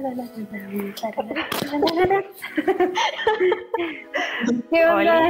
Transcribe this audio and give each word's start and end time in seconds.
¿Qué 4.70 4.86
onda? 4.86 5.20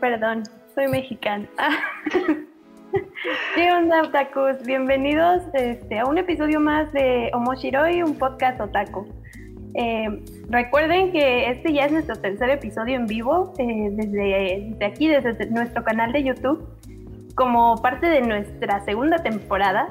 Perdón, 0.00 0.44
soy 0.74 0.88
mexicana. 0.88 1.46
¿Qué 3.54 3.72
onda, 3.72 4.04
otakus? 4.04 4.62
Bienvenidos 4.64 5.42
este, 5.52 5.98
a 5.98 6.06
un 6.06 6.16
episodio 6.16 6.58
más 6.58 6.90
de 6.92 7.30
Omoshiroi, 7.34 8.02
un 8.02 8.16
podcast 8.16 8.58
otaku. 8.60 9.06
Eh, 9.74 10.24
recuerden 10.48 11.12
que 11.12 11.50
este 11.50 11.74
ya 11.74 11.84
es 11.84 11.92
nuestro 11.92 12.16
tercer 12.16 12.48
episodio 12.48 12.96
en 12.96 13.06
vivo 13.06 13.52
eh, 13.58 13.90
desde, 13.92 14.70
desde, 14.70 14.84
aquí, 14.86 15.06
desde 15.06 15.50
nuestro 15.50 15.84
canal 15.84 16.12
de 16.12 16.24
YouTube, 16.24 16.66
como 17.34 17.76
parte 17.82 18.08
de 18.08 18.22
nuestra 18.22 18.82
segunda 18.86 19.22
temporada. 19.22 19.90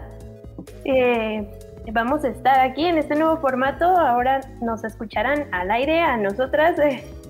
Eh, 0.85 1.47
vamos 1.91 2.23
a 2.23 2.29
estar 2.29 2.59
aquí 2.59 2.85
en 2.85 2.97
este 2.97 3.15
nuevo 3.15 3.37
formato. 3.37 3.85
Ahora 3.85 4.41
nos 4.61 4.83
escucharán 4.83 5.47
al 5.51 5.71
aire 5.71 6.01
a 6.01 6.17
nosotras 6.17 6.75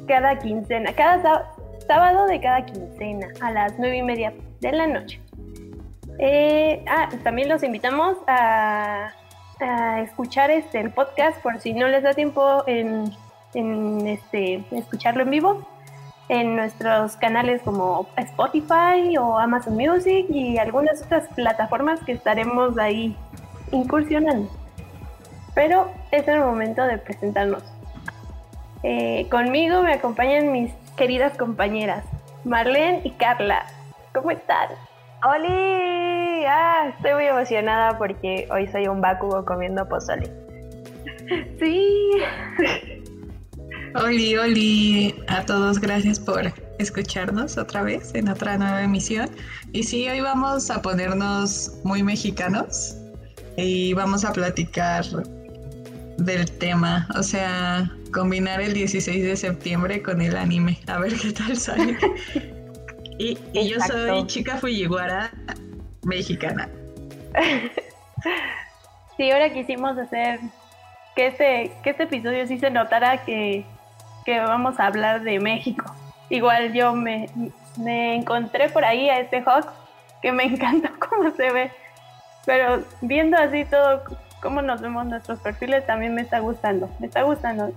cada 0.07 0.39
quincena, 0.39 0.93
cada 0.93 1.51
sábado 1.87 2.27
de 2.27 2.39
cada 2.39 2.65
quincena 2.65 3.27
a 3.41 3.51
las 3.51 3.77
nueve 3.77 3.97
y 3.97 4.03
media 4.03 4.33
de 4.61 4.71
la 4.71 4.87
noche. 4.87 5.21
ah, 6.87 7.09
también 7.23 7.49
los 7.49 7.63
invitamos 7.63 8.17
a 8.27 9.11
escuchar 10.01 10.51
este, 10.51 10.79
el 10.79 10.91
podcast 10.91 11.41
por 11.41 11.59
si 11.59 11.73
no 11.73 11.87
les 11.87 12.03
da 12.03 12.13
tiempo 12.13 12.63
en, 12.67 13.11
en 13.53 14.07
este, 14.07 14.63
escucharlo 14.71 15.23
en 15.23 15.29
vivo 15.29 15.67
en 16.29 16.55
nuestros 16.55 17.15
canales 17.17 17.61
como 17.63 18.07
Spotify 18.15 19.17
o 19.19 19.37
Amazon 19.39 19.75
Music 19.75 20.27
y 20.29 20.57
algunas 20.59 21.01
otras 21.01 21.27
plataformas 21.35 21.99
que 22.03 22.11
estaremos 22.11 22.77
ahí 22.77 23.15
incursionando. 23.71 24.47
Pero 25.55 25.91
es 26.11 26.27
el 26.27 26.39
momento 26.39 26.83
de 26.83 26.97
presentarnos. 26.97 27.63
Eh, 28.83 29.27
conmigo 29.29 29.81
me 29.81 29.93
acompañan 29.93 30.51
mis 30.51 30.71
queridas 30.95 31.37
compañeras 31.37 32.05
Marlene 32.45 33.01
y 33.03 33.11
Carla. 33.11 33.65
¿Cómo 34.13 34.31
están? 34.31 34.69
¡Oli! 35.23 36.45
Ah, 36.45 36.93
estoy 36.95 37.13
muy 37.13 37.25
emocionada 37.25 37.97
porque 37.97 38.47
hoy 38.51 38.67
soy 38.67 38.87
un 38.87 39.01
Bakugo 39.01 39.45
comiendo 39.45 39.87
pozole. 39.87 40.29
Sí. 41.59 42.09
Oli, 43.95 44.35
Oli, 44.35 45.15
a 45.27 45.45
todos 45.45 45.79
gracias 45.79 46.19
por 46.19 46.51
escucharnos 46.79 47.57
otra 47.57 47.83
vez 47.83 48.15
en 48.15 48.29
otra 48.29 48.57
nueva 48.57 48.83
emisión. 48.83 49.29
Y 49.73 49.83
sí, 49.83 50.07
hoy 50.07 50.21
vamos 50.21 50.71
a 50.71 50.81
ponernos 50.81 51.73
muy 51.83 52.01
mexicanos 52.01 52.95
y 53.57 53.93
vamos 53.93 54.25
a 54.25 54.33
platicar 54.33 55.03
del 56.25 56.51
tema, 56.51 57.07
o 57.15 57.23
sea, 57.23 57.89
combinar 58.13 58.61
el 58.61 58.73
16 58.73 59.23
de 59.23 59.35
septiembre 59.35 60.01
con 60.01 60.21
el 60.21 60.35
anime, 60.35 60.79
a 60.87 60.99
ver 60.99 61.13
qué 61.15 61.31
tal 61.31 61.57
sale. 61.57 61.97
Y, 63.21 63.37
yo 63.67 63.81
soy 63.81 64.25
chica 64.27 64.55
Fujiwara 64.55 65.29
mexicana. 66.03 66.69
sí, 69.17 69.29
ahora 69.29 69.51
quisimos 69.51 69.97
hacer 69.97 70.39
que 71.17 71.27
este, 71.27 71.73
que 71.83 71.89
este 71.89 72.03
episodio 72.03 72.47
sí 72.47 72.57
se 72.59 72.71
notara 72.71 73.25
que, 73.25 73.65
vamos 74.25 74.79
a 74.79 74.85
hablar 74.85 75.21
de 75.23 75.37
México. 75.37 75.93
Igual 76.29 76.71
yo 76.71 76.93
me, 76.93 77.29
me 77.75 78.15
encontré 78.15 78.69
por 78.69 78.85
ahí 78.85 79.09
a 79.09 79.19
este 79.19 79.43
Hawk 79.45 79.67
que 80.21 80.31
me 80.31 80.43
encantó 80.45 80.89
cómo 80.99 81.35
se 81.35 81.51
ve. 81.51 81.71
Pero 82.45 82.85
viendo 83.01 83.37
así 83.37 83.65
todo, 83.65 84.01
cómo 84.41 84.61
nos 84.61 84.81
vemos 84.81 85.05
nuestros 85.05 85.39
perfiles, 85.39 85.85
también 85.85 86.15
me 86.15 86.21
está 86.21 86.39
gustando. 86.39 86.89
Me 86.99 87.07
está 87.07 87.23
gustando. 87.23 87.71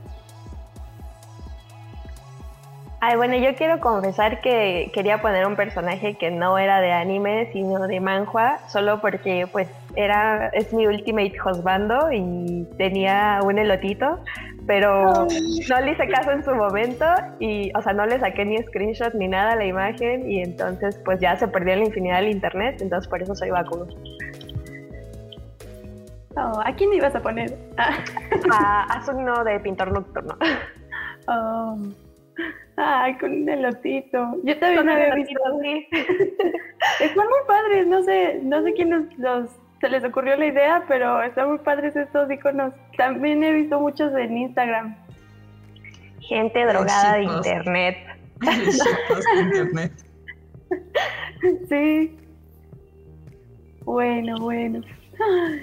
Ay, 3.05 3.17
bueno, 3.17 3.35
yo 3.35 3.57
quiero 3.57 3.81
confesar 3.81 4.41
que 4.43 4.93
quería 4.95 5.21
poner 5.21 5.45
un 5.45 5.57
personaje 5.57 6.15
que 6.15 6.31
no 6.31 6.57
era 6.57 6.81
de 6.81 6.93
anime, 6.93 7.51
sino 7.53 7.89
de 7.89 7.99
manhua, 7.99 8.61
solo 8.69 9.01
porque 9.01 9.49
pues 9.51 9.67
era 9.97 10.51
es 10.51 10.73
mi 10.73 10.87
ultimate 10.87 11.35
husbando 11.45 12.13
y 12.13 12.65
tenía 12.79 13.41
un 13.43 13.59
elotito, 13.59 14.21
pero 14.69 15.27
no 15.69 15.81
le 15.81 15.91
hice 15.91 16.07
caso 16.07 16.31
en 16.31 16.45
su 16.45 16.55
momento 16.55 17.05
y, 17.41 17.73
o 17.77 17.83
sea, 17.83 17.93
no 17.93 18.07
le 18.07 18.21
saqué 18.21 18.45
ni 18.45 18.59
screenshot 18.59 19.13
ni 19.15 19.27
nada 19.27 19.55
a 19.55 19.57
la 19.57 19.65
imagen 19.65 20.31
y 20.31 20.41
entonces 20.41 21.01
pues 21.05 21.19
ya 21.19 21.37
se 21.37 21.49
perdió 21.49 21.73
en 21.73 21.81
la 21.81 21.87
infinidad 21.87 22.21
del 22.21 22.31
internet, 22.31 22.81
entonces 22.81 23.09
por 23.09 23.21
eso 23.21 23.35
soy 23.35 23.51
Bakugo. 23.51 23.89
Oh, 26.37 26.61
¿A 26.65 26.73
quién 26.75 26.93
ibas 26.93 27.15
a 27.15 27.21
poner? 27.21 27.57
a 27.77 28.83
Asugno 28.85 29.45
de 29.45 29.61
Pintor 29.61 29.93
Nocturno. 29.93 30.37
Oh. 31.29 31.77
Ay, 32.77 33.17
con 33.19 33.33
un 33.33 33.49
elotito. 33.49 34.37
Yo 34.43 34.59
también 34.59 34.89
había 34.89 35.15
visto 35.15 35.35
están 37.01 37.29
muy 37.29 37.41
padres, 37.47 37.87
no 37.87 38.03
sé, 38.03 38.41
no 38.43 38.63
sé 38.63 38.73
quién 38.73 39.11
los, 39.19 39.51
se 39.81 39.89
les 39.89 40.03
ocurrió 40.05 40.37
la 40.37 40.47
idea, 40.47 40.85
pero 40.89 41.23
están 41.23 41.49
muy 41.49 41.59
padres 41.59 41.95
estos 41.97 42.31
iconos. 42.31 42.73
También 42.97 43.45
he 43.45 43.53
visto 43.53 43.79
muchos 43.79 44.15
en 44.15 44.39
Instagram. 44.39 44.97
Gente 46.21 46.65
drogada 46.65 47.17
de 47.17 47.25
internet. 47.25 47.99
internet. 49.37 49.93
sí. 51.69 52.19
Bueno, 53.85 54.39
bueno. 54.39 54.81
Ay. 55.21 55.61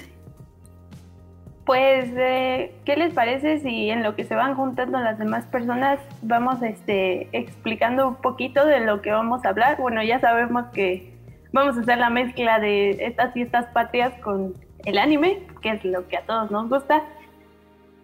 Pues, 1.69 2.09
eh, 2.17 2.73
¿qué 2.83 2.95
les 2.95 3.13
parece 3.13 3.59
si 3.59 3.91
en 3.91 4.01
lo 4.01 4.15
que 4.15 4.23
se 4.23 4.33
van 4.33 4.55
juntando 4.55 4.99
las 4.99 5.19
demás 5.19 5.45
personas 5.45 5.99
vamos 6.23 6.63
este, 6.63 7.29
explicando 7.31 8.07
un 8.07 8.15
poquito 8.15 8.65
de 8.65 8.79
lo 8.79 9.03
que 9.03 9.11
vamos 9.11 9.45
a 9.45 9.49
hablar? 9.49 9.77
Bueno, 9.77 10.01
ya 10.01 10.19
sabemos 10.19 10.65
que 10.73 11.13
vamos 11.51 11.77
a 11.77 11.81
hacer 11.81 11.99
la 11.99 12.09
mezcla 12.09 12.57
de 12.57 13.05
estas 13.05 13.33
fiestas 13.33 13.67
patrias 13.67 14.11
con 14.23 14.55
el 14.83 14.97
anime, 14.97 15.43
que 15.61 15.69
es 15.69 15.85
lo 15.85 16.07
que 16.07 16.17
a 16.17 16.23
todos 16.23 16.49
nos 16.49 16.69
gusta. 16.69 17.03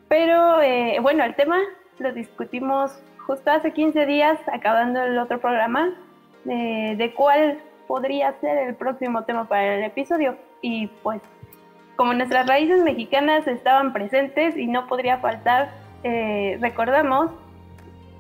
Pero 0.10 0.62
eh, 0.62 1.00
bueno, 1.02 1.24
el 1.24 1.34
tema 1.34 1.58
lo 1.98 2.14
discutimos 2.14 2.92
justo 3.26 3.50
hace 3.50 3.74
15 3.74 4.06
días, 4.06 4.38
acabando 4.54 5.02
el 5.02 5.18
otro 5.18 5.42
programa, 5.42 5.90
de 6.44 7.14
cuál 7.18 7.58
podría 7.88 8.32
ser 8.42 8.60
el 8.60 8.76
próximo 8.76 9.24
tema 9.24 9.48
para 9.48 9.78
el 9.78 9.86
episodio. 9.86 10.36
Y 10.62 10.86
pues 11.02 11.20
como 11.96 12.14
nuestras 12.14 12.48
raíces 12.48 12.84
mexicanas 12.84 13.48
estaban 13.48 13.94
presentes 13.94 14.58
y 14.58 14.68
no 14.68 14.88
podría 14.88 15.18
faltar, 15.20 15.72
eh, 16.04 16.58
recordamos 16.62 17.32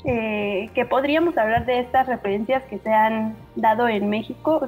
eh, 0.06 0.70
que 0.74 0.86
podríamos 0.86 1.38
hablar 1.38 1.66
de 1.66 1.80
estas 1.80 2.08
referencias 2.08 2.64
que 2.64 2.80
se 2.80 2.94
han 2.94 3.36
dado 3.56 3.88
en 3.88 4.10
México, 4.10 4.68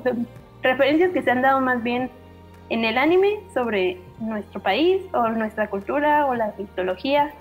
referencias 0.62 1.12
que 1.12 1.22
se 1.22 1.32
han 1.32 1.42
dado 1.42 1.62
más 1.62 1.84
bien 1.84 2.10
en 2.70 2.84
el 2.84 2.98
anime 2.98 3.40
sobre 3.54 4.00
nuestro 4.20 4.62
país 4.62 5.04
o 5.14 5.30
nuestra 5.30 5.70
cultura 5.70 6.26
o 6.26 6.34
la 6.34 6.54
mitología 6.58 7.34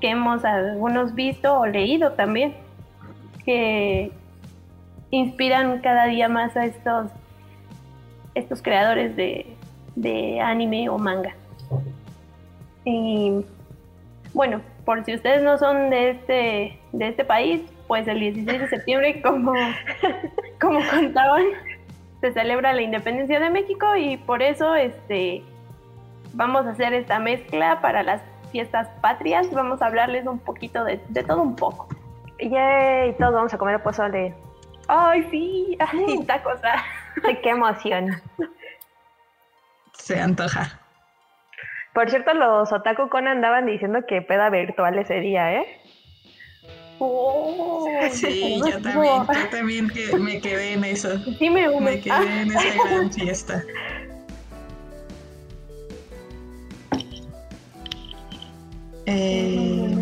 que 0.00 0.10
hemos 0.10 0.44
algunos 0.44 1.14
visto 1.14 1.60
o 1.60 1.66
leído 1.66 2.12
también, 2.12 2.54
que 3.44 4.10
inspiran 5.10 5.80
cada 5.80 6.06
día 6.06 6.28
más 6.28 6.56
a 6.56 6.64
estos, 6.64 7.10
estos 8.34 8.62
creadores 8.62 9.14
de, 9.16 9.54
de 9.96 10.40
anime 10.40 10.88
o 10.88 10.98
manga. 10.98 11.34
Y 12.84 13.44
bueno, 14.32 14.60
por 14.84 15.04
si 15.04 15.14
ustedes 15.14 15.42
no 15.42 15.58
son 15.58 15.90
de 15.90 16.10
este, 16.10 16.78
de 16.92 17.08
este 17.08 17.24
país, 17.24 17.62
pues 17.86 18.06
el 18.08 18.20
16 18.20 18.60
de 18.60 18.68
septiembre, 18.68 19.22
como, 19.22 19.52
como 20.60 20.80
contaban, 20.90 21.44
se 22.20 22.32
celebra 22.32 22.72
la 22.72 22.82
independencia 22.82 23.40
de 23.40 23.50
México 23.50 23.96
y 23.96 24.16
por 24.16 24.42
eso 24.42 24.74
este, 24.74 25.42
vamos 26.32 26.66
a 26.66 26.70
hacer 26.70 26.92
esta 26.94 27.18
mezcla 27.18 27.80
para 27.80 28.02
las 28.02 28.22
fiestas 28.50 28.88
patrias. 29.00 29.50
Vamos 29.52 29.82
a 29.82 29.86
hablarles 29.86 30.26
un 30.26 30.38
poquito 30.38 30.84
de, 30.84 30.98
todo 31.26 31.42
un 31.42 31.56
poco. 31.56 31.88
Yay, 32.38 33.14
todos 33.18 33.34
vamos 33.34 33.54
a 33.54 33.58
comer 33.58 33.82
pozole. 33.82 34.34
Ay, 34.88 35.26
sí, 35.30 35.78
ay, 35.78 36.24
tacos. 36.26 36.60
Ah. 36.62 36.82
Qué 37.42 37.50
emoción 37.50 38.10
se 40.04 40.20
antoja. 40.20 40.80
Por 41.94 42.10
cierto, 42.10 42.34
los 42.34 42.70
Otaku 42.72 43.08
Con 43.08 43.26
andaban 43.26 43.66
diciendo 43.66 44.00
que 44.06 44.20
peda 44.20 44.50
virtual 44.50 44.98
ese 44.98 45.20
día, 45.20 45.54
¿eh? 45.54 45.66
Oh, 46.98 47.88
sí, 48.10 48.60
yo 48.60 48.82
también, 48.82 49.26
yo 49.26 49.48
también 49.50 49.88
que 49.88 50.16
me 50.16 50.40
quedé 50.40 50.74
en 50.74 50.84
eso. 50.84 51.18
Sí, 51.38 51.48
me, 51.48 51.68
me 51.80 52.00
quedé 52.00 52.42
en 52.42 52.50
esa 52.50 52.84
gran 52.88 53.12
fiesta. 53.12 53.64
Eh... 59.06 59.96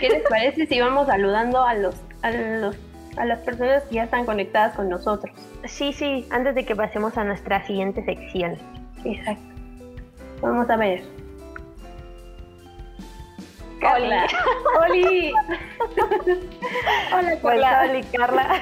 ¿Qué 0.00 0.08
les 0.08 0.22
parece 0.28 0.66
si 0.66 0.80
vamos 0.80 1.06
saludando 1.06 1.62
a 1.62 1.74
los, 1.74 1.94
a 2.22 2.30
los 2.30 2.76
a 3.16 3.24
las 3.24 3.40
personas 3.40 3.82
que 3.84 3.96
ya 3.96 4.04
están 4.04 4.24
conectadas 4.24 4.74
con 4.74 4.88
nosotros? 4.88 5.34
Sí, 5.64 5.92
sí, 5.92 6.26
antes 6.30 6.54
de 6.54 6.64
que 6.64 6.74
pasemos 6.76 7.16
a 7.18 7.24
nuestra 7.24 7.64
siguiente 7.66 8.04
sección. 8.04 8.56
Exacto. 9.04 9.42
Vamos 10.40 10.68
a 10.70 10.76
ver. 10.76 11.02
Hola. 13.82 14.26
Oli. 14.88 15.32
Hola, 17.12 17.36
Pues, 17.40 17.60
Carla. 17.60 17.90
Oli, 17.90 18.02
Carla. 18.04 18.60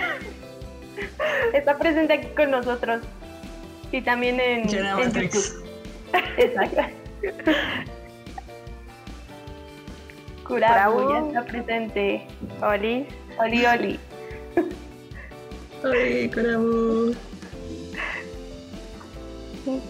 Está 1.53 1.77
presente 1.79 2.15
aquí 2.15 2.29
con 2.37 2.51
nosotros. 2.51 3.03
Y 3.93 4.01
también 4.03 4.39
en. 4.41 4.69
YouTube. 4.69 5.65
Exacto. 6.37 6.83
Curabu 10.47 10.97
Curabu. 10.97 11.13
ya 11.13 11.41
está 11.41 11.45
presente. 11.45 12.27
Oli. 12.63 13.07
Oli, 13.39 13.67
Oli. 13.67 14.01
Ay, 15.85 16.31
Curabu. 16.31 17.15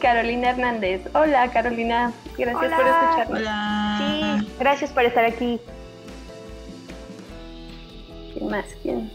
Carolina 0.00 0.50
Hernández. 0.50 1.02
Hola, 1.14 1.50
Carolina. 1.52 2.12
Gracias 2.36 2.72
por 2.72 2.86
escucharnos. 2.86 3.40
Hola. 3.40 3.96
Sí, 4.40 4.48
gracias 4.58 4.90
por 4.90 5.04
estar 5.04 5.24
aquí. 5.24 5.60
¿Quién 8.32 8.50
más? 8.50 8.66
¿Quién? 8.82 9.10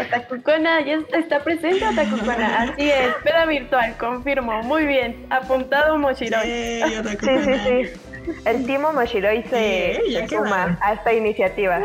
Otakucona, 0.00 0.80
ya 0.80 1.00
está 1.12 1.40
presente 1.40 1.86
Otakucona. 1.86 2.62
Así 2.72 2.90
es, 2.90 3.14
peda 3.22 3.46
virtual, 3.46 3.96
confirmo. 3.98 4.62
Muy 4.62 4.86
bien. 4.86 5.26
Apuntado 5.30 5.98
Moshiroi. 5.98 6.46
Sí, 7.20 7.38
sí, 7.44 7.58
sí. 7.64 8.32
El 8.44 8.66
Timo 8.66 8.92
Moshiroi 8.92 9.44
se, 9.44 10.26
suma 10.28 10.76
a 10.80 10.94
esta 10.94 11.12
iniciativa. 11.12 11.80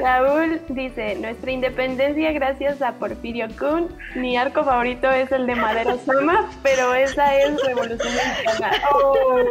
Raúl 0.00 0.60
dice, 0.68 1.14
nuestra 1.16 1.50
independencia 1.50 2.32
gracias 2.32 2.82
a 2.82 2.92
Porfirio 2.92 3.48
Kun. 3.58 3.88
Mi 4.14 4.36
arco 4.36 4.64
favorito 4.64 5.10
es 5.10 5.32
el 5.32 5.46
de 5.46 5.54
Madero 5.54 5.98
Sama, 6.04 6.50
pero 6.62 6.94
esa 6.94 7.36
es 7.36 7.60
Revolución 7.64 8.12
Mexicana. 8.14 8.72
Oh, 8.92 9.44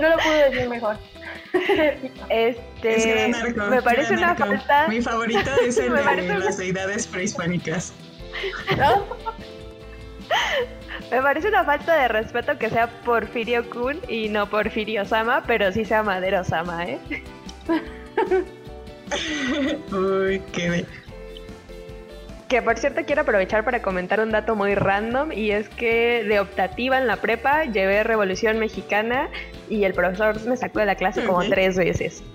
no 0.00 0.08
lo 0.08 0.16
pude 0.16 0.50
decir 0.50 0.68
mejor. 0.68 0.96
Este, 2.28 2.96
Es 2.96 3.06
gran 3.06 3.34
arco. 3.34 3.70
me 3.70 3.82
parece 3.82 4.16
gran 4.16 4.30
una 4.30 4.34
falta. 4.34 4.88
Mi 4.88 5.02
favorito 5.02 5.50
es 5.66 5.78
el 5.78 5.92
de 6.26 6.38
las 6.38 6.56
deidades 6.56 7.06
prehispánicas. 7.06 7.92
¿No? 8.76 9.04
Me 11.10 11.22
parece 11.22 11.48
una 11.48 11.64
falta 11.64 11.94
de 11.94 12.08
respeto 12.08 12.58
que 12.58 12.70
sea 12.70 12.88
Porfirio 13.04 13.68
Kun 13.70 14.00
y 14.08 14.28
no 14.28 14.48
Porfirio 14.48 15.04
Sama, 15.04 15.44
pero 15.46 15.70
sí 15.70 15.84
sea 15.84 16.02
Madero 16.02 16.42
Sama, 16.42 16.84
¿eh? 16.86 16.98
Uy, 19.92 20.40
qué. 20.52 20.84
Que 22.48 22.62
por 22.62 22.78
cierto 22.78 23.00
quiero 23.06 23.22
aprovechar 23.22 23.64
para 23.64 23.80
comentar 23.82 24.20
un 24.20 24.30
dato 24.30 24.54
muy 24.54 24.74
random 24.74 25.32
y 25.32 25.50
es 25.50 25.68
que 25.70 26.24
de 26.24 26.40
optativa 26.40 26.98
en 26.98 27.06
la 27.06 27.16
prepa 27.16 27.64
llevé 27.64 28.04
Revolución 28.04 28.58
Mexicana 28.58 29.28
y 29.68 29.84
el 29.84 29.94
profesor 29.94 30.40
me 30.46 30.56
sacó 30.56 30.80
de 30.80 30.86
la 30.86 30.94
clase 30.94 31.24
como 31.24 31.42
tres 31.48 31.76
veces. 31.76 32.22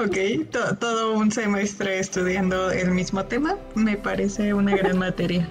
Ok, 0.00 0.16
to- 0.52 0.76
todo 0.76 1.14
un 1.14 1.32
semestre 1.32 1.98
estudiando 1.98 2.70
el 2.70 2.92
mismo 2.92 3.24
tema 3.24 3.56
me 3.74 3.96
parece 3.96 4.54
una 4.54 4.76
gran 4.76 4.96
materia. 4.96 5.48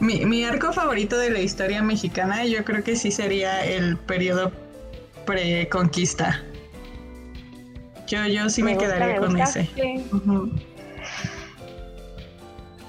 Mi, 0.00 0.24
mi 0.24 0.44
arco 0.44 0.72
favorito 0.72 1.18
de 1.18 1.30
la 1.30 1.40
historia 1.40 1.82
mexicana 1.82 2.44
yo 2.46 2.64
creo 2.64 2.82
que 2.82 2.96
sí 2.96 3.10
sería 3.10 3.64
el 3.64 3.96
periodo 3.98 4.50
preconquista. 5.26 6.42
Yo, 8.06 8.26
yo 8.26 8.48
sí 8.48 8.62
me, 8.62 8.70
Me 8.72 8.76
gusta, 8.76 8.94
quedaría 8.94 9.20
me 9.20 9.26
con 9.26 9.36
gusta. 9.36 9.60
ese. 9.60 9.70
Sí. 9.74 10.04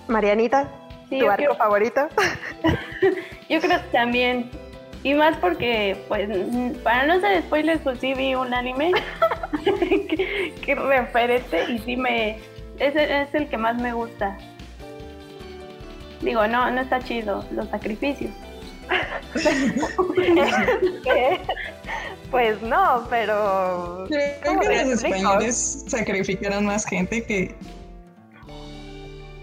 Marianita, 0.08 0.70
sí, 1.10 1.20
¿tu 1.20 1.26
arco 1.30 1.36
creo, 1.38 1.56
favorito? 1.56 2.08
yo 3.50 3.60
creo 3.60 3.80
que 3.82 3.88
también. 3.92 4.50
Y 5.04 5.14
más 5.16 5.36
porque, 5.38 5.98
pues, 6.08 6.30
mm, 6.30 6.72
para 6.84 7.08
no 7.08 7.14
hacer 7.14 7.42
spoilers, 7.44 7.82
pues 7.82 8.00
sí 8.00 8.14
vi 8.14 8.36
un 8.36 8.54
anime 8.54 8.92
que, 9.64 10.54
que 10.62 10.76
referente 10.76 11.72
y 11.72 11.80
sí 11.80 11.98
me... 11.98 12.40
Es, 12.80 12.96
es 12.96 13.34
el 13.34 13.48
que 13.48 13.58
más 13.58 13.80
me 13.82 13.94
gusta. 13.94 14.38
Digo, 16.22 16.48
no, 16.48 16.70
no 16.72 16.82
está 16.82 17.00
chido, 17.00 17.44
los 17.52 17.68
sacrificios. 17.70 18.32
pues 22.32 22.62
no, 22.62 23.08
pero... 23.10 24.06
Creo 24.08 24.36
¿Cómo 24.46 24.60
que 24.62 24.84
los 24.84 25.04
españoles 25.04 25.86
sacrificaron 25.88 26.66
más 26.66 26.86
gente 26.86 27.24
que 27.24 27.56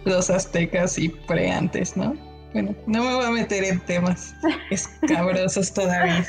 los 0.05 0.31
aztecas 0.31 0.99
y 0.99 1.09
pre-antes, 1.09 1.97
¿no? 1.97 2.15
Bueno, 2.53 2.75
no 2.87 3.05
me 3.05 3.15
voy 3.15 3.25
a 3.27 3.31
meter 3.31 3.65
en 3.65 3.81
temas 3.81 4.35
escabrosos 4.71 5.73
todavía. 5.73 6.25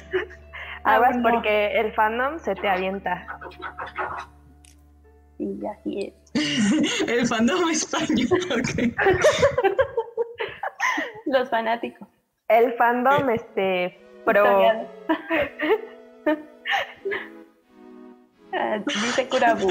Aguas 0.83 1.17
no. 1.17 1.29
porque 1.29 1.79
el 1.79 1.93
fandom 1.93 2.39
se 2.39 2.55
te 2.55 2.67
avienta. 2.67 3.25
Y 5.37 5.65
así 5.65 6.13
es. 6.33 7.03
El 7.07 7.27
fandom 7.27 7.69
español, 7.69 8.39
ok. 8.51 8.93
Los 11.29 11.49
fanáticos. 11.49 12.07
El 12.47 12.73
fandom, 12.73 13.29
este, 13.29 13.97
pro... 14.25 14.43
Ah, 18.51 18.79
dice 18.83 19.29
Kurabu. 19.29 19.69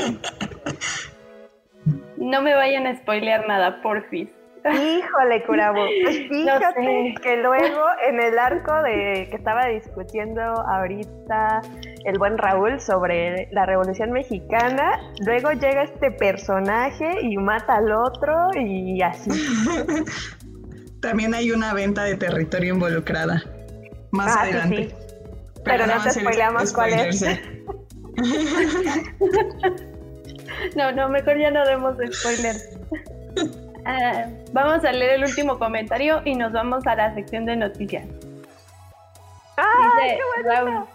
No 2.17 2.41
me 2.43 2.55
vayan 2.55 2.87
a 2.87 2.97
spoilear 2.97 3.45
nada, 3.49 3.83
porfis. 3.83 4.31
Híjole, 4.65 5.45
Curabo. 5.45 5.85
Fíjate 6.29 6.75
sé. 6.75 7.15
que 7.23 7.37
luego 7.39 7.85
en 8.07 8.21
el 8.21 8.39
arco 8.39 8.83
de 8.83 9.29
que 9.31 9.37
estaba 9.37 9.67
discutiendo 9.67 10.43
ahorita 10.43 11.61
el 12.05 12.19
buen 12.19 12.39
Raúl 12.39 12.81
sobre 12.81 13.49
la 13.53 13.67
Revolución 13.67 14.11
Mexicana, 14.11 15.01
luego 15.25 15.53
llega 15.53 15.83
este 15.85 16.11
personaje 16.11 17.21
y 17.23 17.37
mata 17.37 17.77
al 17.77 17.93
otro 17.93 18.51
y 18.57 19.01
así. 19.03 19.31
También 21.01 21.35
hay 21.35 21.51
una 21.53 21.73
venta 21.75 22.05
de 22.05 22.17
territorio 22.17 22.75
involucrada. 22.75 23.43
Más 24.11 24.37
Ah, 24.37 24.43
adelante. 24.43 24.89
sí. 24.89 24.95
Pero 25.65 25.87
no 25.87 26.03
te 26.03 26.11
spoileamos 26.13 26.73
cuál 26.73 26.93
es. 26.93 27.25
No, 30.77 30.91
no, 30.93 31.09
mejor 31.09 31.39
ya 31.39 31.51
no 31.51 31.65
demos 31.67 31.97
spoilers. 32.13 32.71
Ah, 33.91 34.27
vamos 34.53 34.85
a 34.85 34.93
leer 34.93 35.13
el 35.15 35.25
último 35.25 35.59
comentario 35.59 36.21
y 36.27 36.35
nos 36.35 36.53
vamos 36.53 36.87
a 36.87 36.95
la 36.95 37.15
sección 37.15 37.47
de 37.47 37.57
noticias. 37.57 38.07
¡Ay, 39.57 40.11
Dice 40.11 40.19
qué 40.19 40.43
bueno! 40.53 40.87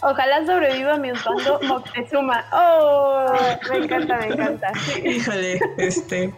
Ojalá 0.00 0.46
sobreviva 0.46 0.96
mi 0.96 1.10
usando 1.10 1.58
Moctezuma. 1.64 2.44
¡Oh! 2.52 3.32
Me 3.70 3.78
encanta, 3.78 4.16
me 4.18 4.26
encanta. 4.26 4.72
Híjole, 5.04 5.60
este. 5.76 6.32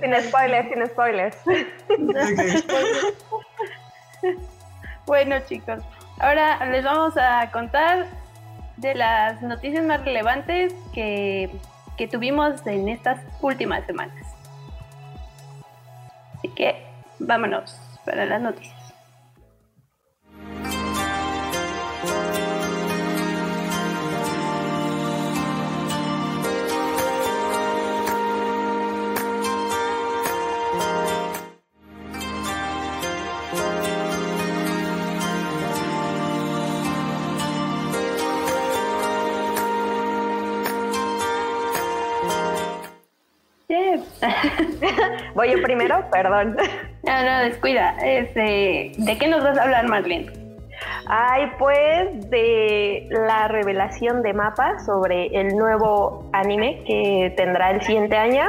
Sin 0.00 0.14
spoilers, 0.28 0.68
sin 0.68 0.86
spoilers. 0.86 1.36
Bueno, 5.06 5.36
chicos, 5.48 5.82
ahora 6.20 6.64
les 6.66 6.84
vamos 6.84 7.16
a 7.16 7.50
contar 7.50 8.06
de 8.76 8.94
las 8.94 9.42
noticias 9.42 9.84
más 9.84 10.04
relevantes 10.04 10.72
que, 10.94 11.50
que 11.98 12.06
tuvimos 12.08 12.66
en 12.66 12.88
estas 12.88 13.20
últimas 13.42 13.84
semanas. 13.86 14.26
Así 16.38 16.48
que 16.48 16.86
vámonos 17.18 17.76
para 18.06 18.24
las 18.24 18.40
noticias. 18.40 18.79
Voy 45.34 45.50
yo 45.50 45.62
primero, 45.62 46.04
perdón. 46.10 46.56
No, 47.02 47.24
no, 47.24 47.38
descuida. 47.40 47.96
Este, 48.04 48.92
¿De 48.98 49.18
qué 49.18 49.28
nos 49.28 49.42
vas 49.42 49.56
a 49.58 49.62
hablar, 49.62 49.86
Marlene? 49.86 50.30
Ay, 51.06 51.50
pues 51.58 52.30
de 52.30 53.08
la 53.10 53.48
revelación 53.48 54.22
de 54.22 54.32
mapas 54.32 54.84
sobre 54.84 55.26
el 55.28 55.56
nuevo 55.56 56.28
anime 56.32 56.82
que 56.86 57.32
tendrá 57.36 57.70
el 57.70 57.82
siguiente 57.82 58.16
año. 58.16 58.44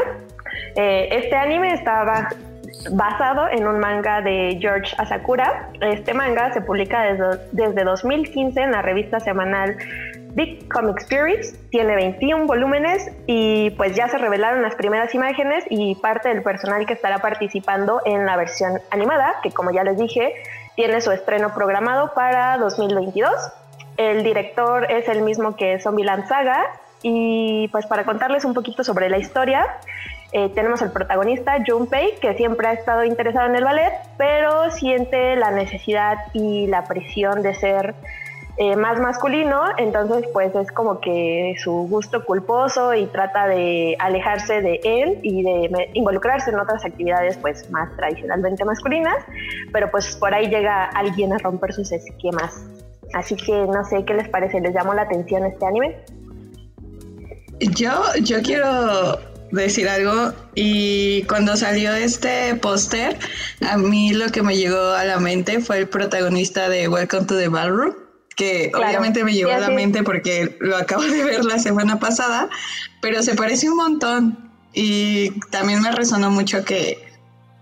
Eh, 0.76 1.10
este 1.12 1.36
anime 1.36 1.74
estaba 1.74 2.30
basado 2.92 3.48
en 3.50 3.68
un 3.68 3.80
manga 3.80 4.22
de 4.22 4.58
George 4.60 4.96
Asakura. 4.98 5.70
Este 5.82 6.14
manga 6.14 6.52
se 6.54 6.62
publica 6.62 7.04
desde, 7.04 7.40
desde 7.52 7.84
2015 7.84 8.62
en 8.62 8.72
la 8.72 8.82
revista 8.82 9.20
semanal 9.20 9.78
Big 10.34 10.68
Comic 10.70 11.00
Spirits, 11.02 11.54
tiene 11.70 11.96
21 11.96 12.46
volúmenes 12.46 13.12
y 13.28 13.72
pues 13.72 13.96
ya 13.96 14.08
se 14.08 14.18
revelaron 14.18 14.62
las 14.62 14.76
primeras 14.76 15.14
imágenes 15.14 15.66
y 15.70 15.96
parte 15.96 16.30
del 16.30 16.42
personal 16.42 16.86
que 16.86 16.94
estará 16.94 17.20
participando 17.20 18.02
en 18.06 18.26
la 18.26 18.38
versión 18.38 18.80
animada, 18.92 19.36
que 19.44 19.52
como 19.52 19.72
ya 19.72 19.84
les 19.84 19.98
dije, 19.98 20.34
tiene 20.76 21.02
su 21.02 21.12
estreno 21.12 21.54
programado 21.54 22.14
para 22.14 22.58
2022. 22.58 23.32
El 23.98 24.24
director 24.24 24.90
es 24.90 25.10
el 25.10 25.22
mismo 25.22 25.56
que 25.56 25.80
Zombieland 25.80 26.28
Saga 26.28 26.66
y 27.04 27.68
pues 27.70 27.86
para 27.86 28.06
contarles 28.06 28.46
un 28.46 28.54
poquito 28.54 28.84
sobre 28.84 29.10
la 29.10 29.18
historia, 29.18 29.68
eh, 30.34 30.50
tenemos 30.56 30.82
el 30.82 30.92
protagonista, 30.92 31.58
Junpei, 31.66 32.16
que 32.22 32.34
siempre 32.36 32.68
ha 32.68 32.74
estado 32.74 33.04
interesado 33.04 33.50
en 33.50 33.56
el 33.56 33.66
ballet, 33.66 33.92
pero 34.18 34.72
siente 34.72 35.36
la 35.36 35.52
necesidad 35.52 36.18
y 36.32 36.68
la 36.68 36.86
presión 36.86 37.42
de 37.42 37.54
ser 37.54 37.96
eh, 38.58 38.76
más 38.76 39.00
masculino, 39.00 39.64
entonces 39.78 40.26
pues 40.34 40.54
es 40.56 40.72
como 40.72 41.00
que 41.00 41.56
su 41.58 41.72
gusto 41.90 42.24
culposo 42.26 42.94
y 42.94 43.06
trata 43.08 43.48
de 43.48 43.96
alejarse 44.00 44.62
de 44.62 44.80
él 44.84 45.20
y 45.24 45.44
de 45.44 45.90
involucrarse 45.94 46.50
en 46.52 46.60
otras 46.60 46.84
actividades 46.86 47.38
pues 47.38 47.70
más 47.72 47.96
tradicionalmente 47.96 48.66
masculinas, 48.66 49.24
pero 49.72 49.90
pues 49.90 50.16
por 50.16 50.34
ahí 50.34 50.50
llega 50.50 50.86
alguien 50.86 51.34
a 51.34 51.38
romper 51.38 51.74
sus 51.74 51.92
esquemas. 51.92 52.66
Así 53.14 53.36
que 53.36 53.52
no 53.52 53.84
sé 53.86 54.04
qué 54.06 54.14
les 54.14 54.30
parece, 54.30 54.60
¿les 54.60 54.74
llamó 54.74 54.94
la 54.94 55.04
atención 55.04 55.46
este 55.46 55.66
anime? 55.66 55.98
Yo, 57.60 57.92
yo 58.22 58.42
quiero 58.42 59.20
decir 59.52 59.88
algo 59.88 60.34
y 60.56 61.24
cuando 61.24 61.56
salió 61.56 61.94
este 61.94 62.56
póster, 62.56 63.18
a 63.70 63.78
mí 63.78 64.14
lo 64.14 64.30
que 64.30 64.42
me 64.42 64.56
llegó 64.56 64.80
a 64.80 65.06
la 65.06 65.20
mente 65.20 65.60
fue 65.60 65.80
el 65.80 65.88
protagonista 65.88 66.70
de 66.70 66.88
Welcome 66.88 67.26
to 67.26 67.38
the 67.38 67.48
Ballroom, 67.48 67.94
que 68.42 68.72
obviamente 68.74 69.24
me 69.24 69.34
llegó 69.34 69.52
a 69.52 69.60
la 69.60 69.70
mente 69.70 70.02
porque 70.02 70.58
lo 70.62 70.76
acabo 70.76 71.04
de 71.04 71.24
ver 71.24 71.46
la 71.46 71.60
semana 71.60 72.00
pasada, 72.00 72.50
pero 73.00 73.22
se 73.22 73.36
parece 73.36 73.70
un 73.70 73.78
montón. 73.78 74.52
Y 74.74 75.30
también 75.52 75.80
me 75.84 75.92
resonó 75.92 76.32
mucho 76.32 76.66
que, 76.66 76.98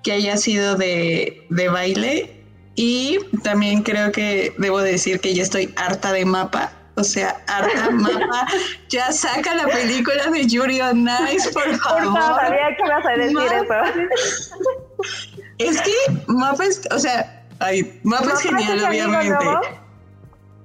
que 0.03 0.13
haya 0.13 0.37
sido 0.37 0.77
de, 0.77 1.45
de 1.49 1.67
baile. 1.67 2.45
Y 2.75 3.19
también 3.43 3.83
creo 3.83 4.13
que 4.13 4.53
debo 4.57 4.79
decir 4.79 5.19
que 5.19 5.33
ya 5.33 5.43
estoy 5.43 5.73
harta 5.75 6.13
de 6.13 6.23
mapa. 6.23 6.71
O 6.95 7.03
sea, 7.03 7.43
harta 7.47 7.89
mapa, 7.91 8.47
ya 8.87 9.11
saca 9.11 9.55
la 9.55 9.67
película 9.67 10.27
de 10.27 10.47
Yuri 10.47 10.79
on 10.79 11.09
Ice, 11.35 11.51
por 11.51 11.75
favor. 11.75 12.13
Por 12.13 12.21
sabía 12.21 12.67
que 12.77 12.85
ibas 12.85 13.05
a 13.05 13.11
decir 13.17 13.37
eso. 13.37 14.15
Es 15.57 15.81
que 15.81 15.91
Mapa 16.27 16.63
es, 16.63 16.87
o 16.89 16.99
sea, 16.99 17.43
ay, 17.59 17.99
Mapa, 18.03 18.31
es 18.31 18.39
genial, 18.39 18.81
obviamente. 18.87 19.45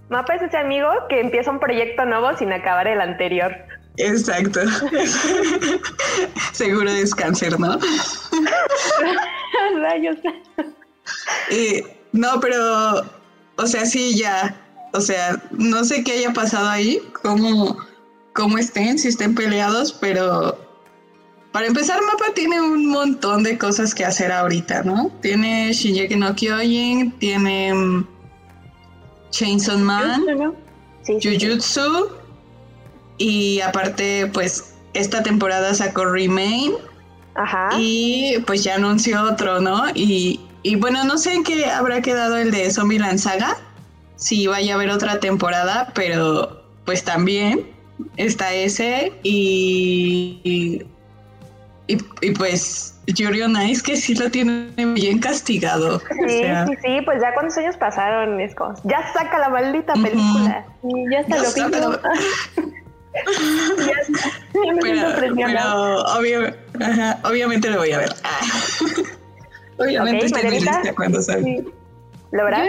Mapa 0.09 0.35
es 0.35 0.43
ese 0.43 0.57
amigo 0.57 0.89
que 1.09 1.21
empieza 1.21 1.51
un 1.51 1.61
proyecto 1.61 2.05
nuevo 2.05 2.37
sin 2.37 2.53
acabar 2.53 2.87
el 2.87 3.01
anterior. 3.01 3.57
Exacto. 3.97 4.61
Seguro 6.53 6.91
es 6.91 7.15
cáncer, 7.15 7.59
¿no? 7.59 7.79
Rayos. 9.81 10.17
no, 12.13 12.41
pero, 12.41 13.03
o 13.57 13.67
sea, 13.67 13.87
sí, 13.87 14.17
ya 14.17 14.55
o 14.95 15.01
sea, 15.01 15.43
no 15.51 15.85
sé 15.85 16.05
qué 16.05 16.13
haya 16.13 16.33
pasado 16.33 16.69
ahí, 16.69 17.03
cómo, 17.21 17.77
cómo 18.33 18.59
estén, 18.59 18.97
si 18.97 19.09
estén 19.09 19.35
peleados, 19.35 19.93
pero 19.93 20.57
para 21.51 21.67
empezar, 21.67 22.01
Mapa 22.01 22.33
tiene 22.35 22.61
un 22.61 22.87
montón 22.87 23.43
de 23.43 23.59
cosas 23.59 23.93
que 23.93 24.05
hacer 24.05 24.31
ahorita, 24.31 24.85
¿no? 24.85 25.11
Tiene 25.21 25.73
Shinji 25.73 26.15
no 26.15 26.37
Kyojin, 26.37 27.11
tiene 27.19 27.75
mm, 27.75 28.07
Chainsaw 29.35 29.79
Man, 29.79 30.25
Jujutsu, 31.07 32.09
y 33.19 33.61
aparte, 33.61 34.31
pues, 34.33 34.75
esta 34.95 35.23
temporada 35.23 35.75
sacó 35.75 36.05
Remain. 36.05 36.73
Ajá. 37.35 37.71
Y 37.77 38.37
pues 38.47 38.63
ya 38.63 38.77
anunció 38.77 39.21
otro, 39.25 39.61
¿no? 39.61 39.89
Y, 39.93 40.41
y 40.63 40.77
bueno, 40.77 41.03
no 41.03 41.19
sé 41.19 41.35
en 41.35 41.43
qué 41.43 41.67
habrá 41.67 42.01
quedado 42.01 42.37
el 42.37 42.53
de 42.53 42.71
Zombieland 42.71 43.19
Saga 43.19 43.57
si 44.17 44.47
vaya 44.47 44.75
a 44.75 44.77
haber 44.77 44.91
otra 44.91 45.19
temporada, 45.19 45.91
pero 45.95 46.63
pues 46.85 47.03
también 47.03 47.67
está 48.17 48.55
ese 48.55 49.13
y, 49.25 50.41
y, 50.45 50.83
pues 52.39 52.95
Yuri 53.07 53.47
Nice 53.47 53.83
que 53.83 53.97
sí 53.97 54.15
lo 54.15 54.31
tiene 54.31 54.69
bien 54.95 55.19
castigado. 55.19 56.01
Sí, 56.01 56.43
sí, 56.67 56.77
sí, 56.83 57.01
pues 57.05 57.21
ya 57.21 57.35
cuántos 57.35 57.59
años 57.59 57.77
pasaron, 57.77 58.41
es 58.41 58.55
como, 58.55 58.75
ya 58.85 59.13
saca 59.13 59.39
la 59.39 59.49
maldita 59.51 59.93
película. 59.95 60.65
ya 61.11 61.21
está 61.21 61.37
lo 61.39 61.53
pinto. 61.53 62.01
pero, 64.81 66.03
obviamente 67.23 67.71
lo 67.71 67.79
voy 67.79 67.93
a 67.93 67.99
ver. 67.99 68.11
obviamente 69.79 70.27
estoy 70.27 70.51
lista 70.51 70.95
cuando 70.97 71.21
salga. 71.21 71.63
¿Lo 72.33 72.45
verás? 72.45 72.69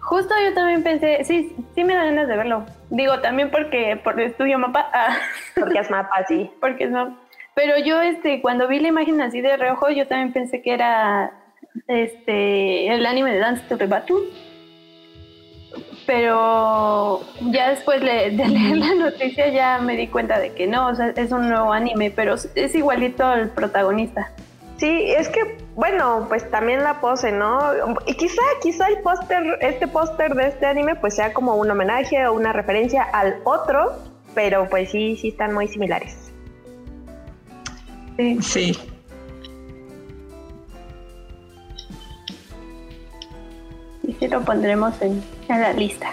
Justo 0.00 0.34
yo 0.42 0.54
también 0.54 0.82
pensé, 0.82 1.22
sí, 1.24 1.54
sí 1.74 1.84
me 1.84 1.94
da 1.94 2.04
ganas 2.04 2.28
de 2.28 2.36
verlo. 2.36 2.64
Digo, 2.90 3.20
también 3.20 3.50
porque 3.50 4.00
por 4.02 4.18
estudio 4.20 4.58
mapa. 4.58 4.88
Ah. 4.92 5.18
Porque 5.54 5.80
es 5.80 5.90
mapa, 5.90 6.24
sí. 6.26 6.50
Porque 6.60 6.84
es 6.84 6.90
mapa. 6.90 7.14
Pero 7.58 7.76
yo, 7.76 8.00
este, 8.00 8.40
cuando 8.40 8.68
vi 8.68 8.78
la 8.78 8.86
imagen 8.86 9.20
así 9.20 9.40
de 9.40 9.56
reojo, 9.56 9.90
yo 9.90 10.06
también 10.06 10.32
pensé 10.32 10.62
que 10.62 10.74
era 10.74 11.32
este 11.88 12.86
el 12.86 13.04
anime 13.04 13.32
de 13.32 13.40
Dance 13.40 13.64
to 13.68 13.76
the 13.76 13.86
Battle. 13.86 14.18
Pero 16.06 17.20
ya 17.50 17.70
después 17.70 18.00
de 18.00 18.30
leer 18.30 18.76
la 18.76 18.94
noticia 18.94 19.48
ya 19.48 19.80
me 19.80 19.96
di 19.96 20.06
cuenta 20.06 20.38
de 20.38 20.52
que 20.52 20.68
no, 20.68 20.86
o 20.86 20.94
sea, 20.94 21.08
es 21.08 21.32
un 21.32 21.48
nuevo 21.48 21.72
anime, 21.72 22.12
pero 22.12 22.34
es 22.34 22.74
igualito 22.76 23.26
al 23.26 23.50
protagonista. 23.50 24.30
Sí, 24.76 25.12
es 25.16 25.28
que, 25.28 25.58
bueno, 25.74 26.26
pues 26.28 26.48
también 26.52 26.84
la 26.84 27.00
pose, 27.00 27.32
¿no? 27.32 27.58
Y 28.06 28.14
quizá, 28.14 28.42
quizá 28.62 28.86
el 28.86 29.00
póster, 29.00 29.58
este 29.62 29.88
póster 29.88 30.32
de 30.34 30.46
este 30.46 30.66
anime, 30.66 30.94
pues 30.94 31.16
sea 31.16 31.32
como 31.32 31.56
un 31.56 31.68
homenaje 31.68 32.24
o 32.24 32.34
una 32.34 32.52
referencia 32.52 33.02
al 33.02 33.40
otro, 33.42 33.96
pero 34.36 34.68
pues 34.68 34.92
sí, 34.92 35.16
sí 35.16 35.30
están 35.30 35.52
muy 35.52 35.66
similares. 35.66 36.27
Sí. 38.18 38.38
Sí. 38.42 38.78
Y 44.02 44.12
sí 44.14 44.26
lo 44.26 44.40
pondremos 44.42 45.00
en, 45.00 45.22
la 45.48 45.72
lista. 45.72 46.10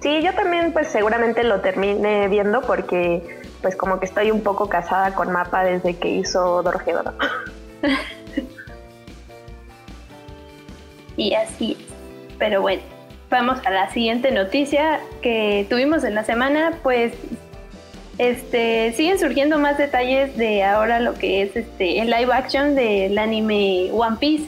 Sí, 0.00 0.22
yo 0.22 0.34
también 0.34 0.72
pues 0.72 0.88
seguramente 0.88 1.44
lo 1.44 1.60
termine 1.60 2.26
viendo 2.28 2.62
porque 2.62 3.22
pues 3.62 3.76
como 3.76 4.00
que 4.00 4.06
estoy 4.06 4.32
un 4.32 4.42
poco 4.42 4.68
casada 4.68 5.14
con 5.14 5.30
Mapa 5.30 5.62
desde 5.62 5.96
que 5.96 6.08
hizo 6.08 6.64
Dorohedoro. 6.64 7.12
y 11.16 11.34
así 11.34 11.76
es. 11.78 11.86
Pero 12.38 12.60
bueno, 12.60 12.82
vamos 13.30 13.64
a 13.64 13.70
la 13.70 13.88
siguiente 13.90 14.32
noticia 14.32 14.98
que 15.22 15.64
tuvimos 15.70 16.02
en 16.02 16.16
la 16.16 16.24
semana, 16.24 16.80
pues 16.82 17.14
este 18.18 18.92
siguen 18.92 19.18
surgiendo 19.18 19.58
más 19.58 19.78
detalles 19.78 20.36
de 20.36 20.64
ahora 20.64 21.00
lo 21.00 21.14
que 21.14 21.42
es 21.42 21.54
este 21.54 22.00
el 22.00 22.10
live 22.10 22.32
action 22.32 22.74
del 22.74 23.18
anime 23.18 23.90
One 23.92 24.16
Piece. 24.18 24.46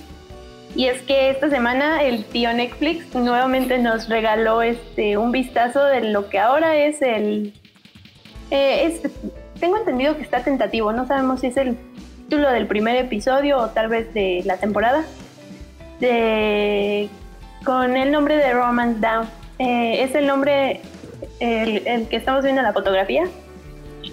Y 0.76 0.86
es 0.86 1.00
que 1.02 1.30
esta 1.30 1.48
semana 1.50 2.02
el 2.02 2.24
tío 2.24 2.52
Netflix 2.52 3.14
nuevamente 3.14 3.78
nos 3.78 4.08
regaló 4.08 4.62
este 4.62 5.16
un 5.16 5.32
vistazo 5.32 5.84
de 5.84 6.02
lo 6.02 6.28
que 6.28 6.38
ahora 6.38 6.76
es 6.76 7.02
el 7.02 7.54
eh, 8.50 9.00
tengo 9.60 9.76
entendido 9.76 10.16
que 10.16 10.22
está 10.22 10.42
tentativo, 10.42 10.92
no 10.92 11.06
sabemos 11.06 11.40
si 11.40 11.48
es 11.48 11.56
el 11.56 11.76
título 12.28 12.50
del 12.50 12.66
primer 12.66 12.96
episodio 12.96 13.58
o 13.58 13.68
tal 13.68 13.88
vez 13.88 14.12
de 14.14 14.42
la 14.44 14.56
temporada, 14.58 15.04
de, 16.00 17.08
con 17.64 17.96
el 17.96 18.12
nombre 18.12 18.36
de 18.36 18.52
Romance 18.52 19.00
Down. 19.00 19.28
Eh, 19.58 20.02
es 20.04 20.14
el 20.14 20.26
nombre, 20.26 20.80
el, 21.40 22.06
que 22.08 22.16
estamos 22.16 22.44
viendo 22.44 22.60
en 22.60 22.66
la 22.66 22.72
fotografía. 22.72 23.24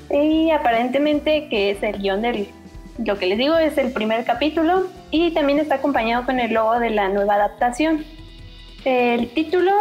Y 0.09 0.51
aparentemente 0.51 1.47
que 1.49 1.71
es 1.71 1.83
el 1.83 1.99
guion 1.99 2.21
del, 2.21 2.47
lo 3.03 3.17
que 3.17 3.25
les 3.25 3.37
digo, 3.37 3.57
es 3.57 3.77
el 3.77 3.91
primer 3.91 4.23
capítulo 4.25 4.87
y 5.11 5.31
también 5.31 5.59
está 5.59 5.75
acompañado 5.75 6.25
con 6.25 6.39
el 6.39 6.53
logo 6.53 6.79
de 6.79 6.91
la 6.91 7.09
nueva 7.09 7.35
adaptación. 7.35 8.05
El 8.83 9.29
título 9.29 9.71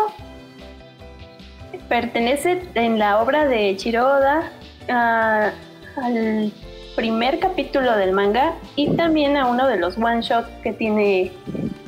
pertenece 1.88 2.62
en 2.74 2.98
la 2.98 3.20
obra 3.20 3.46
de 3.46 3.76
Chiroda 3.76 4.50
ah, 4.88 5.50
al 5.96 6.52
primer 6.96 7.38
capítulo 7.38 7.96
del 7.96 8.12
manga 8.12 8.54
y 8.76 8.94
también 8.96 9.36
a 9.36 9.46
uno 9.46 9.68
de 9.68 9.76
los 9.76 9.98
one 9.98 10.22
shots 10.22 10.48
que 10.62 10.72
tiene 10.72 11.32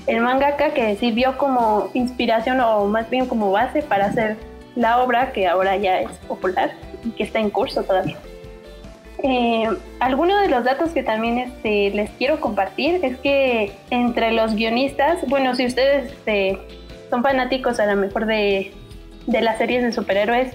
el 0.07 0.21
mangaka 0.21 0.75
que 0.75 0.97
sirvió 0.97 1.39
como 1.39 1.91
inspiración 1.95 2.61
o 2.61 2.87
más 2.87 3.09
bien 3.09 3.27
como 3.27 3.53
base 3.53 3.83
para 3.83 4.07
hacer 4.07 4.37
la 4.75 5.01
obra 5.01 5.33
que 5.33 5.47
ahora 5.47 5.77
ya 5.77 6.01
es 6.01 6.11
popular 6.29 6.73
y 7.07 7.11
que 7.11 7.23
está 7.23 7.39
en 7.39 7.51
curso 7.51 7.83
todavía. 7.83 8.17
Eh, 9.23 9.69
algunos 9.99 10.43
de 10.43 10.49
los 10.49 10.65
datos 10.65 10.91
que 10.91 11.03
también 11.03 11.39
este, 11.39 11.91
les 11.91 12.11
quiero 12.11 12.41
compartir 12.41 13.01
es 13.03 13.17
que 13.19 13.73
entre 13.91 14.33
los 14.33 14.55
guionistas, 14.55 15.27
bueno, 15.29 15.55
si 15.55 15.67
ustedes 15.67 16.13
este, 16.13 16.59
son 17.09 17.23
fanáticos 17.23 17.81
a 17.81 17.87
lo 17.87 17.97
mejor 17.97 18.27
de, 18.27 18.73
de 19.27 19.41
las 19.41 19.59
series 19.59 19.83
de 19.83 19.93
superhéroes, 19.93 20.55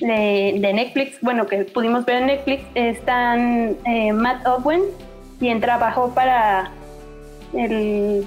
de, 0.00 0.72
Netflix, 0.72 1.20
bueno, 1.20 1.46
que 1.46 1.64
pudimos 1.64 2.06
ver 2.06 2.16
en 2.16 2.26
Netflix, 2.26 2.64
están 2.74 3.76
eh, 3.84 4.12
Matt 4.12 4.46
Owen, 4.46 4.82
quien 5.38 5.60
trabajó 5.60 6.14
para 6.14 6.70
el, 7.52 8.24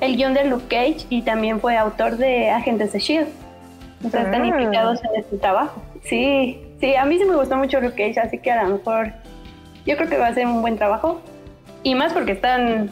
el 0.00 0.16
guion 0.16 0.34
de 0.34 0.44
Luke 0.44 0.66
Cage 0.68 1.06
y 1.08 1.22
también 1.22 1.60
fue 1.60 1.76
autor 1.76 2.18
de 2.18 2.50
Agentes 2.50 2.92
de 2.92 2.98
S.H.I.E.L.D. 2.98 4.06
O 4.06 4.10
sea, 4.10 4.22
están 4.22 4.42
ah. 4.42 4.46
implicados 4.48 5.02
en 5.04 5.20
este 5.20 5.38
trabajo. 5.38 5.82
Sí, 6.08 6.60
sí, 6.80 6.94
a 6.94 7.04
mí 7.04 7.18
sí 7.18 7.24
me 7.24 7.36
gustó 7.36 7.56
mucho 7.56 7.80
Luke 7.80 7.96
Cage, 7.96 8.20
así 8.20 8.38
que 8.38 8.50
a 8.50 8.62
lo 8.62 8.76
mejor 8.76 9.12
yo 9.84 9.96
creo 9.96 10.08
que 10.08 10.18
va 10.18 10.28
a 10.28 10.34
ser 10.34 10.46
un 10.46 10.62
buen 10.62 10.76
trabajo. 10.76 11.20
Y 11.82 11.94
más 11.94 12.12
porque 12.12 12.32
están 12.32 12.90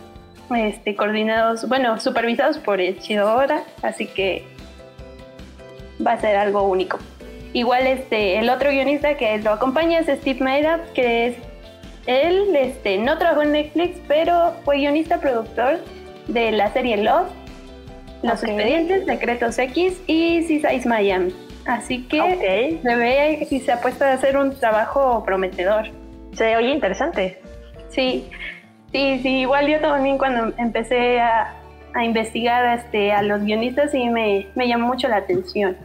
este, 0.54 0.94
coordinados, 0.94 1.68
bueno, 1.68 1.98
supervisados 2.00 2.58
por 2.58 2.80
el 2.80 2.98
Chidora, 2.98 3.64
así 3.82 4.06
que 4.06 4.44
va 6.04 6.12
a 6.12 6.20
ser 6.20 6.36
algo 6.36 6.62
único. 6.62 6.98
Igual 7.52 7.86
este, 7.86 8.38
el 8.38 8.50
otro 8.50 8.70
guionista 8.70 9.16
que 9.16 9.38
lo 9.38 9.52
acompaña 9.52 10.00
es 10.00 10.06
Steve 10.20 10.40
Maida, 10.40 10.80
que 10.92 11.28
es 11.28 11.36
él 12.06 12.54
este, 12.54 12.98
no 12.98 13.16
trabajó 13.16 13.42
en 13.42 13.52
Netflix, 13.52 13.98
pero 14.08 14.54
fue 14.64 14.76
guionista 14.78 15.20
productor 15.20 15.78
de 16.28 16.52
la 16.52 16.72
serie 16.72 16.96
Lost, 16.98 17.30
Los 18.22 18.42
Expedientes, 18.42 19.06
Secretos 19.06 19.58
X 19.58 20.00
y 20.06 20.42
Seaside 20.42 20.86
Miami. 20.86 21.34
Así 21.66 22.06
que 22.08 22.80
se 22.82 22.96
ve 22.96 23.46
y 23.50 23.60
se 23.60 23.72
apuesta 23.72 24.10
a 24.10 24.14
hacer 24.14 24.36
un 24.36 24.54
trabajo 24.58 25.24
prometedor. 25.24 25.86
Se 26.32 26.56
oye 26.56 26.70
interesante. 26.70 27.40
Sí, 27.88 28.28
sí, 28.92 29.20
sí. 29.22 29.40
Igual 29.40 29.68
yo 29.68 29.80
también 29.80 30.18
cuando 30.18 30.52
empecé 30.58 31.20
a, 31.20 31.54
investigar 32.02 32.78
este, 32.78 33.12
a 33.12 33.22
los 33.22 33.42
guionistas 33.42 33.92
sí 33.92 34.08
me, 34.08 34.48
me 34.56 34.66
llamó 34.66 34.88
mucho 34.88 35.08
la 35.08 35.18
atención. 35.18 35.76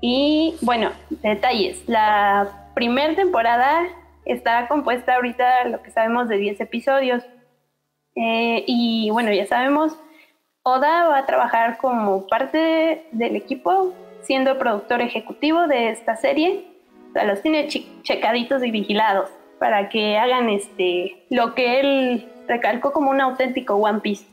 Y 0.00 0.56
bueno, 0.60 0.90
detalles. 1.22 1.82
La 1.88 2.70
primera 2.74 3.14
temporada 3.14 3.86
está 4.24 4.68
compuesta 4.68 5.14
ahorita, 5.14 5.68
lo 5.68 5.82
que 5.82 5.90
sabemos, 5.90 6.28
de 6.28 6.36
10 6.36 6.60
episodios. 6.60 7.24
Eh, 8.14 8.64
y 8.66 9.10
bueno, 9.10 9.32
ya 9.32 9.46
sabemos, 9.46 9.96
Oda 10.62 11.08
va 11.08 11.18
a 11.18 11.26
trabajar 11.26 11.78
como 11.78 12.26
parte 12.26 13.06
del 13.12 13.36
equipo, 13.36 13.92
siendo 14.24 14.58
productor 14.58 15.00
ejecutivo 15.00 15.66
de 15.66 15.90
esta 15.90 16.16
serie. 16.16 16.66
O 17.10 17.12
sea, 17.12 17.24
los 17.24 17.42
tiene 17.42 17.68
checaditos 17.68 18.64
y 18.64 18.70
vigilados 18.70 19.30
para 19.58 19.88
que 19.88 20.18
hagan 20.18 20.48
este 20.48 21.24
lo 21.30 21.54
que 21.54 21.80
él 21.80 22.28
recalcó 22.48 22.92
como 22.92 23.10
un 23.10 23.20
auténtico 23.20 23.74
One 23.76 24.00
Piece. 24.00 24.26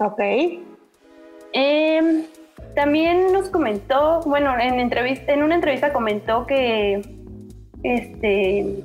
Ok. 0.00 0.20
Eh, 1.52 2.24
también 2.74 3.32
nos 3.32 3.48
comentó, 3.48 4.20
bueno, 4.20 4.56
en, 4.58 4.80
entrevista, 4.80 5.32
en 5.32 5.42
una 5.42 5.56
entrevista 5.56 5.92
comentó 5.92 6.46
que 6.46 7.02
este, 7.82 8.84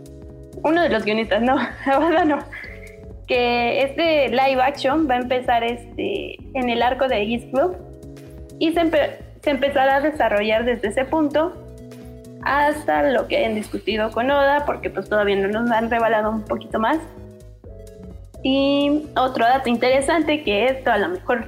uno 0.63 0.81
de 0.81 0.89
los 0.89 1.03
guionistas, 1.03 1.41
no, 1.41 1.55
no, 2.25 2.39
que 3.27 3.83
este 3.83 4.29
live 4.29 4.61
action 4.61 5.07
va 5.09 5.15
a 5.15 5.17
empezar 5.17 5.63
este, 5.63 6.37
en 6.53 6.69
el 6.69 6.81
arco 6.81 7.07
de 7.07 7.21
East 7.21 7.49
Club 7.51 7.77
y 8.59 8.71
se, 8.71 8.81
se 9.43 9.49
empezará 9.49 9.97
a 9.97 10.01
desarrollar 10.01 10.63
desde 10.65 10.87
ese 10.87 11.05
punto 11.05 11.53
hasta 12.43 13.03
lo 13.03 13.27
que 13.27 13.37
hayan 13.37 13.55
discutido 13.55 14.11
con 14.11 14.31
Oda, 14.31 14.65
porque 14.65 14.89
pues 14.89 15.07
todavía 15.09 15.35
no 15.35 15.47
nos 15.47 15.69
han 15.71 15.89
revelado 15.89 16.29
un 16.31 16.43
poquito 16.43 16.79
más. 16.79 16.97
Y 18.41 19.03
otro 19.15 19.45
dato 19.45 19.69
interesante 19.69 20.43
que 20.43 20.65
esto 20.65 20.91
a 20.91 20.97
lo 20.97 21.09
mejor 21.09 21.45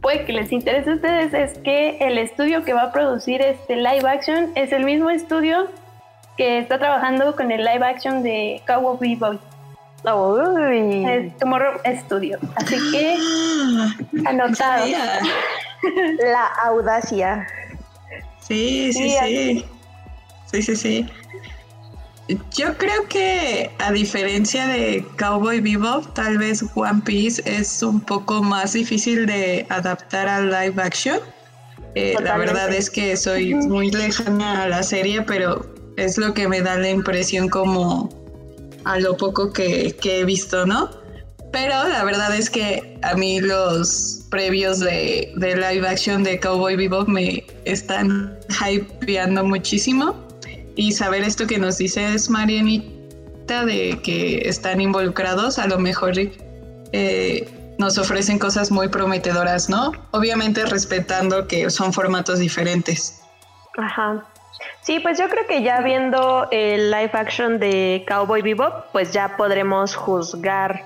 puede 0.00 0.24
que 0.24 0.32
les 0.32 0.52
interese 0.52 0.90
a 0.90 0.94
ustedes 0.94 1.34
es 1.34 1.58
que 1.58 1.98
el 2.00 2.18
estudio 2.18 2.64
que 2.64 2.72
va 2.72 2.84
a 2.84 2.92
producir 2.92 3.42
este 3.42 3.76
live 3.76 4.08
action 4.08 4.52
es 4.54 4.72
el 4.72 4.84
mismo 4.84 5.10
estudio 5.10 5.68
que 6.36 6.58
está 6.58 6.78
trabajando 6.78 7.34
con 7.34 7.50
el 7.50 7.64
live 7.64 7.84
action 7.84 8.22
de 8.22 8.62
Cowboy 8.66 9.18
Bebop. 10.04 10.58
Es 11.08 11.36
Tomorrow 11.38 11.80
Studio. 12.04 12.38
Así 12.56 12.76
que 12.92 13.16
anotado. 14.26 14.86
La 16.22 16.46
audacia. 16.64 17.46
Sí, 18.40 18.92
sí, 18.92 19.10
sí. 19.10 19.64
Sí, 20.50 20.62
sí, 20.62 20.76
sí. 20.76 21.06
Yo 22.54 22.76
creo 22.76 23.06
que 23.08 23.70
a 23.78 23.90
diferencia 23.92 24.66
de 24.66 25.04
Cowboy 25.18 25.60
Bebop, 25.60 26.12
tal 26.14 26.36
vez 26.36 26.62
One 26.74 27.00
Piece 27.04 27.42
es 27.46 27.82
un 27.82 28.00
poco 28.00 28.42
más 28.42 28.74
difícil 28.74 29.26
de 29.26 29.66
adaptar 29.70 30.28
al 30.28 30.50
live 30.50 30.82
action. 30.82 31.20
Eh, 31.94 32.14
la 32.22 32.36
verdad 32.36 32.72
es 32.72 32.90
que 32.90 33.16
soy 33.16 33.54
muy 33.54 33.90
lejana 33.90 34.64
a 34.64 34.68
la 34.68 34.82
serie, 34.82 35.22
pero 35.22 35.64
es 35.96 36.18
lo 36.18 36.34
que 36.34 36.48
me 36.48 36.60
da 36.60 36.76
la 36.76 36.90
impresión 36.90 37.48
como 37.48 38.10
a 38.84 38.98
lo 38.98 39.16
poco 39.16 39.52
que, 39.52 39.96
he 40.02 40.24
visto, 40.24 40.66
¿no? 40.66 40.90
Pero 41.52 41.88
la 41.88 42.04
verdad 42.04 42.34
es 42.34 42.50
que 42.50 42.98
a 43.02 43.14
mí 43.14 43.40
los 43.40 44.26
previos 44.30 44.80
de, 44.80 45.32
de 45.36 45.56
live 45.56 45.88
action 45.88 46.22
de 46.22 46.38
Cowboy 46.38 46.76
Bebop 46.76 47.08
me 47.08 47.46
están 47.64 48.38
hypeando 48.66 49.44
muchísimo 49.44 50.14
y 50.76 50.92
saber 50.92 51.24
esto 51.24 51.46
que 51.46 51.58
nos 51.58 51.78
dice 51.78 52.14
es 52.14 52.30
Marianita 52.30 53.64
de 53.64 53.98
que 54.02 54.48
están 54.48 54.80
involucrados, 54.80 55.58
a 55.58 55.66
lo 55.66 55.78
mejor 55.78 56.12
eh, 56.92 57.74
nos 57.78 57.98
ofrecen 57.98 58.38
cosas 58.38 58.70
muy 58.70 58.88
prometedoras, 58.88 59.68
¿no? 59.68 59.92
Obviamente 60.12 60.64
respetando 60.66 61.46
que 61.48 61.68
son 61.70 61.92
formatos 61.92 62.38
diferentes. 62.38 63.20
Ajá. 63.76 64.24
Sí, 64.80 65.00
pues 65.00 65.18
yo 65.18 65.28
creo 65.28 65.46
que 65.46 65.62
ya 65.62 65.80
viendo 65.80 66.48
el 66.50 66.90
live 66.90 67.10
action 67.12 67.58
de 67.58 68.04
Cowboy 68.08 68.42
Bebop, 68.42 68.86
pues 68.92 69.12
ya 69.12 69.36
podremos 69.36 69.94
juzgar 69.94 70.84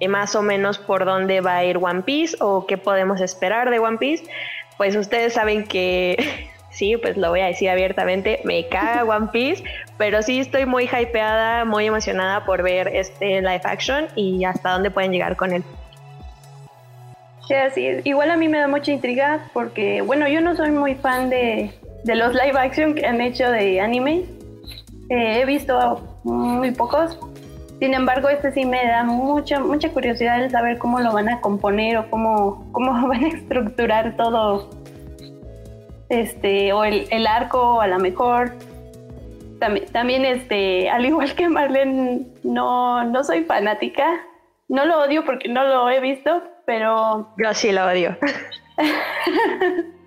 eh, 0.00 0.08
más 0.08 0.34
o 0.34 0.42
menos 0.42 0.78
por 0.78 1.04
dónde 1.04 1.40
va 1.40 1.56
a 1.56 1.64
ir 1.64 1.76
One 1.76 2.02
Piece 2.02 2.36
o 2.40 2.66
qué 2.66 2.78
podemos 2.78 3.20
esperar 3.20 3.70
de 3.70 3.78
One 3.78 3.98
Piece. 3.98 4.24
Pues 4.76 4.96
ustedes 4.96 5.34
saben 5.34 5.66
que 5.66 6.48
sí, 6.70 6.96
pues 6.96 7.16
lo 7.16 7.28
voy 7.28 7.40
a 7.40 7.46
decir 7.46 7.68
abiertamente, 7.70 8.40
me 8.44 8.66
caga 8.68 9.04
One 9.16 9.28
Piece, 9.32 9.62
pero 9.98 10.22
sí 10.22 10.40
estoy 10.40 10.66
muy 10.66 10.84
hypeada, 10.84 11.64
muy 11.64 11.86
emocionada 11.86 12.44
por 12.44 12.62
ver 12.62 12.88
este 12.88 13.40
live 13.40 13.60
action 13.64 14.08
y 14.16 14.44
hasta 14.44 14.70
dónde 14.70 14.90
pueden 14.90 15.12
llegar 15.12 15.36
con 15.36 15.52
él. 15.52 15.62
Sí, 17.46 17.54
así 17.54 18.00
Igual 18.04 18.30
a 18.30 18.36
mí 18.36 18.48
me 18.48 18.58
da 18.58 18.68
mucha 18.68 18.92
intriga 18.92 19.50
porque, 19.52 20.00
bueno, 20.00 20.26
yo 20.28 20.40
no 20.40 20.56
soy 20.56 20.70
muy 20.70 20.94
fan 20.94 21.28
de, 21.28 21.72
los 22.04 22.34
live 22.34 22.58
action 22.58 22.94
que 22.94 23.06
han 23.06 23.20
hecho 23.20 23.50
de 23.50 23.80
anime. 23.80 24.24
Eh, 25.08 25.40
he 25.40 25.44
visto 25.44 26.18
muy 26.24 26.70
pocos. 26.72 27.18
Sin 27.80 27.94
embargo, 27.94 28.28
este 28.28 28.52
sí 28.52 28.64
me 28.64 28.86
da 28.86 29.02
mucha, 29.04 29.58
mucha 29.60 29.90
curiosidad 29.90 30.42
el 30.42 30.50
saber 30.50 30.78
cómo 30.78 31.00
lo 31.00 31.12
van 31.12 31.28
a 31.28 31.40
componer 31.40 31.96
o 31.98 32.10
cómo, 32.10 32.70
cómo 32.72 32.92
van 33.08 33.24
a 33.24 33.28
estructurar 33.28 34.16
todo 34.16 34.70
este, 36.08 36.72
o 36.72 36.84
el, 36.84 37.26
arco 37.26 37.80
a 37.80 37.86
lo 37.86 37.98
mejor. 37.98 38.52
También, 39.58 39.86
también, 39.86 40.24
este, 40.24 40.90
al 40.90 41.06
igual 41.06 41.34
que 41.34 41.48
Marlene, 41.48 42.26
no, 42.42 43.04
no 43.04 43.24
soy 43.24 43.44
fanática. 43.44 44.06
No 44.68 44.84
lo 44.86 45.02
odio 45.02 45.24
porque 45.24 45.48
no 45.48 45.64
lo 45.64 45.90
he 45.90 46.00
visto, 46.00 46.42
pero... 46.64 47.28
Yo 47.36 47.54
sí 47.54 47.72
lo 47.72 47.84
odio. 47.84 48.16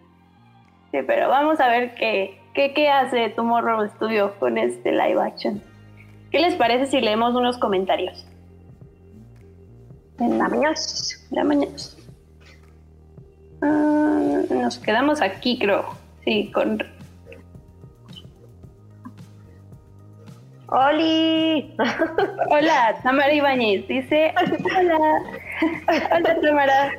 sí, 0.99 1.05
pero 1.05 1.29
vamos 1.29 1.60
a 1.60 1.67
ver 1.67 1.95
qué, 1.95 2.39
qué, 2.53 2.73
qué 2.73 2.89
hace 2.89 3.29
Tomorrow 3.29 3.88
Studio 3.95 4.34
con 4.39 4.58
este 4.58 4.91
live 4.91 5.21
action. 5.21 5.62
¿Qué 6.31 6.39
les 6.39 6.55
parece 6.55 6.86
si 6.88 7.01
leemos 7.01 7.36
unos 7.36 7.58
comentarios? 7.58 8.25
En 10.19 10.38
la 10.38 10.47
mañana. 10.47 10.75
En 11.31 11.36
la 11.36 11.43
mañana. 11.43 11.75
Ah, 13.62 14.41
nos 14.49 14.79
quedamos 14.79 15.21
aquí, 15.21 15.60
creo. 15.60 15.86
Sí, 16.23 16.51
con. 16.53 16.84
¡Oli! 20.67 21.75
Hola, 22.49 22.99
Tamara 23.03 23.34
Ibáñez. 23.34 23.88
Dice: 23.88 24.34
Hola. 24.77 24.97
Hola, 26.12 26.39
Tamara. 26.41 26.91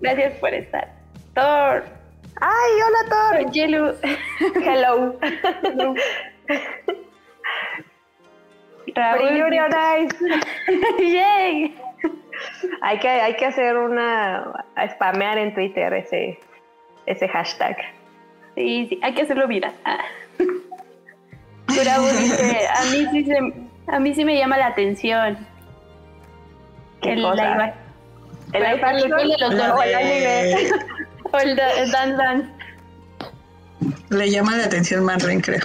Gracias 0.00 0.38
por 0.38 0.54
estar. 0.54 0.92
Thor. 1.34 1.99
¡Ay, 2.40 2.72
hola, 2.86 2.98
Thor! 3.10 3.34
Hello. 4.62 5.14
Hello. 5.62 5.94
Raúl. 8.94 9.28
Yay. 10.98 11.74
Hay 12.80 12.98
que, 12.98 13.08
hay 13.08 13.36
que 13.36 13.46
hacer 13.46 13.76
una. 13.76 14.64
spamear 14.92 15.38
en 15.38 15.54
Twitter 15.54 15.92
ese, 15.92 16.38
ese 17.06 17.28
hashtag. 17.28 17.76
Sí, 18.54 18.86
sí, 18.88 19.00
hay 19.02 19.14
que 19.14 19.22
hacerlo 19.22 19.46
viral. 19.46 19.74
Ah. 19.84 20.04
dice, 21.68 21.88
a 22.68 22.82
mí, 22.90 23.06
sí 23.12 23.32
a 23.86 24.00
mí 24.00 24.14
sí 24.14 24.24
me 24.24 24.36
llama 24.36 24.56
la 24.56 24.68
atención. 24.68 25.46
el 27.02 27.22
live 27.22 27.74
el 28.52 28.62
live 28.62 28.82
action 28.82 29.10
de 29.10 29.38
los 29.38 29.56
dos, 29.56 29.80
o 31.32 31.38
el 31.38 31.50
el, 31.50 31.90
dance 31.90 32.16
dance. 32.16 32.48
Le 34.10 34.30
llama 34.30 34.56
la 34.56 34.64
atención 34.64 35.04
Marlene, 35.04 35.42
creo. 35.42 35.60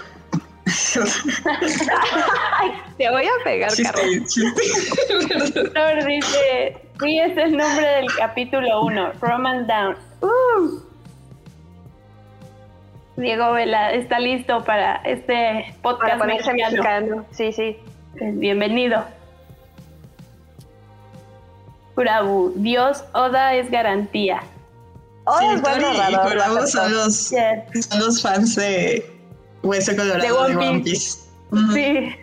te 2.98 3.10
voy 3.10 3.26
a 3.26 3.44
pegar, 3.44 3.72
Carlos. 3.72 4.36
Thor 5.74 6.06
dice, 6.06 6.78
sí, 7.02 7.20
es 7.20 7.38
el 7.38 7.58
nombre 7.58 7.86
del 7.86 8.08
capítulo 8.18 8.84
1, 8.84 9.14
Roman 9.22 9.68
Down. 9.68 9.98
Uh. 10.22 10.80
Diego 13.18 13.54
Vela 13.54 13.94
está 13.94 14.20
listo 14.20 14.64
para 14.66 14.96
este 15.06 15.74
podcast 15.82 16.20
para 16.20 16.26
mexicano. 16.26 16.58
mexicano. 16.58 17.26
Sí, 17.32 17.52
sí. 17.52 17.78
Bienvenido. 18.20 19.06
Kurabu, 21.96 22.54
Dios 22.58 23.06
Oda 23.14 23.56
es 23.56 23.72
garantía. 23.72 24.44
Oda 25.26 25.40
sí, 25.40 25.46
es 25.56 25.62
bueno 25.62 25.88
y 25.92 26.68
son 26.68 26.94
los, 26.94 27.16
son 27.16 28.00
los 28.00 28.22
fans 28.22 28.56
de 28.56 29.04
Hueso 29.64 29.96
Colorado 29.96 30.48
de 30.48 30.56
One 30.56 30.82
Piece. 30.82 31.20
Sí. 31.74 32.16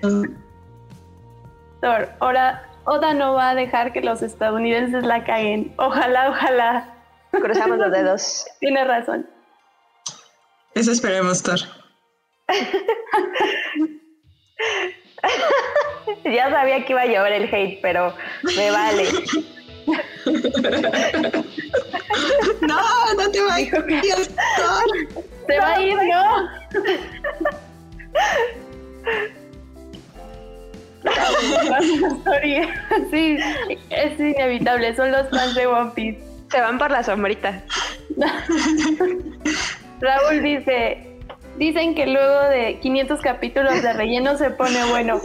Thor, 1.80 2.08
ahora 2.20 2.68
Oda 2.84 3.14
no 3.14 3.34
va 3.34 3.50
a 3.50 3.54
dejar 3.54 3.92
que 3.92 4.00
los 4.00 4.22
estadounidenses 4.22 5.04
la 5.04 5.22
caguen. 5.24 5.72
Ojalá, 5.78 6.30
ojalá. 6.30 6.88
Cruzamos 7.32 7.78
los 7.78 7.92
dedos. 7.92 8.44
Tiene 8.60 8.84
razón. 8.84 9.28
Eso 10.74 10.92
esperemos, 10.92 11.42
Thor. 11.42 11.58
ya 16.24 16.50
sabía 16.50 16.84
que 16.84 16.92
iba 16.92 17.02
a 17.02 17.06
llover 17.06 17.32
el 17.32 17.54
hate, 17.54 17.78
pero 17.82 18.14
me 18.56 18.70
vale. 18.70 19.08
no, 22.60 23.14
no 23.14 23.30
te 23.30 23.40
va 23.40 23.54
a 23.54 23.60
ir, 23.60 23.70
Thor. 23.70 23.84
Se 25.46 25.58
va 25.58 25.74
a 25.74 25.82
ir, 25.82 25.96
¿no? 25.96 26.48
sí, 33.10 33.36
es 33.90 34.20
inevitable, 34.20 34.94
son 34.94 35.10
los 35.10 35.28
fans 35.30 35.54
de 35.54 35.66
One 35.66 35.90
Piece. 35.94 36.22
Se 36.50 36.60
van 36.60 36.78
por 36.78 36.90
la 36.90 37.02
sombrita. 37.02 37.62
Raúl 40.00 40.42
dice, 40.42 41.11
dicen 41.62 41.94
que 41.94 42.06
luego 42.06 42.40
de 42.48 42.80
500 42.80 43.20
capítulos 43.20 43.82
de 43.82 43.92
relleno 43.92 44.36
se 44.36 44.50
pone 44.50 44.84
bueno. 44.90 45.20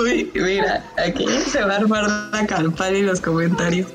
Uy, 0.00 0.30
mira, 0.34 0.82
aquí 0.96 1.26
se 1.26 1.62
va 1.62 1.74
a 1.74 1.76
armar 1.76 2.04
la 2.32 2.46
campana 2.46 2.96
y 2.96 3.02
los 3.02 3.20
comentarios. 3.20 3.88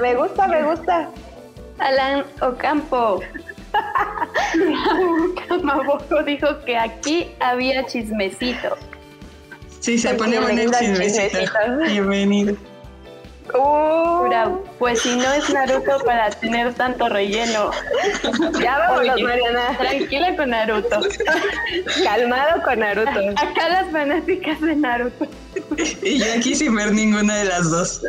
Me 0.00 0.14
gusta, 0.14 0.46
me 0.46 0.62
gusta. 0.62 1.10
Alan 1.78 2.24
Ocampo. 2.40 3.20
Camaboco 5.48 6.22
dijo 6.22 6.48
que 6.64 6.76
aquí 6.76 7.32
había 7.40 7.84
chismecito. 7.86 8.76
Sí, 9.80 9.98
se 9.98 10.14
pone 10.14 10.38
bueno 10.38 10.60
el 10.60 10.70
chismecito. 10.70 11.38
Bienvenido. 11.86 12.56
Uh. 13.52 14.60
pues 14.78 15.02
si 15.02 15.16
no 15.16 15.32
es 15.32 15.50
Naruto 15.50 15.98
para 16.04 16.30
tener 16.30 16.72
tanto 16.74 17.08
relleno. 17.08 17.70
Ya 18.60 18.78
vamos, 18.78 19.20
Mariana. 19.22 19.76
Tranquila 19.78 20.36
con 20.36 20.50
Naruto. 20.50 21.00
Calmado 22.04 22.62
con 22.62 22.78
Naruto. 22.78 23.30
Acá 23.36 23.68
las 23.68 23.90
fanáticas 23.90 24.60
de 24.60 24.76
Naruto. 24.76 25.26
Y 26.02 26.18
yo 26.18 26.32
aquí 26.36 26.54
sin 26.54 26.74
ver 26.76 26.92
ninguna 26.92 27.36
de 27.38 27.44
las 27.46 27.70
dos. 27.70 28.02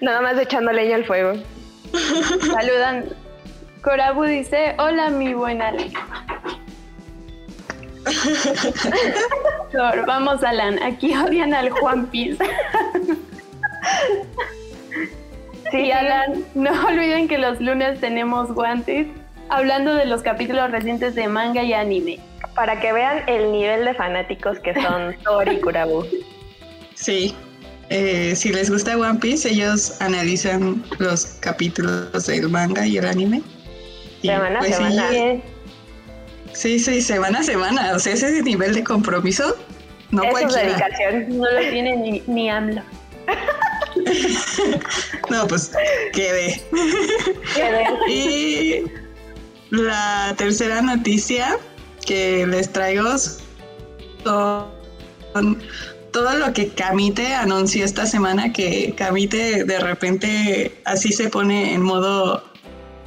Nada 0.00 0.20
más 0.20 0.38
echando 0.38 0.72
leña 0.72 0.96
al 0.96 1.04
fuego. 1.04 1.32
Saludan. 2.52 3.06
Corabu 3.82 4.24
dice, 4.24 4.74
hola 4.78 5.10
mi 5.10 5.34
buena 5.34 5.72
ley. 5.72 5.92
vamos 10.06 10.42
Alan, 10.42 10.82
aquí 10.82 11.14
odian 11.16 11.54
al 11.54 11.70
Juan 11.70 12.06
Piz. 12.06 12.38
Sí, 15.70 15.90
Alan, 15.90 16.44
no 16.54 16.70
olviden 16.86 17.28
que 17.28 17.36
los 17.36 17.60
lunes 17.60 18.00
tenemos 18.00 18.52
guantes 18.52 19.06
hablando 19.50 19.94
de 19.94 20.06
los 20.06 20.22
capítulos 20.22 20.70
recientes 20.70 21.14
de 21.14 21.28
manga 21.28 21.62
y 21.62 21.72
anime. 21.72 22.18
Para 22.54 22.80
que 22.80 22.92
vean 22.92 23.22
el 23.28 23.52
nivel 23.52 23.84
de 23.84 23.94
fanáticos 23.94 24.58
que 24.60 24.74
son 24.74 25.14
Tori 25.24 25.56
y 25.56 25.60
Kurabu. 25.60 26.06
Sí, 26.94 27.34
eh, 27.90 28.34
si 28.34 28.52
les 28.52 28.70
gusta 28.70 28.96
One 28.96 29.18
Piece, 29.18 29.48
ellos 29.48 30.00
analizan 30.00 30.82
los 30.98 31.26
capítulos 31.40 32.26
del 32.26 32.48
manga 32.48 32.86
y 32.86 32.98
el 32.98 33.06
anime. 33.06 33.42
semana 34.22 34.56
a 34.56 34.60
pues 34.60 34.76
semana. 34.76 35.10
Sí, 36.52 36.78
sí, 36.78 37.00
semana 37.00 37.40
a 37.40 37.42
semana. 37.42 37.92
O 37.94 37.98
sea, 37.98 38.14
ese 38.14 38.42
nivel 38.42 38.74
de 38.74 38.82
compromiso 38.82 39.56
no 40.10 40.24
Eso 40.24 40.38
es 40.38 40.54
dedicación. 40.54 41.38
No 41.38 41.50
lo 41.50 41.70
tiene 41.70 41.96
ni, 41.96 42.22
ni 42.26 42.50
AMLO. 42.50 42.82
no, 45.30 45.46
pues 45.46 45.70
quede. 46.12 46.60
y 48.08 48.84
la 49.70 50.34
tercera 50.36 50.82
noticia 50.82 51.58
que 52.06 52.46
les 52.46 52.72
traigo 52.72 53.16
son 54.24 55.58
todo 56.12 56.34
lo 56.34 56.52
que 56.52 56.68
Camite 56.68 57.34
anunció 57.34 57.84
esta 57.84 58.06
semana, 58.06 58.52
que 58.52 58.94
Camite 58.96 59.64
de 59.64 59.78
repente 59.78 60.80
así 60.84 61.12
se 61.12 61.28
pone 61.28 61.74
en 61.74 61.82
modo 61.82 62.42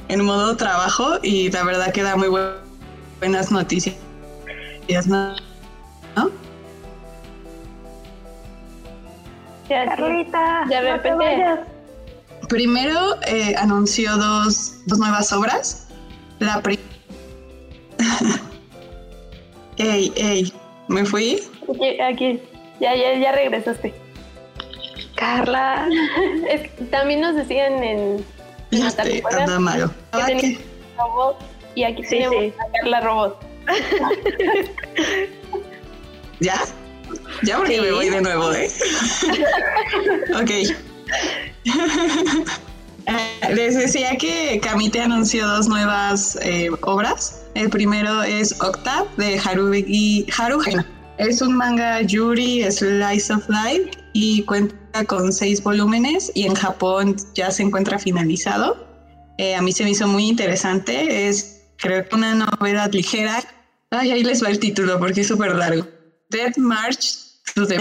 en 0.08 0.24
modo 0.24 0.56
trabajo 0.56 1.18
y 1.22 1.50
la 1.50 1.64
verdad 1.64 1.92
que 1.92 2.02
da 2.02 2.16
muy 2.16 2.28
buenas 3.20 3.50
noticias. 3.50 3.96
¿No? 5.06 5.36
Carlita, 9.72 10.64
de 10.68 10.80
repente. 10.80 11.60
Primero 12.48 13.16
eh, 13.26 13.54
anunció 13.56 14.16
dos, 14.16 14.74
dos, 14.86 14.98
nuevas 14.98 15.32
obras. 15.32 15.88
La 16.38 16.60
primera. 16.60 16.82
ey, 19.78 20.12
ey, 20.16 20.52
¿me 20.88 21.04
fui? 21.04 21.40
Aquí, 21.68 22.00
aquí. 22.00 22.40
Ya, 22.80 22.94
ya, 22.94 23.18
ya 23.18 23.32
regresaste. 23.32 23.94
Carla. 25.16 25.88
también 26.90 27.20
nos 27.20 27.36
decían 27.36 27.82
en. 27.82 28.24
Ya 28.70 28.90
te, 28.90 29.22
anda 29.30 29.58
malo. 29.58 29.90
Que 30.12 30.58
robot 30.96 31.36
y 31.74 31.84
aquí 31.84 32.02
sí, 32.02 32.10
tenemos 32.10 32.38
sí. 32.38 32.54
a 32.58 32.72
Carla 32.72 33.00
Robot. 33.00 33.40
¿Ya? 36.40 36.60
Ya 37.44 37.56
porque 37.56 37.80
me 37.80 37.92
voy 37.92 38.08
de 38.08 38.20
nuevo, 38.20 38.52
¿eh? 38.52 38.70
ok. 40.34 40.50
Les 43.54 43.74
decía 43.74 44.16
que 44.16 44.60
Kamite 44.62 45.00
anunció 45.00 45.46
dos 45.46 45.68
nuevas 45.68 46.38
eh, 46.42 46.70
obras. 46.82 47.42
El 47.54 47.68
primero 47.68 48.22
es 48.22 48.52
Octave 48.60 49.08
de 49.16 49.38
Haruhi 49.38 50.26
Haru. 50.36 50.62
Es 51.18 51.42
un 51.42 51.56
manga 51.56 52.00
Yuri 52.02 52.64
Slice 52.70 53.32
of 53.32 53.48
Life 53.48 53.90
y 54.12 54.42
cuenta 54.44 55.04
con 55.06 55.32
seis 55.32 55.62
volúmenes 55.62 56.30
y 56.34 56.46
en 56.46 56.54
Japón 56.54 57.16
ya 57.34 57.50
se 57.50 57.62
encuentra 57.64 57.98
finalizado. 57.98 58.86
Eh, 59.38 59.54
a 59.54 59.62
mí 59.62 59.72
se 59.72 59.84
me 59.84 59.90
hizo 59.90 60.06
muy 60.06 60.28
interesante. 60.28 61.28
Es 61.28 61.62
creo 61.76 62.08
que 62.08 62.14
una 62.14 62.34
novedad 62.34 62.92
ligera. 62.92 63.42
Ay, 63.90 64.12
ahí 64.12 64.24
les 64.24 64.42
va 64.42 64.48
el 64.48 64.58
título 64.58 64.98
porque 64.98 65.22
es 65.22 65.28
súper 65.28 65.54
largo. 65.54 65.86
Dead 66.30 66.56
March 66.56 67.31
the 67.54 67.76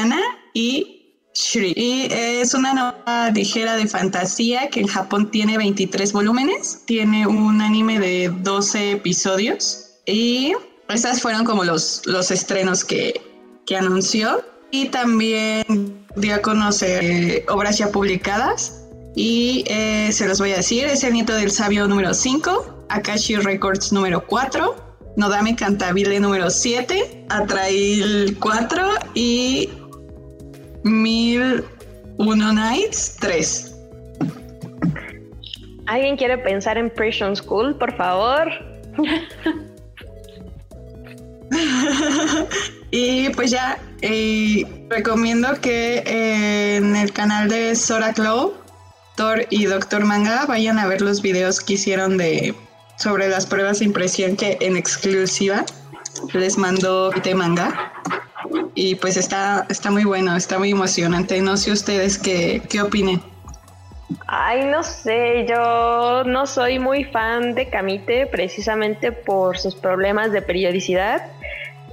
y 0.53 1.01
Shri. 1.33 1.73
Y 1.75 2.07
es 2.11 2.53
una 2.53 2.73
novela 2.73 3.31
ligera 3.33 3.77
de 3.77 3.87
fantasía 3.87 4.69
que 4.69 4.81
en 4.81 4.87
Japón 4.87 5.31
tiene 5.31 5.57
23 5.57 6.11
volúmenes, 6.11 6.81
tiene 6.85 7.25
un 7.25 7.61
anime 7.61 7.99
de 7.99 8.29
12 8.41 8.91
episodios 8.91 9.91
y 10.05 10.53
esas 10.89 11.21
fueron 11.21 11.45
como 11.45 11.63
los, 11.63 12.01
los 12.05 12.31
estrenos 12.31 12.83
que, 12.83 13.21
que 13.65 13.77
anunció. 13.77 14.43
Y 14.73 14.87
también 14.87 16.05
dio 16.15 16.35
a 16.35 16.41
conocer 16.41 17.03
eh, 17.03 17.45
obras 17.49 17.77
ya 17.77 17.91
publicadas 17.91 18.81
y 19.15 19.65
eh, 19.67 20.09
se 20.11 20.27
los 20.27 20.39
voy 20.39 20.51
a 20.53 20.57
decir, 20.57 20.85
es 20.85 21.03
el 21.03 21.13
nieto 21.13 21.33
del 21.33 21.51
sabio 21.51 21.87
número 21.87 22.13
5, 22.13 22.85
Akashi 22.89 23.35
Records 23.35 23.91
número 23.91 24.25
4, 24.25 24.90
Nodame 25.15 25.55
Cantabile 25.55 26.19
número 26.19 26.49
7, 26.49 27.25
Atrail 27.29 28.37
4 28.39 28.87
y 29.13 29.69
Mil 30.83 31.63
Uno 32.17 32.53
Nights 32.53 33.17
3. 33.19 33.75
¿Alguien 35.87 36.15
quiere 36.15 36.37
pensar 36.37 36.77
en 36.77 36.89
Prison 36.89 37.35
School, 37.35 37.77
por 37.77 37.93
favor? 37.97 38.49
y 42.91 43.29
pues 43.29 43.51
ya, 43.51 43.77
eh, 44.01 44.65
recomiendo 44.89 45.49
que 45.59 46.77
en 46.77 46.95
el 46.95 47.11
canal 47.11 47.49
de 47.49 47.75
Sora 47.75 48.13
Clow, 48.13 48.53
Thor 49.17 49.45
y 49.49 49.65
Doctor 49.65 50.05
Manga 50.05 50.45
vayan 50.45 50.79
a 50.79 50.87
ver 50.87 51.01
los 51.01 51.21
videos 51.21 51.59
que 51.59 51.73
hicieron 51.73 52.17
de 52.17 52.55
sobre 53.01 53.27
las 53.27 53.45
pruebas 53.45 53.79
de 53.79 53.85
impresión 53.85 54.35
que 54.37 54.57
en 54.61 54.77
exclusiva 54.77 55.65
les 56.33 56.57
mandó 56.57 57.11
Kite 57.11 57.35
Manga. 57.35 57.93
Y 58.75 58.95
pues 58.95 59.17
está, 59.17 59.65
está 59.69 59.91
muy 59.91 60.03
bueno, 60.03 60.35
está 60.35 60.59
muy 60.59 60.71
emocionante. 60.71 61.41
No 61.41 61.57
sé 61.57 61.71
ustedes 61.71 62.17
qué, 62.17 62.61
qué 62.69 62.81
opinen. 62.81 63.21
Ay, 64.27 64.65
no 64.65 64.83
sé, 64.83 65.45
yo 65.47 66.23
no 66.25 66.45
soy 66.45 66.79
muy 66.79 67.05
fan 67.05 67.55
de 67.55 67.69
Kamite 67.69 68.27
precisamente 68.27 69.11
por 69.11 69.57
sus 69.57 69.75
problemas 69.75 70.31
de 70.31 70.41
periodicidad. 70.41 71.31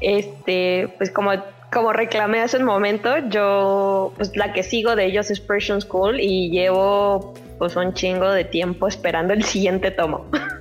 Este, 0.01 0.93
pues 0.99 1.11
como, 1.11 1.33
como 1.73 1.93
reclamé 1.93 2.41
hace 2.41 2.59
un 2.59 2.65
momento, 2.65 3.19
yo, 3.29 4.13
pues 4.17 4.37
la 4.37 4.53
que 4.53 4.63
sigo 4.63 4.97
de 4.97 5.07
ellos 5.07 5.31
es 5.31 5.41
Persian 5.41 5.81
School 5.81 6.21
y 6.21 6.51
llevo 6.51 7.35
pues 7.59 7.77
un 7.77 7.95
chingo 7.95 8.31
de 8.31 8.45
tiempo 8.45 8.89
esperando 8.89 9.33
el 9.33 9.45
siguiente 9.45 9.91
tomo. 9.91 10.27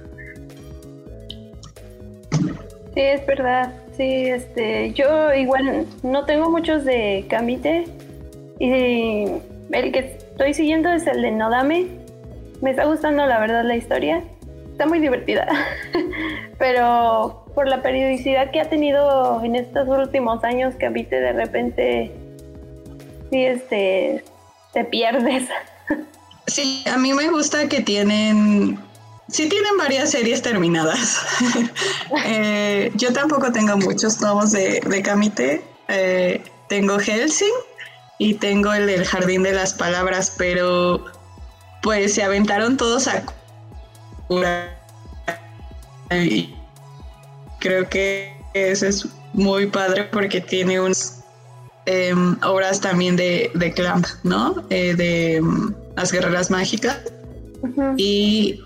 Sí, 2.98 3.04
es 3.04 3.24
verdad. 3.28 3.72
Sí, 3.96 4.26
este, 4.26 4.92
yo 4.94 5.32
igual 5.32 5.86
no 6.02 6.26
tengo 6.26 6.50
muchos 6.50 6.84
de 6.84 7.28
Kamite 7.30 7.86
y 8.58 9.26
el 9.72 9.92
que 9.92 10.00
estoy 10.00 10.56
siguiendo 10.56 10.90
es 10.90 11.06
el 11.06 11.22
de 11.22 11.30
Nodame. 11.30 11.86
Me 12.60 12.72
está 12.72 12.86
gustando 12.86 13.24
la 13.28 13.38
verdad 13.38 13.64
la 13.66 13.76
historia. 13.76 14.24
Está 14.72 14.88
muy 14.88 14.98
divertida. 14.98 15.48
Pero 16.58 17.46
por 17.54 17.68
la 17.68 17.84
periodicidad 17.84 18.50
que 18.50 18.62
ha 18.62 18.68
tenido 18.68 19.44
en 19.44 19.56
estos 19.56 19.88
últimos 19.88 20.44
años, 20.44 20.74
Kamite 20.74 21.20
de 21.20 21.34
repente 21.34 22.12
sí 23.30 23.46
este 23.46 24.24
te 24.74 24.86
pierdes. 24.86 25.44
Sí, 26.48 26.82
a 26.90 26.98
mí 26.98 27.14
me 27.14 27.30
gusta 27.30 27.68
que 27.68 27.82
tienen 27.82 28.80
sí 29.30 29.50
tienen 29.50 29.78
varias 29.78 30.12
series 30.12 30.42
terminadas. 30.42 31.22
Eh, 32.26 32.92
yo 32.96 33.12
tampoco 33.12 33.52
tengo 33.52 33.78
muchos 33.78 34.18
tomos 34.18 34.52
de, 34.52 34.80
de 34.80 35.02
Kamite. 35.02 35.62
Eh, 35.90 36.42
tengo 36.70 36.98
Helsing 37.00 37.54
y 38.18 38.34
tengo 38.36 38.74
el 38.74 38.88
del 38.88 39.06
Jardín 39.06 39.44
de 39.44 39.54
las 39.54 39.74
Palabras, 39.74 40.34
pero 40.38 41.06
pues 41.82 42.13
se 42.13 42.24
aventaron 42.24 42.78
todos 42.78 43.08
a 43.08 43.24
y 46.12 46.56
creo 47.60 47.88
que 47.90 48.34
eso 48.54 48.86
es 48.86 49.08
muy 49.34 49.68
padre 49.68 50.06
porque 50.06 50.42
tiene 50.42 50.80
unas 50.80 51.24
em, 51.86 52.38
obras 52.44 52.82
también 52.82 53.16
de, 53.16 53.52
de 53.54 53.72
Clamp, 53.74 54.06
¿no? 54.24 54.63
Eh, 54.70 54.96
de 54.96 55.42
um, 55.42 55.74
las 55.96 56.12
guerreras 56.12 56.50
mágicas. 56.50 57.00
Y 57.98 58.62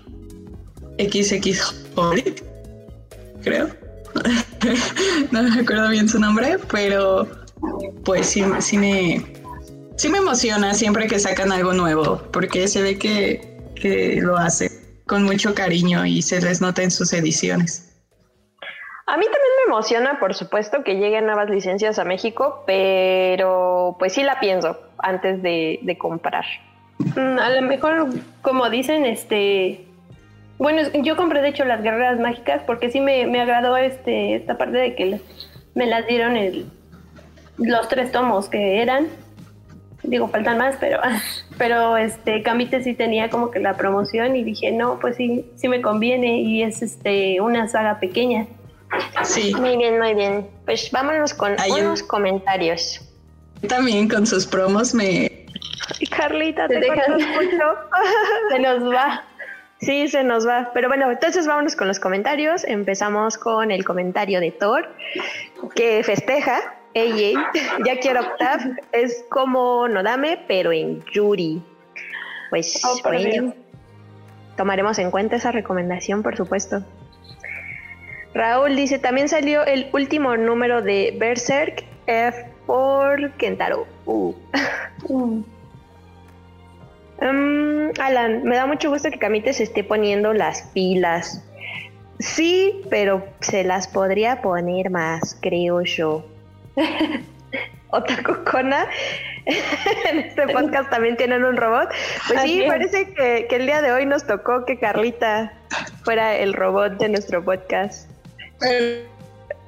XX 1.10 1.82
creo. 3.42 3.68
no 5.30 5.42
me 5.42 5.60
acuerdo 5.60 5.88
bien 5.88 6.08
su 6.08 6.18
nombre, 6.18 6.58
pero 6.70 7.28
pues 8.04 8.26
sí, 8.26 8.44
sí 8.60 8.78
me, 8.78 9.24
sí 9.96 10.08
me 10.08 10.18
emociona 10.18 10.74
siempre 10.74 11.06
que 11.06 11.18
sacan 11.18 11.52
algo 11.52 11.72
nuevo, 11.72 12.22
porque 12.32 12.68
se 12.68 12.82
ve 12.82 12.98
que, 12.98 13.58
que 13.74 14.20
lo 14.20 14.36
hace 14.36 14.70
con 15.06 15.24
mucho 15.24 15.54
cariño 15.54 16.06
y 16.06 16.22
se 16.22 16.40
les 16.40 16.60
nota 16.60 16.82
en 16.82 16.90
sus 16.90 17.12
ediciones. 17.12 17.88
A 19.06 19.16
mí 19.16 19.24
también 19.24 19.52
me 19.66 19.72
emociona, 19.72 20.18
por 20.20 20.32
supuesto, 20.32 20.84
que 20.84 20.94
lleguen 20.94 21.26
nuevas 21.26 21.50
licencias 21.50 21.98
a 21.98 22.04
México, 22.04 22.62
pero 22.66 23.96
pues 23.98 24.14
sí 24.14 24.22
la 24.22 24.38
pienso 24.40 24.78
antes 24.98 25.42
de, 25.42 25.80
de 25.82 25.98
comprar. 25.98 26.44
Mm, 26.98 27.38
a 27.38 27.50
lo 27.50 27.62
mejor, 27.62 28.08
como 28.42 28.70
dicen, 28.70 29.04
este, 29.04 29.84
bueno, 30.62 30.82
yo 31.02 31.16
compré 31.16 31.42
de 31.42 31.48
hecho 31.48 31.64
las 31.64 31.82
guerreras 31.82 32.20
mágicas 32.20 32.62
porque 32.66 32.90
sí 32.90 33.00
me, 33.00 33.26
me 33.26 33.40
agradó 33.40 33.76
este, 33.76 34.36
esta 34.36 34.56
parte 34.56 34.78
de 34.78 34.94
que 34.94 35.20
me 35.74 35.86
las 35.86 36.06
dieron 36.06 36.36
el, 36.36 36.66
los 37.58 37.88
tres 37.88 38.12
tomos 38.12 38.48
que 38.48 38.80
eran. 38.80 39.08
Digo, 40.04 40.28
faltan 40.28 40.58
más, 40.58 40.76
pero, 40.78 41.00
pero 41.58 41.96
este 41.96 42.42
Camite 42.42 42.82
sí 42.82 42.94
tenía 42.94 43.28
como 43.28 43.50
que 43.50 43.58
la 43.58 43.76
promoción 43.76 44.36
y 44.36 44.44
dije, 44.44 44.70
no, 44.70 45.00
pues 45.00 45.16
sí, 45.16 45.50
sí 45.56 45.68
me 45.68 45.82
conviene 45.82 46.40
y 46.40 46.62
es 46.62 46.80
este 46.80 47.40
una 47.40 47.66
saga 47.66 47.98
pequeña. 47.98 48.46
Sí. 49.24 49.52
Muy 49.54 49.76
bien, 49.76 49.98
muy 49.98 50.14
bien. 50.14 50.46
Pues 50.64 50.90
vámonos 50.92 51.34
con 51.34 51.56
unos 51.70 52.02
comentarios. 52.04 53.00
También 53.68 54.08
con 54.08 54.26
sus 54.26 54.46
promos 54.46 54.94
me... 54.94 55.46
Carlita, 56.16 56.68
te, 56.68 56.80
te 56.80 56.88
mucho. 57.08 57.64
Se 58.50 58.58
nos 58.58 58.92
va. 58.92 59.24
Sí, 59.82 60.08
se 60.08 60.24
nos 60.24 60.46
va. 60.46 60.70
Pero 60.72 60.88
bueno, 60.88 61.10
entonces 61.10 61.46
vámonos 61.46 61.76
con 61.76 61.88
los 61.88 62.00
comentarios. 62.00 62.64
Empezamos 62.64 63.36
con 63.36 63.70
el 63.70 63.84
comentario 63.84 64.40
de 64.40 64.52
Thor, 64.52 64.88
que 65.74 66.02
festeja 66.04 66.78
Ey, 66.94 67.34
ya 67.86 67.98
quiero 67.98 68.20
Octav, 68.20 68.60
es 68.92 69.24
como 69.30 69.88
Nodame, 69.88 70.44
pero 70.46 70.72
en 70.72 71.02
Yuri. 71.12 71.62
Pues 72.50 72.82
oh, 72.84 72.98
bueno, 73.04 73.54
tomaremos 74.56 74.98
en 74.98 75.10
cuenta 75.10 75.36
esa 75.36 75.52
recomendación, 75.52 76.22
por 76.22 76.36
supuesto. 76.36 76.84
Raúl 78.34 78.76
dice, 78.76 78.98
también 78.98 79.28
salió 79.28 79.64
el 79.64 79.88
último 79.92 80.36
número 80.36 80.82
de 80.82 81.16
Berserk 81.18 81.84
F 82.06 82.46
por 82.66 83.32
Kentaro. 83.32 83.86
Uh. 84.04 84.34
Mm. 85.08 85.44
Um, 87.22 87.92
Alan, 88.00 88.42
me 88.42 88.56
da 88.56 88.66
mucho 88.66 88.90
gusto 88.90 89.10
que 89.10 89.18
Camite 89.18 89.52
se 89.52 89.62
esté 89.62 89.84
poniendo 89.84 90.32
las 90.32 90.62
pilas. 90.74 91.42
Sí, 92.18 92.82
pero 92.90 93.24
se 93.40 93.62
las 93.62 93.86
podría 93.86 94.42
poner 94.42 94.90
más, 94.90 95.36
creo 95.40 95.82
yo. 95.82 96.26
Otaku 97.90 98.42
Kona 98.50 98.88
en 99.44 100.18
este 100.18 100.48
podcast 100.48 100.90
también 100.90 101.16
tienen 101.16 101.44
un 101.44 101.56
robot. 101.56 101.90
Pues 102.26 102.40
sí, 102.42 102.64
parece 102.66 103.12
que, 103.12 103.46
el 103.50 103.66
día 103.66 103.82
de 103.82 103.92
hoy 103.92 104.06
nos 104.06 104.26
tocó 104.26 104.64
que 104.64 104.78
Carlita 104.78 105.52
fuera 106.02 106.34
el 106.36 106.54
robot 106.54 106.94
de 106.98 107.08
nuestro 107.10 107.44
podcast. 107.44 108.08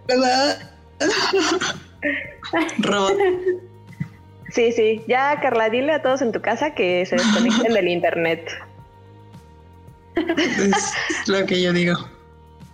¿Verdad? 0.09 0.59
robot. 2.79 3.19
Sí, 4.55 4.71
sí. 4.71 5.03
Ya, 5.09 5.41
Carla, 5.41 5.69
dile 5.69 5.93
a 5.93 6.03
todos 6.03 6.23
en 6.23 6.31
tu 6.31 6.41
casa 6.41 6.75
que 6.75 7.05
se 7.07 7.17
desconecten 7.17 7.75
del 7.75 7.89
internet. 7.89 8.49
Es 10.15 10.95
lo 11.27 11.45
que 11.45 11.61
yo 11.61 11.73
digo. 11.73 11.97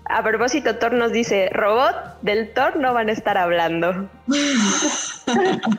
A 0.04 0.22
propósito, 0.22 0.76
Thor 0.76 0.92
nos 0.92 1.10
dice, 1.10 1.48
robot 1.54 2.20
del 2.20 2.52
Thor 2.52 2.76
no 2.76 2.92
van 2.92 3.08
a 3.08 3.12
estar 3.12 3.38
hablando. 3.38 4.10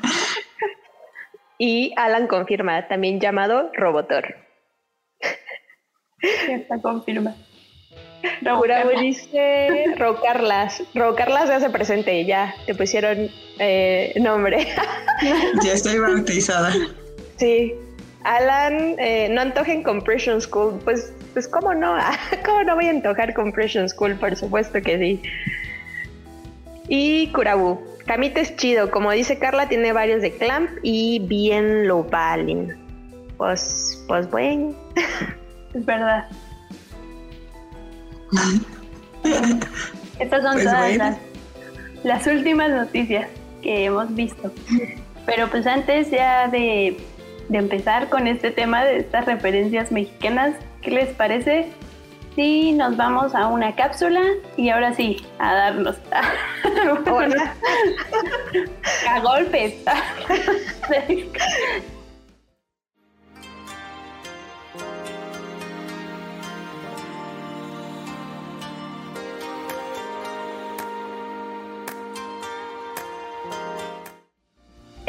y 1.60 1.94
Alan 1.98 2.26
confirma, 2.26 2.88
también 2.88 3.20
llamado 3.20 3.70
Robotor. 3.76 4.38
Ya 6.48 6.56
está 6.56 6.82
confirma. 6.82 7.36
Raúl 8.42 9.00
dice 9.00 9.86
Rocarlas. 9.98 10.84
Rocarlas 10.94 11.50
ya 11.50 11.60
se 11.60 11.70
presente, 11.70 12.26
ya 12.26 12.56
te 12.66 12.76
pusieron 12.76 13.30
eh, 13.60 14.14
nombre. 14.20 14.68
ya 15.64 15.74
estoy 15.74 16.00
bautizada. 16.00 16.74
Sí. 17.38 17.74
Alan, 18.24 18.96
eh, 19.00 19.30
no 19.32 19.42
antojen 19.42 19.84
Compression 19.84 20.42
School. 20.42 20.80
Pues 20.84 21.14
pues 21.34 21.48
cómo 21.48 21.74
no, 21.74 21.96
cómo 22.46 22.64
no 22.64 22.76
voy 22.76 22.88
a 22.88 22.90
antojar 22.92 23.34
Compression 23.34 23.88
School, 23.90 24.16
por 24.16 24.36
supuesto 24.36 24.82
que 24.82 24.98
sí. 24.98 25.22
Y 26.88 27.28
Kurabu. 27.32 27.80
Kamite 28.06 28.42
es 28.42 28.56
chido, 28.56 28.90
como 28.92 29.12
dice 29.12 29.38
Carla, 29.38 29.70
tiene 29.70 29.94
varios 29.94 30.22
de 30.22 30.32
Clamp 30.32 30.70
y 30.82 31.20
bien 31.20 31.88
lo 31.88 32.04
valen. 32.04 32.76
Pues, 33.38 34.04
pues 34.08 34.30
bueno. 34.30 34.76
Es 35.74 35.86
verdad. 35.86 36.28
Estas 40.20 40.44
son 40.44 40.54
pues 40.54 40.66
todas 40.66 40.98
las, 40.98 41.18
las 42.04 42.28
últimas 42.28 42.72
noticias 42.72 43.28
que 43.62 43.86
hemos 43.86 44.14
visto. 44.14 44.52
Pero 45.26 45.50
pues 45.50 45.68
antes 45.68 46.10
ya 46.10 46.48
de, 46.48 46.98
de 47.50 47.58
empezar 47.58 48.10
con 48.10 48.28
este 48.28 48.52
tema 48.52 48.84
de 48.84 48.98
estas 48.98 49.26
referencias 49.26 49.92
mexicanas, 49.92 50.56
¿Qué 50.82 50.92
les 50.92 51.10
parece? 51.10 51.68
Sí, 52.36 52.72
nos 52.72 52.98
vamos 52.98 53.36
a 53.36 53.46
una 53.48 53.76
cápsula 53.76 54.22
y 54.58 54.70
ahora 54.70 54.96
sí, 54.96 55.24
a 55.38 55.54
darnos. 55.54 55.98
a 59.10 59.20
golpes. 59.20 59.76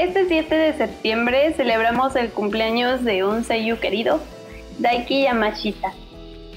Este 0.03 0.27
7 0.27 0.53
de 0.53 0.73
septiembre 0.73 1.53
celebramos 1.53 2.17
el 2.17 2.31
cumpleaños 2.31 3.05
de 3.05 3.23
un 3.23 3.45
seiyuu 3.45 3.79
querido, 3.79 4.19
Daiki 4.81 5.23
Yamashita. 5.23 5.93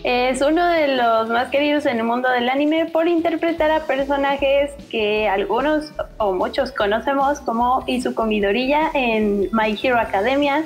Es 0.04 0.42
uno 0.42 0.66
de 0.68 0.96
los 0.96 1.30
más 1.30 1.50
queridos 1.50 1.86
en 1.86 2.00
el 2.00 2.06
mundo 2.06 2.28
del 2.28 2.50
anime 2.50 2.88
por 2.88 3.08
interpretar 3.08 3.70
a 3.70 3.82
personajes 3.82 4.72
que 4.90 5.30
algunos 5.30 5.94
o 6.18 6.34
muchos 6.34 6.72
conocemos 6.72 7.40
como 7.40 7.84
Izuko 7.86 8.26
Midoriya 8.26 8.90
en 8.96 9.42
My 9.52 9.78
Hero 9.80 10.00
Academia, 10.00 10.66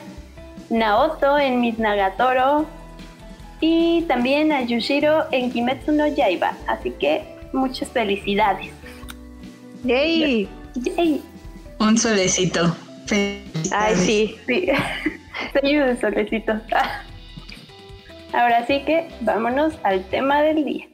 Naoto 0.69 1.37
en 1.37 1.59
Miss 1.59 1.79
Nagatoro 1.79 2.65
y 3.59 4.03
también 4.03 4.53
a 4.53 4.61
Yushiro 4.61 5.25
en 5.31 5.51
Kimetsu 5.51 5.91
no 5.91 6.07
Yaiba. 6.07 6.53
Así 6.65 6.91
que 6.91 7.23
muchas 7.51 7.89
felicidades. 7.89 8.71
¡Yay! 9.83 10.47
¡Yay! 10.75 11.21
Un 11.79 11.97
solecito. 11.97 12.75
Ay, 13.71 13.95
sí. 13.95 14.35
Sí. 14.45 14.67
Sello 15.53 15.85
de 15.85 15.99
solecito. 15.99 16.53
Ahora 18.33 18.65
sí 18.67 18.83
que 18.85 19.07
vámonos 19.21 19.73
al 19.83 20.03
tema 20.09 20.41
del 20.41 20.65
día. 20.65 20.87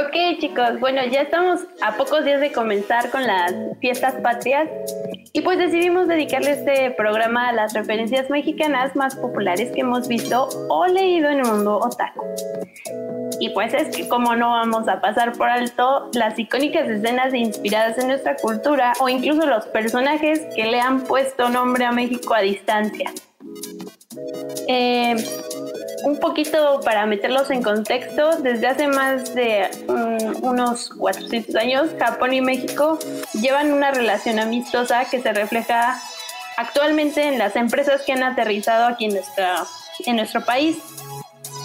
Ok 0.00 0.38
chicos, 0.38 0.78
bueno 0.78 1.00
ya 1.10 1.22
estamos 1.22 1.60
a 1.82 1.96
pocos 1.96 2.24
días 2.24 2.40
de 2.40 2.52
comenzar 2.52 3.10
con 3.10 3.26
las 3.26 3.52
fiestas 3.80 4.14
patrias 4.22 4.68
y 5.32 5.40
pues 5.40 5.58
decidimos 5.58 6.06
dedicarle 6.06 6.52
este 6.52 6.92
programa 6.92 7.48
a 7.48 7.52
las 7.52 7.72
referencias 7.72 8.30
mexicanas 8.30 8.94
más 8.94 9.16
populares 9.16 9.72
que 9.72 9.80
hemos 9.80 10.06
visto 10.06 10.48
o 10.68 10.86
leído 10.86 11.28
en 11.30 11.40
el 11.40 11.46
mundo 11.46 11.78
otaku. 11.78 12.24
Y 13.40 13.48
pues 13.50 13.74
es 13.74 13.96
que 13.96 14.08
como 14.08 14.36
no 14.36 14.50
vamos 14.50 14.86
a 14.86 15.00
pasar 15.00 15.32
por 15.32 15.48
alto 15.48 16.10
las 16.12 16.38
icónicas 16.38 16.88
escenas 16.88 17.34
inspiradas 17.34 17.98
en 17.98 18.06
nuestra 18.06 18.36
cultura 18.36 18.92
o 19.00 19.08
incluso 19.08 19.46
los 19.46 19.66
personajes 19.66 20.46
que 20.54 20.66
le 20.66 20.80
han 20.80 21.02
puesto 21.02 21.48
nombre 21.48 21.84
a 21.84 21.90
México 21.90 22.34
a 22.34 22.40
distancia. 22.40 23.10
Eh, 24.68 25.16
un 26.04 26.18
poquito 26.18 26.80
para 26.84 27.06
meterlos 27.06 27.50
en 27.50 27.62
contexto, 27.62 28.38
desde 28.38 28.66
hace 28.66 28.88
más 28.88 29.34
de 29.34 29.68
um, 29.88 30.44
unos 30.44 30.90
400 30.90 31.54
años, 31.56 31.90
Japón 31.98 32.34
y 32.34 32.40
México 32.40 32.98
llevan 33.34 33.72
una 33.72 33.90
relación 33.90 34.38
amistosa 34.38 35.04
que 35.10 35.20
se 35.20 35.32
refleja 35.32 36.00
actualmente 36.56 37.22
en 37.22 37.38
las 37.38 37.56
empresas 37.56 38.02
que 38.02 38.12
han 38.12 38.22
aterrizado 38.22 38.86
aquí 38.86 39.06
en, 39.06 39.14
nuestra, 39.14 39.64
en 40.06 40.16
nuestro 40.16 40.44
país. 40.44 40.78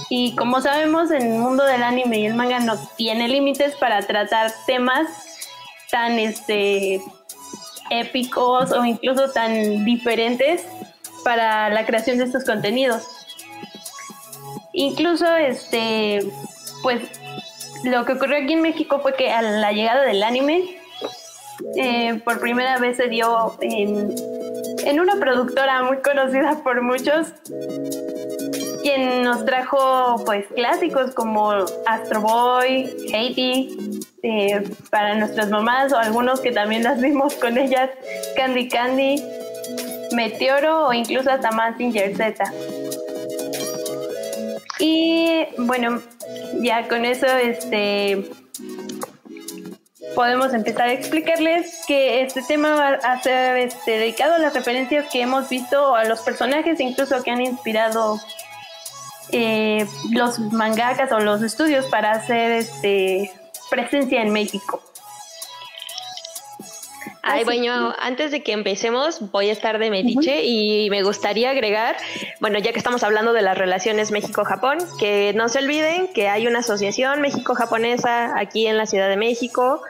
Y 0.10 0.36
como 0.36 0.62
sabemos, 0.62 1.12
el 1.12 1.30
mundo 1.30 1.63
del 1.65 1.82
anime 1.82 2.19
y 2.19 2.26
el 2.28 2.36
manga 2.36 2.60
no 2.60 2.78
tiene 2.96 3.28
límites 3.28 3.76
para 3.76 4.02
tratar 4.02 4.52
temas 4.67 5.08
tan 5.89 6.19
este, 6.19 7.02
épicos 7.89 8.72
o 8.72 8.86
incluso 8.86 9.32
tan 9.32 9.86
diferentes 9.86 10.63
para 11.24 11.69
la 11.69 11.86
creación 11.86 12.17
de 12.17 12.26
estos 12.26 12.43
contenidos. 12.43 13.04
Incluso, 14.73 15.25
este, 15.36 16.25
pues, 16.81 17.01
lo 17.83 18.05
que 18.05 18.13
ocurrió 18.13 18.38
aquí 18.38 18.53
en 18.53 18.62
México 18.62 18.99
fue 19.01 19.15
que 19.15 19.31
a 19.31 19.41
la 19.41 19.71
llegada 19.71 20.03
del 20.03 20.23
anime, 20.23 20.77
eh, 21.75 22.19
por 22.25 22.39
primera 22.39 22.77
vez 22.79 22.97
se 22.97 23.07
dio 23.07 23.55
en, 23.62 24.13
en 24.86 24.99
una 24.99 25.15
productora 25.17 25.83
muy 25.83 25.97
conocida 25.97 26.63
por 26.63 26.81
muchos, 26.81 27.27
quien 28.81 29.23
nos 29.23 29.45
trajo 29.45 30.21
pues 30.25 30.45
clásicos 30.55 31.12
como 31.12 31.51
Astro 31.86 32.21
Boy, 32.21 32.93
Haiti, 33.13 34.01
eh, 34.23 34.63
para 34.89 35.15
nuestras 35.15 35.49
mamás 35.49 35.93
o 35.93 35.97
algunos 35.97 36.41
que 36.41 36.51
también 36.51 36.83
las 36.83 36.99
vimos 36.99 37.33
con 37.36 37.57
ellas, 37.57 37.89
Candy 38.36 38.67
Candy, 38.67 39.23
Meteoro 40.13 40.88
o 40.88 40.93
incluso 40.93 41.31
hasta 41.31 41.51
Mazinger 41.51 42.15
Z. 42.15 42.43
Y 44.86 45.46
bueno, 45.60 46.02
ya 46.62 46.89
con 46.89 47.06
eso 47.06 47.26
este 47.26 48.30
podemos 50.13 50.54
empezar 50.54 50.89
a 50.89 50.91
explicarles 50.91 51.84
que 51.88 52.22
este 52.22 52.41
tema 52.41 52.76
va 52.76 52.89
a 52.89 53.24
ser 53.24 53.56
este, 53.60 53.91
dedicado 53.91 54.34
a 54.34 54.39
las 54.39 54.54
referencias 54.54 55.10
que 55.10 55.22
hemos 55.22 55.48
visto, 55.48 55.96
a 55.96 56.04
los 56.04 56.19
personajes 56.19 56.82
incluso 56.82 57.24
que 57.24 57.32
han 57.32 57.39
inspirado 57.39 58.19
eh, 59.32 59.88
los 60.12 60.38
mangakas 60.52 61.13
o 61.13 61.19
los 61.19 61.41
estudios 61.41 61.86
para 61.86 62.12
hacer 62.12 62.52
este, 62.52 63.32
presencia 63.69 64.22
en 64.22 64.34
México. 64.34 64.84
Ay, 67.25 67.45
bueno, 67.45 67.95
antes 67.99 68.31
de 68.31 68.43
que 68.43 68.51
empecemos, 68.51 69.31
voy 69.31 69.47
a 69.47 69.53
estar 69.53 69.79
de 69.79 69.89
metiche 69.89 70.43
y 70.43 70.89
me 70.89 71.03
gustaría 71.03 71.51
agregar, 71.51 71.95
bueno, 72.41 72.59
ya 72.59 72.73
que 72.73 72.77
estamos 72.77 73.01
hablando 73.01 73.31
de 73.31 73.41
las 73.41 73.57
relaciones 73.57 74.12
México-Japón, 74.12 74.79
que 74.99 75.31
no 75.33 75.47
se 75.47 75.59
olviden 75.59 76.09
que 76.09 76.27
hay 76.27 76.47
una 76.47 76.59
asociación 76.59 77.21
México-Japonesa 77.21 78.38
aquí 78.38 78.67
en 78.67 78.77
la 78.77 78.86
Ciudad 78.88 79.07
de 79.07 79.15
México, 79.15 79.81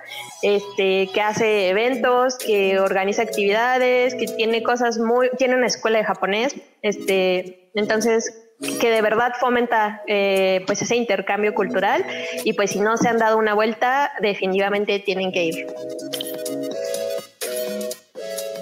este, 0.44 1.10
que 1.12 1.22
hace 1.22 1.70
eventos, 1.70 2.38
que 2.38 2.78
organiza 2.80 3.24
actividades, 3.24 4.14
que 4.14 4.28
tiene 4.28 4.62
cosas 4.62 5.00
muy, 5.00 5.32
tiene 5.36 5.56
una 5.56 5.66
escuela 5.66 5.98
de 5.98 6.04
japonés, 6.04 6.56
este, 6.84 7.72
entonces 7.74 8.44
que 8.80 8.92
de 8.92 9.02
verdad 9.02 9.34
fomenta 9.40 10.04
eh, 10.08 10.62
pues 10.68 10.82
ese 10.84 10.96
intercambio 10.96 11.56
cultural 11.56 12.06
y 12.44 12.54
pues 12.54 12.72
si 12.72 12.80
no 12.80 12.96
se 12.96 13.10
han 13.10 13.18
dado 13.18 13.38
una 13.38 13.56
vuelta 13.56 14.12
definitivamente 14.22 15.00
tienen 15.00 15.32
que 15.32 15.44
ir. 15.46 15.68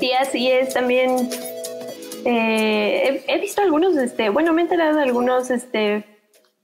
Sí, 0.01 0.11
así 0.13 0.49
es. 0.51 0.73
También 0.73 1.29
eh, 2.25 3.23
he, 3.27 3.37
visto 3.39 3.61
algunos, 3.61 3.95
este, 3.97 4.29
bueno, 4.29 4.51
me 4.51 4.61
he 4.61 4.63
enterado 4.63 4.95
de 4.95 5.03
algunos 5.03 5.51
este, 5.51 6.03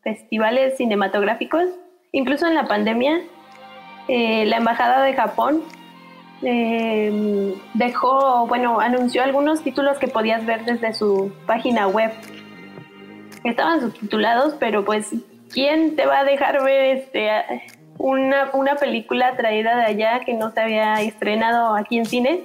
festivales 0.02 0.78
cinematográficos, 0.78 1.66
incluso 2.12 2.48
en 2.48 2.56
la 2.56 2.68
pandemia. 2.68 3.22
Eh, 4.08 4.48
la 4.48 4.58
Embajada 4.58 5.04
de 5.04 5.14
Japón 5.14 5.62
eh, 6.42 7.54
dejó, 7.76 8.48
bueno, 8.48 8.80
anunció 8.80 9.22
algunos 9.22 9.62
títulos 9.62 10.00
que 10.00 10.08
podías 10.08 10.44
ver 10.44 10.66
desde 10.66 10.96
su 10.96 11.32
página 11.46 11.88
web. 11.88 12.12
Estaban 13.44 13.82
subtitulados, 13.82 14.56
pero 14.56 14.84
pues, 14.84 15.12
¿quién 15.54 15.96
te 15.96 16.08
va 16.08 16.22
a 16.22 16.24
dejar 16.24 16.64
ver 16.64 16.98
este, 16.98 17.30
una, 18.00 18.50
una 18.54 18.78
película 18.78 19.38
traída 19.38 19.76
de 19.76 19.84
allá 19.84 20.22
que 20.22 20.34
no 20.34 20.50
se 20.50 20.60
había 20.60 20.96
estrenado 21.04 21.76
aquí 21.76 22.00
en 22.00 22.06
cine? 22.08 22.42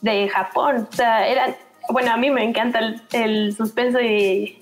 De 0.00 0.28
Japón. 0.28 0.88
O 0.90 0.94
sea, 0.94 1.26
eran, 1.26 1.56
bueno, 1.88 2.12
a 2.12 2.16
mí 2.16 2.30
me 2.30 2.44
encanta 2.44 2.80
el, 3.12 3.54
suspenso 3.54 4.00
y 4.00 4.58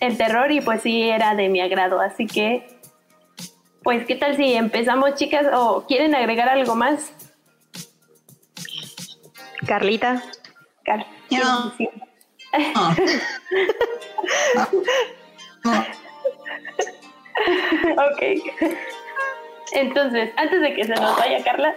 el 0.00 0.16
terror 0.16 0.50
y 0.50 0.60
pues 0.60 0.82
sí 0.82 1.08
era 1.08 1.34
de 1.34 1.48
mi 1.48 1.60
agrado. 1.60 2.00
Así 2.00 2.26
que, 2.26 2.78
pues, 3.82 4.06
¿qué 4.06 4.16
tal 4.16 4.36
si 4.36 4.54
empezamos, 4.54 5.14
chicas? 5.14 5.46
¿O 5.52 5.84
quieren 5.86 6.14
agregar 6.14 6.48
algo 6.48 6.74
más? 6.74 7.12
Carlita. 9.66 10.22
Car 10.84 11.06
no. 11.30 11.74
ok. 17.92 18.22
Entonces, 19.72 20.30
antes 20.36 20.60
de 20.60 20.74
que 20.74 20.84
se 20.84 20.94
nos 20.94 21.16
vaya 21.16 21.42
Carla, 21.44 21.74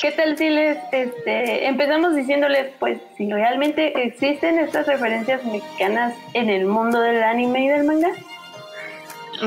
¿Qué 0.00 0.12
tal 0.12 0.36
si 0.36 0.50
les 0.50 0.78
este, 0.92 1.66
empezamos 1.66 2.14
diciéndoles, 2.14 2.72
pues, 2.78 2.98
si 3.16 3.30
realmente 3.32 4.04
existen 4.04 4.58
estas 4.58 4.86
referencias 4.86 5.44
mexicanas 5.44 6.14
en 6.34 6.50
el 6.50 6.66
mundo 6.66 7.00
del 7.00 7.22
anime 7.22 7.64
y 7.64 7.68
del 7.68 7.84
manga? 7.84 8.10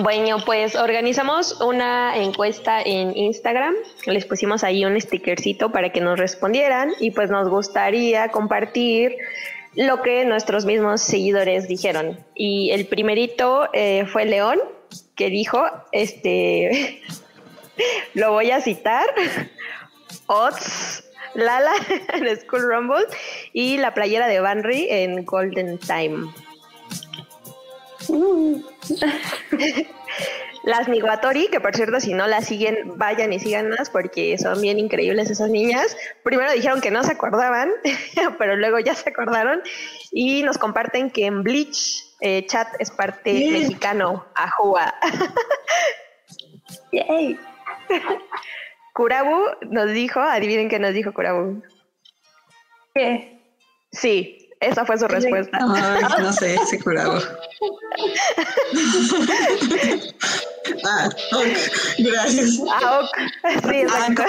Bueno, 0.01 0.37
pues 0.45 0.75
organizamos 0.75 1.59
una 1.61 2.17
encuesta 2.17 2.81
en 2.81 3.15
Instagram. 3.15 3.73
Les 4.05 4.25
pusimos 4.25 4.63
ahí 4.63 4.85
un 4.85 4.99
stickercito 4.99 5.71
para 5.71 5.91
que 5.91 6.01
nos 6.01 6.19
respondieran 6.19 6.91
y 6.99 7.11
pues 7.11 7.29
nos 7.29 7.49
gustaría 7.49 8.29
compartir 8.29 9.15
lo 9.75 10.01
que 10.01 10.25
nuestros 10.25 10.65
mismos 10.65 11.01
seguidores 11.01 11.67
dijeron. 11.67 12.19
Y 12.35 12.71
el 12.71 12.87
primerito 12.87 13.69
eh, 13.73 14.05
fue 14.07 14.25
León, 14.25 14.59
que 15.15 15.29
dijo, 15.29 15.63
este, 15.91 17.01
lo 18.13 18.33
voy 18.33 18.51
a 18.51 18.61
citar. 18.61 19.05
Ots, 20.27 21.03
Lala 21.33 21.73
en 22.13 22.39
School 22.39 22.61
Rumble 22.61 23.05
y 23.53 23.77
la 23.77 23.93
playera 23.93 24.27
de 24.27 24.39
Banry 24.39 24.87
en 24.89 25.25
Golden 25.25 25.77
Time. 25.77 26.31
Las 30.63 30.89
Miguatori, 30.89 31.47
que 31.47 31.61
por 31.61 31.75
cierto, 31.75 31.99
si 32.01 32.13
no 32.13 32.27
las 32.27 32.45
siguen, 32.45 32.97
vayan 32.97 33.31
y 33.31 33.39
síganlas 33.39 33.89
porque 33.89 34.37
son 34.37 34.61
bien 34.61 34.79
increíbles 34.79 35.29
esas 35.29 35.49
niñas. 35.49 35.95
Primero 36.23 36.51
dijeron 36.51 36.81
que 36.81 36.91
no 36.91 37.03
se 37.03 37.13
acordaban, 37.13 37.71
pero 38.37 38.57
luego 38.57 38.79
ya 38.79 38.93
se 38.93 39.09
acordaron 39.09 39.61
y 40.11 40.43
nos 40.43 40.57
comparten 40.57 41.09
que 41.09 41.25
en 41.25 41.43
Bleach 41.43 42.03
eh, 42.19 42.45
Chat 42.47 42.67
es 42.79 42.91
parte 42.91 43.31
mexicano. 43.49 44.25
Ajua. 44.35 44.93
Yay. 46.91 47.39
Kurabu 48.97 49.37
nos 49.69 49.93
dijo, 49.93 50.19
adivinen 50.19 50.69
qué 50.69 50.79
nos 50.79 50.91
dijo 50.91 51.13
Kurabu. 51.13 51.61
¿Qué? 52.95 53.39
Sí, 53.91 54.46
esa 54.59 54.85
fue 54.85 54.97
su 54.97 55.07
respuesta. 55.07 55.59
No, 55.59 56.19
no 56.19 56.33
sé, 56.33 56.57
se 56.65 56.79
Kurabu. 56.79 57.19
ah, 60.85 61.09
ok, 61.31 61.45
gracias. 61.99 62.59
Ah, 62.71 63.01
ok. 63.01 63.17
Sí, 63.69 63.75
exacto. 63.81 64.23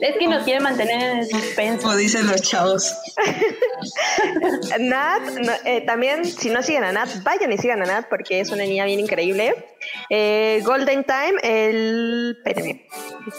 Es 0.00 0.16
que 0.18 0.28
nos 0.28 0.44
quiere 0.44 0.60
mantener 0.60 1.02
en 1.02 1.18
el 1.18 1.28
suspenso. 1.28 1.82
Como 1.82 1.96
dicen 1.96 2.26
los 2.26 2.40
chavos. 2.40 2.94
Nat, 4.80 5.22
no, 5.22 5.52
eh, 5.64 5.82
también, 5.82 6.24
si 6.24 6.48
no 6.48 6.62
siguen 6.62 6.84
a 6.84 6.92
Nat, 6.92 7.22
vayan 7.22 7.52
y 7.52 7.58
sigan 7.58 7.82
a 7.82 7.86
Nat 7.86 8.06
porque 8.08 8.40
es 8.40 8.50
una 8.50 8.64
niña 8.64 8.86
bien 8.86 9.00
increíble. 9.00 9.66
Eh, 10.08 10.62
Golden 10.64 11.04
Time, 11.04 11.34
el. 11.42 12.36
Espérenme. 12.38 12.86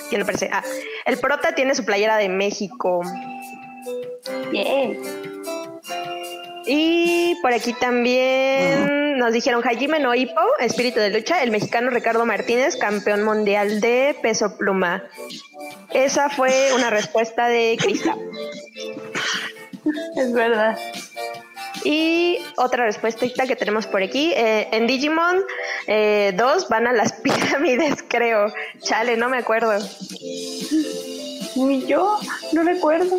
¿Quién 0.09 0.19
le 0.19 0.25
parece? 0.25 0.49
Ah, 0.51 0.63
el 1.05 1.17
prota 1.17 1.55
tiene 1.55 1.73
su 1.73 1.83
playera 1.83 2.17
de 2.17 2.29
México. 2.29 3.01
Bien. 4.51 5.30
Y 6.65 7.35
por 7.41 7.53
aquí 7.53 7.73
también 7.73 9.17
nos 9.17 9.33
dijeron 9.33 9.63
Hajime 9.63 9.99
no 9.99 10.13
Hippo, 10.13 10.41
espíritu 10.59 10.99
de 10.99 11.09
lucha, 11.09 11.41
el 11.43 11.51
mexicano 11.51 11.89
Ricardo 11.89 12.25
Martínez, 12.25 12.77
campeón 12.77 13.23
mundial 13.23 13.81
de 13.81 14.15
peso 14.21 14.57
pluma. 14.57 15.03
Esa 15.93 16.29
fue 16.29 16.71
una 16.73 16.89
respuesta 16.89 17.47
de 17.47 17.77
Crista. 17.79 18.15
Es 20.15 20.31
verdad. 20.33 20.77
Y 21.83 22.37
otra 22.57 22.85
respuesta 22.85 23.47
que 23.47 23.55
tenemos 23.55 23.87
por 23.87 24.03
aquí. 24.03 24.33
eh, 24.35 24.67
en 24.71 24.85
Digimon 24.85 25.41
eh, 25.87 26.33
2 26.37 26.69
van 26.69 26.87
a 26.87 26.93
las 26.93 27.13
pirámides, 27.23 28.03
creo. 28.07 28.53
Chale, 28.81 29.17
no 29.17 29.29
me 29.29 29.37
acuerdo. 29.37 29.73
Ni 31.55 31.85
yo, 31.85 32.19
no 32.53 32.63
recuerdo. 32.63 33.17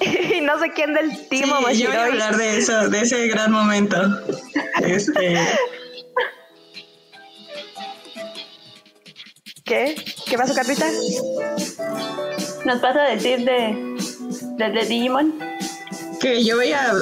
y 0.36 0.40
no 0.40 0.58
sé 0.60 0.70
quién 0.72 0.94
del 0.94 1.10
Sí, 1.10 1.26
Team 1.30 1.50
yo 1.74 1.88
voy 1.88 1.96
a 1.96 2.04
hablar 2.04 2.36
de 2.36 2.58
eso, 2.58 2.88
de 2.88 3.00
ese 3.00 3.26
gran 3.28 3.50
momento. 3.52 3.96
Este, 4.82 5.38
¿Qué? 9.64 9.94
¿Qué 10.26 10.38
pasó, 10.38 10.54
Capita? 10.54 10.86
¿Nos 12.64 12.80
vas 12.80 12.96
a 12.96 13.02
decir 13.02 13.40
de, 13.44 13.96
de, 14.56 14.70
de 14.70 14.84
Digimon? 14.86 15.38
que 16.20 16.42
yo 16.44 16.56
voy 16.56 16.72
a 16.72 16.92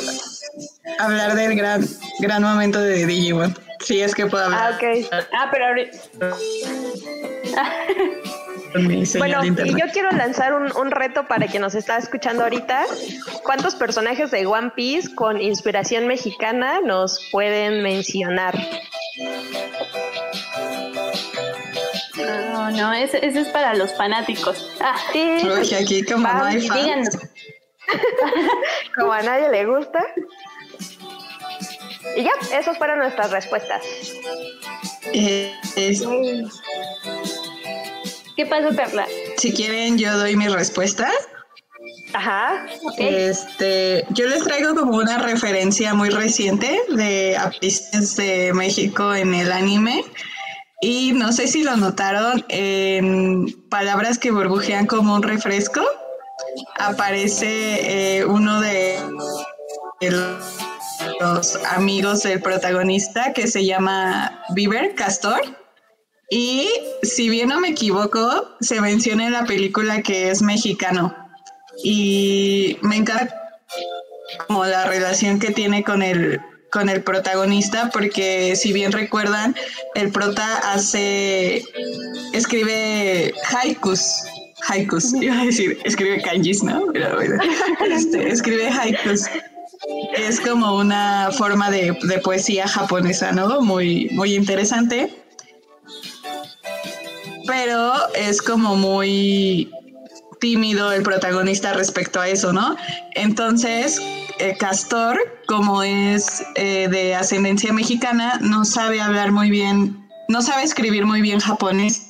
hablar 0.99 1.35
del 1.37 1.57
gran, 1.57 1.87
gran 2.21 2.43
momento 2.43 2.81
de 2.81 3.07
Digimon. 3.07 3.57
Si 3.81 4.01
es 4.01 4.15
que 4.15 4.27
puedo 4.27 4.45
Ah, 4.45 4.67
hablar 4.69 4.75
ok. 4.75 5.07
Ah, 5.33 5.49
pero 5.53 5.67
ahorita. 5.67 5.99
Bueno, 9.18 9.41
y 9.45 9.70
yo 9.81 9.87
quiero 9.93 10.11
lanzar 10.12 10.55
un, 10.55 10.70
un 10.77 10.91
reto 10.91 11.27
para 11.27 11.47
quien 11.47 11.62
nos 11.62 11.74
está 11.74 11.97
escuchando 11.99 12.43
ahorita. 12.45 12.85
¿Cuántos 13.43 13.74
personajes 13.74 14.31
de 14.31 14.47
One 14.47 14.72
Piece 14.74 15.14
con 15.14 15.41
inspiración 15.41 16.07
mexicana 16.07 16.81
nos 16.81 17.29
pueden 17.33 17.83
mencionar? 17.83 18.55
No, 22.16 22.70
no, 22.70 22.93
ese, 22.95 23.24
ese 23.24 23.41
es 23.43 23.49
para 23.49 23.74
los 23.74 23.95
fanáticos. 23.95 24.70
Ah, 24.81 24.97
Sí, 25.12 25.74
aquí 25.74 26.03
como 26.05 26.27
no 26.29 26.45
hay 26.45 26.66
fans. 26.66 27.18
como 28.97 29.12
a 29.12 29.22
nadie 29.22 29.49
le 29.51 29.64
gusta. 29.66 30.05
Y 32.16 32.22
ya, 32.24 32.33
esas 32.59 32.79
fueron 32.79 32.99
nuestras 33.01 33.31
respuestas. 33.31 33.83
Eh, 35.12 35.53
es- 35.77 36.03
¿Qué 38.37 38.47
pasó, 38.47 38.74
Carla? 38.76 39.07
si 39.39 39.53
quieren, 39.53 39.99
yo 39.99 40.16
doy 40.18 40.37
mi 40.37 40.49
respuesta. 40.49 41.11
Ajá. 42.12 42.66
Este, 42.99 44.05
yo 44.11 44.26
les 44.26 44.43
traigo 44.45 44.74
como 44.74 44.97
una 44.97 45.18
referencia 45.18 45.95
muy 45.95 46.11
reciente 46.11 46.80
de 46.91 47.37
artistas 47.37 48.16
de 48.16 48.53
México 48.55 49.14
en 49.14 49.34
el 49.34 49.53
anime. 49.53 50.05
Y 50.80 51.12
no 51.12 51.32
sé 51.32 51.47
si 51.49 51.62
lo 51.62 51.76
notaron 51.76 52.45
en 52.49 53.47
palabras 53.70 54.18
que 54.18 54.30
burbujean 54.30 54.87
como 54.87 55.14
un 55.14 55.22
refresco. 55.22 55.80
Aparece 56.78 58.18
eh, 58.18 58.24
uno 58.24 58.61
de 58.61 58.99
los 61.20 61.57
amigos 61.64 62.22
del 62.22 62.41
protagonista 62.41 63.32
que 63.32 63.47
se 63.47 63.64
llama 63.64 64.43
Bieber 64.55 64.95
Castor. 64.95 65.41
Y 66.31 66.68
si 67.03 67.29
bien 67.29 67.49
no 67.49 67.61
me 67.61 67.68
equivoco, 67.68 68.57
se 68.61 68.81
menciona 68.81 69.27
en 69.27 69.33
la 69.33 69.45
película 69.45 70.03
que 70.03 70.31
es 70.31 70.43
mexicano. 70.43 71.14
Y 71.85 72.79
me 72.83 72.97
encanta 72.97 73.35
como 74.47 74.64
la 74.64 74.87
relación 74.87 75.39
que 75.39 75.53
tiene 75.53 75.85
con 75.85 76.03
el, 76.03 76.41
con 76.72 76.89
el 76.89 77.03
protagonista, 77.03 77.91
porque 77.93 78.57
si 78.57 78.72
bien 78.72 78.93
recuerdan, 78.93 79.55
el 79.95 80.11
prota 80.11 80.72
hace, 80.72 81.62
escribe 82.33 83.33
haikus, 83.53 84.24
haikus, 84.68 85.14
iba 85.14 85.41
a 85.41 85.45
decir, 85.45 85.79
escribe 85.85 86.22
kanjis, 86.22 86.62
¿no? 86.62 86.87
Pero 86.93 87.14
bueno, 87.14 87.41
este, 87.91 88.29
escribe 88.29 88.68
haikus. 88.68 89.27
Es 90.16 90.41
como 90.41 90.77
una 90.77 91.31
forma 91.31 91.70
de, 91.70 91.97
de 92.03 92.18
poesía 92.18 92.66
japonesa, 92.66 93.31
¿no? 93.31 93.61
Muy, 93.61 94.09
muy 94.12 94.35
interesante. 94.35 95.26
Pero 97.47 97.95
es 98.15 98.43
como 98.43 98.77
muy 98.77 99.71
tímido 100.41 100.93
el 100.93 101.03
protagonista 101.03 101.73
respecto 101.73 102.21
a 102.21 102.29
eso, 102.29 102.53
¿no? 102.53 102.77
Entonces, 103.15 104.01
eh, 104.39 104.57
Castor, 104.59 105.19
como 105.47 105.83
es 105.83 106.45
eh, 106.57 106.89
de 106.91 107.15
ascendencia 107.15 107.73
mexicana, 107.73 108.39
no 108.43 108.65
sabe 108.65 109.01
hablar 109.01 109.33
muy 109.33 109.51
bien, 109.51 110.07
no 110.29 110.43
sabe 110.43 110.63
escribir 110.63 111.07
muy 111.07 111.23
bien 111.23 111.41
japonés. 111.41 112.03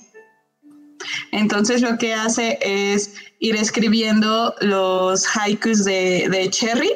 Entonces 1.33 1.83
lo 1.83 1.99
que 1.99 2.15
hace 2.15 2.59
es 2.61 3.15
ir 3.39 3.57
escribiendo 3.57 4.55
los 4.61 5.25
haikus 5.37 5.85
de, 5.85 6.49
Cherry 6.51 6.91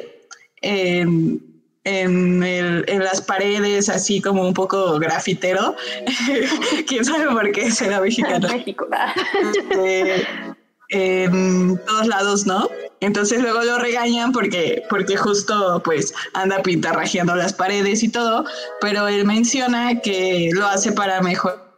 en, 0.61 1.41
en, 1.83 2.43
el- 2.43 2.85
en 2.87 3.03
las 3.03 3.21
paredes, 3.21 3.89
así 3.89 4.21
como 4.21 4.43
un 4.47 4.53
poco 4.53 4.99
grafitero. 4.99 5.75
¿Quién 6.87 7.03
sabe 7.05 7.25
por 7.31 7.51
qué 7.51 7.71
será 7.71 7.99
mexicano? 8.01 8.47
México. 8.49 8.87
Este, 9.55 10.27
en 10.89 11.77
todos 11.87 12.07
lados, 12.07 12.45
¿no? 12.45 12.69
Entonces 12.99 13.41
luego 13.41 13.63
lo 13.63 13.79
regañan 13.79 14.31
porque, 14.31 14.83
porque 14.89 15.17
justo 15.17 15.81
pues 15.83 16.13
anda 16.33 16.61
pintarrajeando 16.61 17.35
las 17.35 17.53
paredes 17.53 18.03
y 18.03 18.09
todo, 18.09 18.45
pero 18.79 19.07
él 19.07 19.25
menciona 19.25 19.99
que 20.01 20.49
lo 20.53 20.67
hace 20.67 20.91
para 20.91 21.21
mejorar 21.21 21.70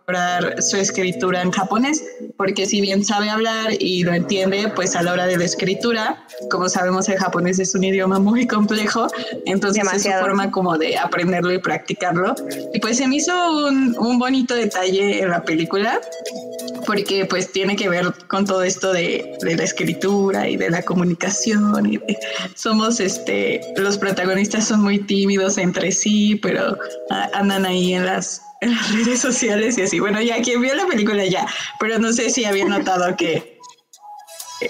su 0.59 0.77
escritura 0.77 1.41
en 1.41 1.51
japonés, 1.51 2.03
porque 2.37 2.65
si 2.65 2.81
bien 2.81 3.05
sabe 3.05 3.29
hablar 3.29 3.71
y 3.79 4.03
lo 4.03 4.13
entiende, 4.13 4.69
pues 4.75 4.95
a 4.95 5.01
la 5.03 5.13
hora 5.13 5.25
de 5.27 5.37
la 5.37 5.45
escritura, 5.45 6.25
como 6.51 6.67
sabemos 6.67 7.07
el 7.09 7.17
japonés 7.17 7.59
es 7.59 7.73
un 7.73 7.83
idioma 7.85 8.19
muy 8.19 8.45
complejo, 8.45 9.07
entonces 9.45 9.83
es 9.83 9.89
Demasiado. 9.89 10.19
su 10.21 10.25
forma 10.27 10.51
como 10.51 10.77
de 10.77 10.97
aprenderlo 10.97 11.53
y 11.53 11.59
practicarlo. 11.59 12.35
Y 12.73 12.79
pues 12.79 12.97
se 12.97 13.07
me 13.07 13.15
hizo 13.17 13.33
un, 13.67 13.95
un 13.97 14.19
bonito 14.19 14.55
detalle 14.55 15.21
en 15.23 15.29
la 15.29 15.43
película, 15.43 15.99
porque 16.85 17.25
pues 17.25 17.51
tiene 17.51 17.75
que 17.77 17.87
ver 17.87 18.11
con 18.27 18.45
todo 18.45 18.63
esto 18.63 18.91
de, 18.91 19.37
de 19.41 19.55
la 19.55 19.63
escritura 19.63 20.49
y 20.49 20.57
de 20.57 20.69
la 20.69 20.81
comunicación 20.83 21.85
y 21.85 21.97
de- 21.97 22.17
somos 22.55 22.99
este 22.99 23.61
los 23.77 23.97
protagonistas 23.97 24.65
son 24.67 24.81
muy 24.81 24.99
tímidos 24.99 25.57
entre 25.57 25.91
sí 25.91 26.35
pero 26.41 26.77
andan 27.33 27.65
ahí 27.65 27.93
en 27.93 28.05
las, 28.05 28.41
en 28.63 28.75
las 28.75 28.91
redes 28.91 29.19
sociales 29.21 29.77
y 29.77 29.83
así 29.83 29.99
bueno 29.99 30.21
ya 30.21 30.41
quien 30.41 30.61
vio 30.61 30.73
la 30.73 30.85
película 30.85 31.25
ya 31.25 31.45
pero 31.79 31.99
no 31.99 32.11
sé 32.13 32.29
si 32.29 32.45
había 32.45 32.65
notado 32.65 33.15
que 33.15 33.59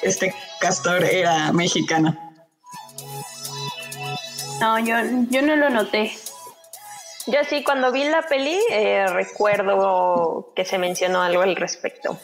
este 0.01 0.33
castor 0.59 1.03
era 1.03 1.51
mexicano 1.53 2.17
No, 4.63 4.79
yo, 4.79 4.95
yo 5.29 5.41
no 5.41 5.57
lo 5.57 5.69
noté. 5.69 6.13
Yo 7.27 7.39
sí, 7.49 7.65
cuando 7.65 7.91
vi 7.91 8.05
la 8.05 8.21
peli, 8.21 8.57
eh, 8.71 9.05
recuerdo 9.07 10.53
que 10.55 10.63
se 10.63 10.77
mencionó 10.77 11.21
algo 11.21 11.41
al 11.41 11.57
respecto. 11.57 12.17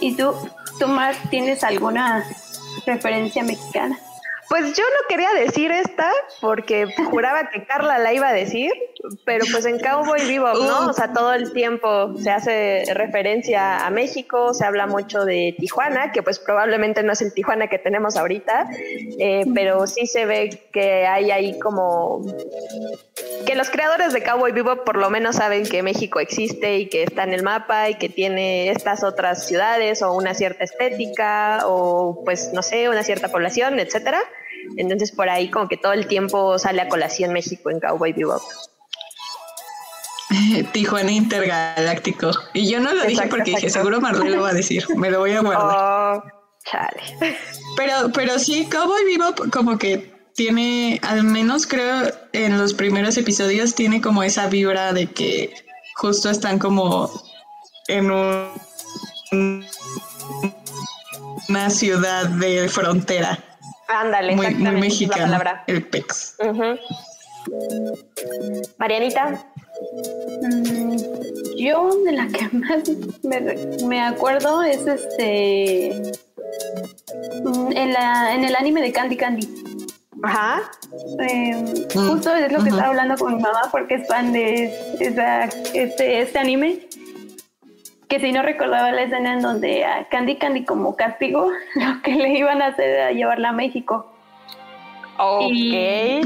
¿Y 0.00 0.16
tú, 0.16 0.34
tú 0.78 0.88
Mar, 0.88 1.14
tienes 1.28 1.64
alguna 1.64 2.24
referencia 2.86 3.42
mexicana? 3.42 3.98
Pues 4.52 4.76
yo 4.76 4.84
no 4.84 5.08
quería 5.08 5.32
decir 5.32 5.72
esta 5.72 6.12
porque 6.42 6.86
juraba 7.10 7.48
que 7.48 7.64
Carla 7.64 7.96
la 7.96 8.12
iba 8.12 8.28
a 8.28 8.34
decir, 8.34 8.70
pero 9.24 9.46
pues 9.50 9.64
en 9.64 9.78
Cowboy 9.78 10.26
Bebop, 10.26 10.56
¿no? 10.56 10.90
O 10.90 10.92
sea, 10.92 11.10
todo 11.14 11.32
el 11.32 11.54
tiempo 11.54 12.14
se 12.18 12.30
hace 12.30 12.84
referencia 12.92 13.86
a 13.86 13.88
México, 13.88 14.52
se 14.52 14.66
habla 14.66 14.86
mucho 14.86 15.24
de 15.24 15.56
Tijuana, 15.58 16.12
que 16.12 16.22
pues 16.22 16.38
probablemente 16.38 17.02
no 17.02 17.14
es 17.14 17.22
el 17.22 17.32
Tijuana 17.32 17.68
que 17.68 17.78
tenemos 17.78 18.18
ahorita, 18.18 18.68
eh, 19.18 19.46
pero 19.54 19.86
sí 19.86 20.06
se 20.06 20.26
ve 20.26 20.68
que 20.70 21.06
hay 21.06 21.30
ahí 21.30 21.58
como 21.58 22.20
que 23.46 23.54
los 23.54 23.70
creadores 23.70 24.12
de 24.12 24.22
Cowboy 24.22 24.52
Vivo 24.52 24.84
por 24.84 24.98
lo 24.98 25.08
menos 25.08 25.36
saben 25.36 25.64
que 25.64 25.82
México 25.82 26.20
existe 26.20 26.76
y 26.76 26.90
que 26.90 27.04
está 27.04 27.22
en 27.24 27.32
el 27.32 27.42
mapa 27.42 27.88
y 27.88 27.94
que 27.94 28.10
tiene 28.10 28.70
estas 28.70 29.02
otras 29.02 29.46
ciudades 29.46 30.02
o 30.02 30.12
una 30.12 30.34
cierta 30.34 30.62
estética 30.64 31.60
o 31.64 32.22
pues 32.22 32.52
no 32.52 32.62
sé, 32.62 32.90
una 32.90 33.02
cierta 33.02 33.28
población, 33.28 33.80
etcétera. 33.80 34.22
Entonces 34.76 35.12
por 35.12 35.28
ahí 35.28 35.50
como 35.50 35.68
que 35.68 35.76
todo 35.76 35.92
el 35.92 36.06
tiempo 36.06 36.58
sale 36.58 36.82
a 36.82 36.88
colación 36.88 37.32
México 37.32 37.70
en 37.70 37.80
Cowboy 37.80 38.12
Bebop. 38.12 38.42
Tijuana 40.72 41.12
Intergaláctico. 41.12 42.30
Y 42.52 42.70
yo 42.70 42.80
no 42.80 42.92
lo 42.92 43.04
dije 43.04 43.26
porque 43.28 43.52
dije, 43.52 43.70
seguro 43.70 44.00
Marlene 44.00 44.30
lo 44.30 44.42
va 44.42 44.50
a 44.50 44.54
decir. 44.54 44.84
Me 44.96 45.10
lo 45.10 45.20
voy 45.20 45.32
a 45.32 45.40
guardar. 45.40 45.76
Oh, 45.76 46.22
chale. 46.64 47.36
Pero, 47.76 48.10
pero 48.12 48.38
sí, 48.38 48.68
Cowboy 48.70 49.04
Bebop 49.04 49.50
como 49.50 49.78
que 49.78 50.12
tiene, 50.34 50.98
al 51.02 51.24
menos 51.24 51.66
creo 51.66 52.10
en 52.32 52.58
los 52.58 52.74
primeros 52.74 53.16
episodios, 53.16 53.74
tiene 53.74 54.00
como 54.00 54.22
esa 54.22 54.46
vibra 54.48 54.92
de 54.92 55.06
que 55.06 55.52
justo 55.96 56.30
están 56.30 56.58
como 56.58 57.10
en 57.88 58.10
un, 58.10 59.66
una 61.48 61.70
ciudad 61.70 62.26
de 62.26 62.68
frontera. 62.68 63.38
Ándale, 63.88 64.36
muy, 64.36 64.54
muy 64.54 64.80
mexicano. 64.80 65.38
El 65.66 65.86
PEX. 65.86 66.36
Marianita. 68.78 69.44
Mm, 70.42 70.96
yo 71.56 71.90
de 72.04 72.12
la 72.12 72.28
que 72.28 72.48
más 72.52 72.82
me, 73.84 74.00
acuerdo 74.00 74.62
es 74.62 74.86
este 74.86 76.12
mm, 77.44 77.72
en, 77.72 77.92
la, 77.92 78.34
en 78.34 78.44
el 78.44 78.54
anime 78.54 78.82
de 78.82 78.92
Candy 78.92 79.16
Candy. 79.16 79.48
Ajá. 80.22 80.62
Em, 81.18 81.66
justo 81.92 82.34
es 82.34 82.52
lo 82.52 82.62
que 82.62 82.68
estaba 82.68 82.88
hablando 82.88 83.16
con 83.16 83.36
mi 83.36 83.42
mamá 83.42 83.62
porque 83.72 83.96
es 83.96 84.06
fan 84.06 84.32
de 84.32 84.72
este, 85.00 86.20
este 86.20 86.38
anime. 86.38 86.88
Que 88.12 88.20
si 88.20 88.30
no 88.30 88.42
recordaba 88.42 88.92
la 88.92 89.04
escena 89.04 89.32
en 89.32 89.40
donde 89.40 89.86
a 89.86 90.06
Candy 90.10 90.36
Candy 90.36 90.66
como 90.66 90.96
castigo 90.96 91.50
lo 91.76 92.02
que 92.02 92.10
le 92.10 92.34
iban 92.34 92.60
a 92.60 92.66
hacer 92.66 92.90
era 92.90 93.10
llevarla 93.10 93.48
a 93.48 93.52
México. 93.52 94.06
Y, 95.48 95.74
el 95.74 96.22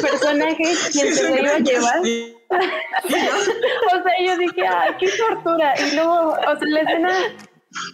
personaje 0.00 0.64
quien 0.92 1.14
se 1.14 1.30
lo 1.30 1.40
iba 1.40 1.52
a 1.52 1.58
llevar. 1.60 1.98
o 2.00 4.02
sea, 4.02 4.26
yo 4.26 4.36
dije, 4.36 4.66
¡ay, 4.66 4.94
qué 4.98 5.10
tortura! 5.16 5.74
Y 5.78 5.94
luego, 5.94 6.30
o 6.30 6.58
sea, 6.58 6.60
la 6.60 6.80
escena 6.80 7.12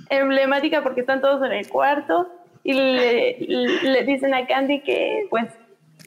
emblemática 0.08 0.82
porque 0.82 1.02
están 1.02 1.20
todos 1.20 1.44
en 1.44 1.52
el 1.52 1.68
cuarto 1.68 2.28
y 2.64 2.72
le, 2.72 4.04
dicen 4.06 4.32
a 4.32 4.46
Candy 4.46 4.80
que 4.80 5.26
pues 5.28 5.52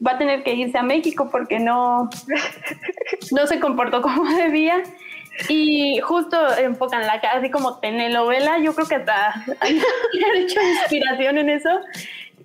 va 0.04 0.12
a 0.12 0.18
tener 0.18 0.42
que 0.42 0.54
irse 0.54 0.76
a 0.76 0.82
México 0.82 1.28
porque 1.30 1.60
no, 1.60 2.10
no 3.30 3.46
se 3.46 3.60
comportó 3.60 4.02
como 4.02 4.24
debía. 4.34 4.82
Y 5.48 5.98
justo 6.00 6.36
enfocan 6.56 7.06
la 7.06 7.20
cara 7.20 7.38
así 7.38 7.50
como 7.50 7.78
telenovela, 7.78 8.58
yo 8.58 8.74
creo 8.74 8.86
que 8.86 8.96
hasta 8.96 9.32
han 9.60 10.36
hecho 10.36 10.60
inspiración 10.80 11.38
en 11.38 11.50
eso. 11.50 11.70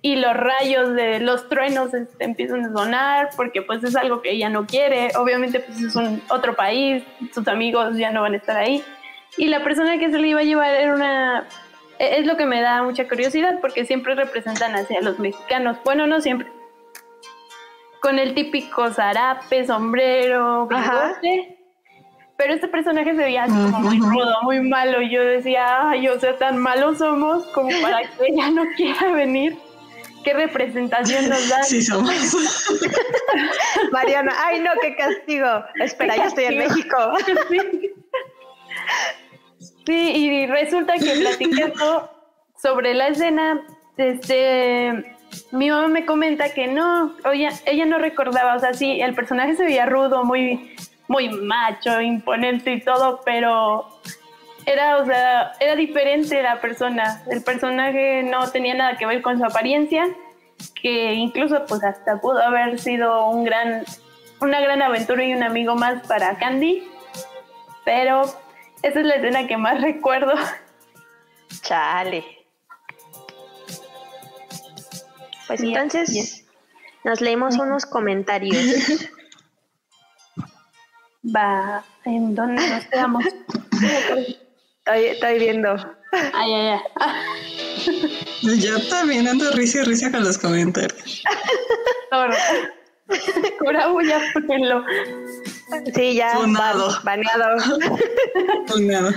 Y 0.00 0.16
los 0.16 0.34
rayos 0.34 0.94
de 0.94 1.18
los 1.18 1.48
truenos 1.48 1.92
este, 1.92 2.24
empiezan 2.24 2.64
a 2.64 2.72
sonar 2.72 3.30
porque 3.36 3.62
pues 3.62 3.82
es 3.82 3.96
algo 3.96 4.22
que 4.22 4.30
ella 4.30 4.48
no 4.48 4.64
quiere, 4.66 5.10
obviamente 5.16 5.60
pues 5.60 5.80
es 5.82 5.96
un 5.96 6.22
otro 6.28 6.54
país, 6.54 7.02
sus 7.34 7.48
amigos 7.48 7.96
ya 7.96 8.12
no 8.12 8.22
van 8.22 8.34
a 8.34 8.36
estar 8.36 8.56
ahí. 8.56 8.82
Y 9.36 9.48
la 9.48 9.64
persona 9.64 9.98
que 9.98 10.10
se 10.10 10.18
le 10.18 10.28
iba 10.28 10.40
a 10.40 10.44
llevar 10.44 10.72
era 10.74 10.94
una 10.94 11.48
es 11.98 12.26
lo 12.26 12.36
que 12.36 12.46
me 12.46 12.60
da 12.60 12.84
mucha 12.84 13.08
curiosidad 13.08 13.58
porque 13.60 13.84
siempre 13.84 14.14
representan 14.14 14.76
hacia 14.76 15.00
los 15.00 15.18
mexicanos, 15.18 15.78
bueno 15.84 16.06
no 16.06 16.20
siempre. 16.20 16.46
Con 18.00 18.20
el 18.20 18.34
típico 18.34 18.92
zarape, 18.92 19.66
sombrero, 19.66 20.68
bigote. 20.68 21.57
Pero 22.38 22.54
este 22.54 22.68
personaje 22.68 23.10
se 23.10 23.16
veía 23.16 23.42
así 23.42 23.52
como 23.52 23.80
muy 23.80 23.98
rudo, 23.98 24.32
muy 24.42 24.60
malo. 24.60 25.02
Y 25.02 25.10
yo 25.10 25.24
decía, 25.24 25.90
ay, 25.90 26.06
o 26.06 26.20
sea, 26.20 26.38
tan 26.38 26.56
malos 26.56 26.98
somos 26.98 27.44
como 27.48 27.68
para 27.82 28.02
que 28.02 28.26
ella 28.28 28.50
no 28.50 28.62
quiera 28.76 29.12
venir 29.12 29.58
qué 30.22 30.34
representación 30.34 31.28
nos 31.28 31.48
da. 31.48 31.64
Sí, 31.64 31.82
somos. 31.82 32.12
Mariana, 33.92 34.32
ay 34.44 34.60
no, 34.60 34.70
qué 34.80 34.94
castigo. 34.94 35.64
Espera, 35.80 36.16
ya 36.16 36.26
estoy 36.26 36.44
en 36.44 36.58
México. 36.58 36.96
Sí. 39.84 39.94
y 39.94 40.46
resulta 40.46 40.98
que 40.98 41.12
platicando 41.12 42.10
sobre 42.62 42.92
la 42.92 43.08
escena, 43.08 43.58
este, 43.96 45.16
mi 45.50 45.70
mamá 45.70 45.88
me 45.88 46.04
comenta 46.04 46.52
que 46.52 46.66
no, 46.66 47.16
ella, 47.32 47.50
ella 47.64 47.86
no 47.86 47.98
recordaba, 47.98 48.54
o 48.54 48.58
sea, 48.58 48.74
sí, 48.74 49.00
el 49.00 49.14
personaje 49.14 49.56
se 49.56 49.64
veía 49.64 49.86
rudo, 49.86 50.24
muy, 50.24 50.76
muy 51.08 51.30
macho, 51.30 52.00
imponente 52.00 52.72
y 52.72 52.80
todo, 52.82 53.22
pero 53.24 53.88
era, 54.66 54.98
o 54.98 55.06
sea, 55.06 55.52
era 55.58 55.74
diferente 55.74 56.42
la 56.42 56.60
persona. 56.60 57.22
El 57.30 57.42
personaje 57.42 58.22
no 58.22 58.50
tenía 58.50 58.74
nada 58.74 58.96
que 58.98 59.06
ver 59.06 59.22
con 59.22 59.38
su 59.38 59.44
apariencia, 59.44 60.06
que 60.80 61.14
incluso 61.14 61.64
pues 61.66 61.82
hasta 61.82 62.20
pudo 62.20 62.40
haber 62.42 62.78
sido 62.78 63.28
un 63.30 63.44
gran, 63.44 63.84
una 64.40 64.60
gran 64.60 64.82
aventura 64.82 65.24
y 65.24 65.32
un 65.32 65.42
amigo 65.42 65.74
más 65.74 66.06
para 66.06 66.38
Candy. 66.38 66.86
Pero 67.84 68.22
esa 68.82 69.00
es 69.00 69.06
la 69.06 69.14
escena 69.14 69.46
que 69.46 69.56
más 69.56 69.80
recuerdo. 69.80 70.34
Chale. 71.62 72.24
Pues 75.46 75.62
entonces 75.62 76.44
nos 77.04 77.22
leemos 77.22 77.56
unos 77.56 77.86
comentarios. 77.86 79.10
Va, 81.34 81.84
¿en 82.04 82.34
dónde 82.34 82.68
nos 82.68 82.84
quedamos? 82.86 83.24
Estoy, 84.86 85.38
viendo. 85.38 85.74
Ay, 86.32 86.54
ay, 86.54 86.80
ay. 86.96 88.58
Yo 88.60 88.88
también 88.88 89.28
ando 89.28 89.50
risa 89.52 89.82
y 89.82 89.84
risa 89.84 90.10
con 90.10 90.24
los 90.24 90.38
comentarios. 90.38 91.22
Cura 93.58 93.86
ya 94.06 94.20
ponelo. 94.34 94.84
Sí, 95.94 96.14
ya. 96.14 96.30
Funado. 96.34 96.98
Baneado. 97.04 97.56
Funado. 98.66 99.10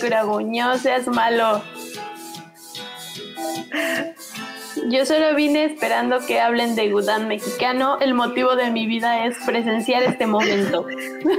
Curaguño, 0.00 0.78
seas 0.78 1.06
malo. 1.08 1.62
Yo 4.90 5.06
solo 5.06 5.34
vine 5.34 5.64
esperando 5.64 6.18
que 6.26 6.40
hablen 6.40 6.74
de 6.74 6.90
Gudán 6.90 7.28
mexicano. 7.28 7.98
El 8.00 8.14
motivo 8.14 8.56
de 8.56 8.70
mi 8.70 8.86
vida 8.86 9.26
es 9.26 9.36
presenciar 9.46 10.02
este 10.02 10.26
momento. 10.26 10.86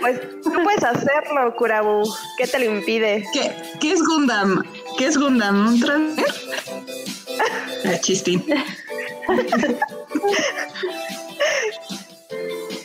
Pues 0.01 0.21
tú 0.41 0.51
puedes 0.63 0.83
hacerlo, 0.83 1.53
Kurabu. 1.57 2.03
¿Qué 2.37 2.47
te 2.47 2.59
lo 2.59 2.65
impide? 2.65 3.25
¿Qué, 3.33 3.51
qué 3.81 3.91
es 3.91 4.01
Gundam? 4.01 4.63
¿Qué 4.97 5.07
es 5.07 5.17
Gundam? 5.17 5.67
¿Un 5.67 5.79
transfer? 5.79 6.25
Ah, 7.85 7.97
chistín. 7.99 8.43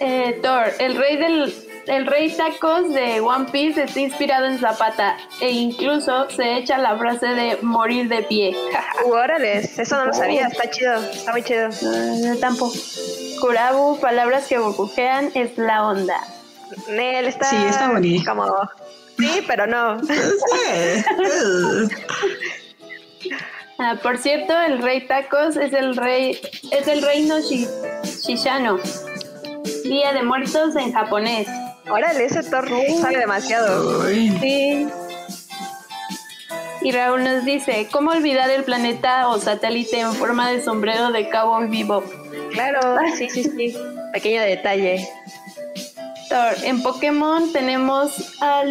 eh, 0.01 0.39
Thor, 0.43 0.73
el 0.79 0.97
rey 0.97 1.17
del 1.17 1.55
el 1.89 2.07
rey 2.07 2.31
tacos 2.37 2.93
de 2.93 3.21
One 3.21 3.47
Piece 3.51 3.83
está 3.85 4.01
inspirado 4.01 4.47
en 4.47 4.59
Zapata 4.59 5.17
e 5.41 5.51
incluso 5.51 6.29
se 6.31 6.59
echa 6.59 6.79
la 6.79 6.97
frase 6.99 7.27
de 7.27 7.59
morir 7.63 8.09
de 8.09 8.23
pie. 8.23 8.57
órale, 9.07 9.59
eso 9.59 9.97
no 9.97 10.07
lo 10.07 10.13
sabía, 10.13 10.47
está 10.49 10.69
chido, 10.71 10.97
está 11.03 11.33
muy 11.33 11.43
chido. 11.43 11.69
No, 11.83 12.37
tampoco. 12.37 12.75
Kurabu, 13.41 13.99
palabras 14.01 14.47
que 14.47 14.59
burbujean, 14.59 15.31
es 15.35 15.57
la 15.57 15.87
onda. 15.87 16.21
Él 16.89 17.27
está, 17.27 17.47
sí, 17.47 17.57
está 17.57 17.91
bonito. 17.91 18.31
Como, 18.31 18.47
sí, 19.19 19.43
pero 19.47 19.67
no. 19.67 20.01
ah, 23.79 23.97
por 24.03 24.19
cierto, 24.19 24.55
el 24.61 24.83
rey 24.83 25.07
tacos 25.07 25.57
es 25.57 25.73
el 25.73 25.97
rey, 25.97 26.39
es 26.71 26.87
el 26.87 27.01
reino 27.03 27.37
Shishano. 27.41 28.79
Día 29.85 30.13
de 30.13 30.23
Muertos 30.23 30.77
en 30.77 30.93
japonés. 30.93 31.49
Órale, 31.91 32.25
ese 32.25 32.43
Thor 32.43 32.69
sabe 33.01 33.19
demasiado. 33.19 34.07
Sí. 34.09 34.89
Y 36.81 36.93
Raúl 36.93 37.25
nos 37.25 37.45
dice, 37.45 37.89
¿cómo 37.91 38.13
olvidar 38.13 38.51
el 38.51 38.63
planeta 38.63 39.29
o 39.29 39.39
satélite 39.41 40.01
en 40.01 40.15
forma 40.15 40.51
de 40.51 40.63
sombrero 40.63 41.11
de 41.11 41.29
Cowboy 41.29 41.69
Vivo? 41.69 42.05
Claro, 42.53 42.81
sí, 43.17 43.29
sí, 43.29 43.43
sí. 43.45 43.77
Pequeño 44.13 44.43
detalle. 44.43 45.09
Thor, 46.29 46.55
en 46.63 46.83
Pokémon 46.83 47.53
tenemos 47.53 48.35
a 48.41 48.63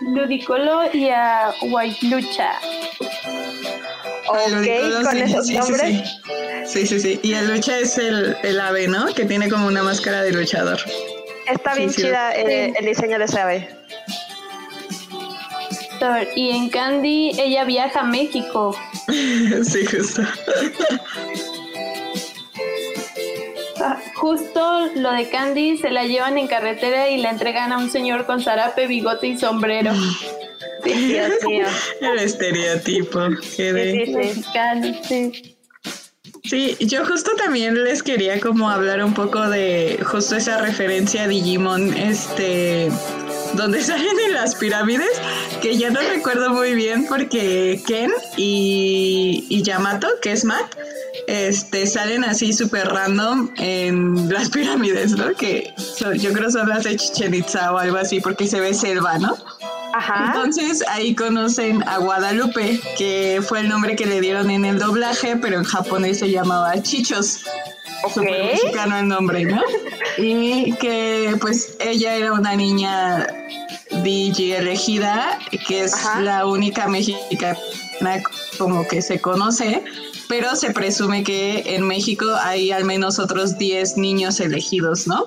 Ludicolo 0.00 0.82
y 0.92 1.08
a 1.08 1.54
White 1.62 2.06
Lucha. 2.06 2.52
Ok, 4.28 5.04
con 5.04 5.16
esos 5.16 5.48
nombres. 5.48 6.20
Sí, 6.66 6.86
sí, 6.86 7.00
sí. 7.00 7.20
Y 7.22 7.34
el 7.34 7.48
lucha 7.48 7.78
es 7.78 7.98
el, 7.98 8.36
el 8.42 8.60
ave, 8.60 8.86
¿no? 8.86 9.06
Que 9.06 9.24
tiene 9.24 9.48
como 9.48 9.66
una 9.66 9.82
máscara 9.82 10.22
de 10.22 10.32
luchador. 10.32 10.78
Está 11.52 11.74
bien 11.74 11.90
chida 11.90 12.32
eh, 12.34 12.72
el 12.78 12.86
diseño 12.86 13.18
de 13.18 13.24
ese 13.24 13.40
ave. 13.40 13.68
Y 16.34 16.50
en 16.50 16.70
Candy 16.70 17.32
ella 17.38 17.64
viaja 17.64 18.00
a 18.00 18.04
México. 18.04 18.74
sí, 19.64 19.84
justo. 19.84 20.22
Ah, 23.82 23.98
justo 24.14 24.86
lo 24.96 25.10
de 25.12 25.28
Candy 25.30 25.78
se 25.78 25.90
la 25.90 26.04
llevan 26.04 26.36
en 26.38 26.46
carretera 26.46 27.08
y 27.08 27.18
la 27.18 27.30
entregan 27.30 27.72
a 27.72 27.78
un 27.78 27.90
señor 27.90 28.26
con 28.26 28.42
zarape, 28.42 28.86
bigote 28.86 29.26
y 29.28 29.38
sombrero. 29.38 29.92
Sí, 30.84 30.92
Dios 30.92 31.30
mío. 31.46 31.66
El 32.00 32.18
estereotipo. 32.18 33.20
que 33.56 33.72
de- 33.72 33.92
Sí, 33.92 33.98
sí, 33.98 34.06
sí. 34.06 34.12
Mexicano, 34.16 34.94
sí. 35.02 35.56
Sí, 36.44 36.76
yo 36.80 37.04
justo 37.04 37.32
también 37.36 37.84
les 37.84 38.02
quería 38.02 38.40
como 38.40 38.70
hablar 38.70 39.04
un 39.04 39.14
poco 39.14 39.48
de 39.48 40.00
justo 40.04 40.36
esa 40.36 40.58
referencia 40.58 41.24
a 41.24 41.28
Digimon, 41.28 41.92
este, 41.94 42.90
donde 43.54 43.82
salen 43.84 44.18
en 44.26 44.34
las 44.34 44.54
pirámides, 44.54 45.10
que 45.62 45.76
ya 45.76 45.90
no 45.90 46.00
recuerdo 46.00 46.50
muy 46.50 46.74
bien 46.74 47.06
porque 47.08 47.80
Ken 47.86 48.10
y, 48.36 49.46
y 49.48 49.62
Yamato, 49.62 50.08
que 50.22 50.32
es 50.32 50.44
Matt, 50.44 50.74
este, 51.26 51.86
salen 51.86 52.24
así 52.24 52.52
súper 52.52 52.88
random 52.88 53.50
en 53.58 54.32
las 54.32 54.48
pirámides, 54.54 55.12
¿no? 55.12 55.34
Que 55.34 55.72
son- 55.76 56.14
yo 56.18 56.32
creo 56.32 56.50
son 56.50 56.68
las 56.68 56.84
de 56.84 56.96
Chichen 56.96 57.34
Itza 57.34 57.72
o 57.72 57.78
algo 57.78 57.96
así, 57.96 58.20
porque 58.20 58.46
se 58.46 58.60
ve 58.60 58.74
selva, 58.74 59.18
¿no? 59.18 59.36
Ajá. 59.92 60.26
Entonces 60.34 60.84
ahí 60.88 61.14
conocen 61.16 61.82
a 61.88 61.98
Guadalupe, 61.98 62.80
que 62.96 63.42
fue 63.46 63.60
el 63.60 63.68
nombre 63.68 63.96
que 63.96 64.06
le 64.06 64.20
dieron 64.20 64.48
en 64.50 64.64
el 64.64 64.78
doblaje, 64.78 65.36
pero 65.36 65.56
en 65.58 65.64
japonés 65.64 66.20
se 66.20 66.30
llamaba 66.30 66.80
Chichos. 66.80 67.40
Súper 68.08 68.44
mexicano 68.44 68.98
el 68.98 69.08
nombre, 69.08 69.44
¿no? 69.44 69.62
Y 70.18 70.72
que 70.74 71.34
pues 71.40 71.76
ella 71.80 72.14
era 72.16 72.32
una 72.32 72.54
niña 72.56 73.26
DJ 74.02 74.58
elegida, 74.58 75.38
que 75.66 75.84
es 75.84 75.94
Ajá. 75.94 76.20
la 76.20 76.46
única 76.46 76.88
mexicana 76.88 77.58
como 78.58 78.86
que 78.86 79.02
se 79.02 79.20
conoce, 79.20 79.82
pero 80.28 80.54
se 80.56 80.70
presume 80.72 81.24
que 81.24 81.62
en 81.74 81.86
México 81.86 82.26
hay 82.42 82.70
al 82.70 82.84
menos 82.84 83.18
otros 83.18 83.58
10 83.58 83.96
niños 83.96 84.40
elegidos, 84.40 85.06
¿no? 85.06 85.24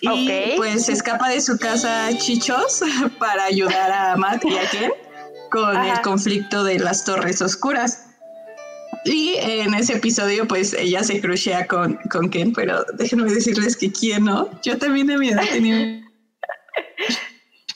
Y 0.00 0.08
Ok. 0.08 0.56
pues 0.56 0.88
escapa 0.88 1.28
de 1.28 1.40
su 1.40 1.58
casa 1.58 2.08
Chichos 2.18 2.82
para 3.18 3.44
ayudar 3.44 3.90
a 3.90 4.16
Matt 4.16 4.44
y 4.44 4.56
a 4.56 4.68
Ken 4.70 4.92
con 5.50 5.76
el 5.76 6.00
conflicto 6.02 6.64
de 6.64 6.78
las 6.78 7.04
Torres 7.04 7.42
Oscuras. 7.42 8.06
Y 9.04 9.34
en 9.38 9.74
ese 9.74 9.94
episodio, 9.94 10.46
pues 10.46 10.74
ella 10.74 11.02
se 11.02 11.20
crucea 11.20 11.66
con, 11.66 11.98
con 12.10 12.30
Ken, 12.30 12.52
pero 12.52 12.84
déjenme 12.94 13.32
decirles 13.32 13.76
que 13.76 13.90
quién 13.90 14.24
no. 14.24 14.48
Yo 14.62 14.78
también 14.78 15.10
a 15.10 15.18
mi 15.18 15.30
edad 15.30 15.44
tenía 15.50 16.02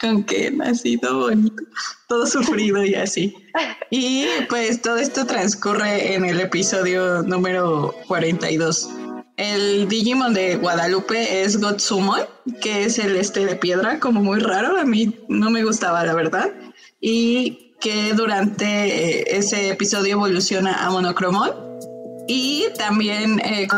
con 0.01 0.25
Ken, 0.25 0.63
así 0.63 0.99
todo 0.99 1.27
bonito, 1.27 1.63
todo 2.09 2.27
sufrido 2.27 2.85
y 2.85 2.95
así. 2.95 3.35
Y 3.91 4.27
pues 4.49 4.83
todo 4.83 4.99
esto 4.99 5.27
transcurre 5.27 6.15
en 6.15 6.25
el 6.25 6.41
episodio 6.41 7.23
número 7.23 7.95
42. 8.07 8.89
El 9.37 9.89
Digimon 9.89 10.33
de 10.33 10.57
Guadalupe 10.57 11.43
es 11.43 11.61
Gotsumon, 11.61 12.23
que 12.61 12.85
es 12.85 12.99
el 12.99 13.17
este 13.17 13.45
de 13.45 13.57
piedra, 13.57 14.01
como 14.01 14.23
muy 14.23 14.41
raro. 14.41 14.79
A 14.79 14.85
mí 14.85 15.15
no 15.29 15.51
me 15.51 15.63
gustaba, 15.63 16.05
la 16.05 16.15
verdad. 16.15 16.53
Y 17.01 17.66
que 17.87 18.15
durante 18.15 18.65
eh, 19.21 19.25
ese 19.39 19.69
episodio 19.71 20.15
evoluciona 20.15 20.85
a 20.85 20.91
Monocromon. 20.91 21.53
Y 22.27 22.65
también, 22.77 23.39
eh, 23.45 23.69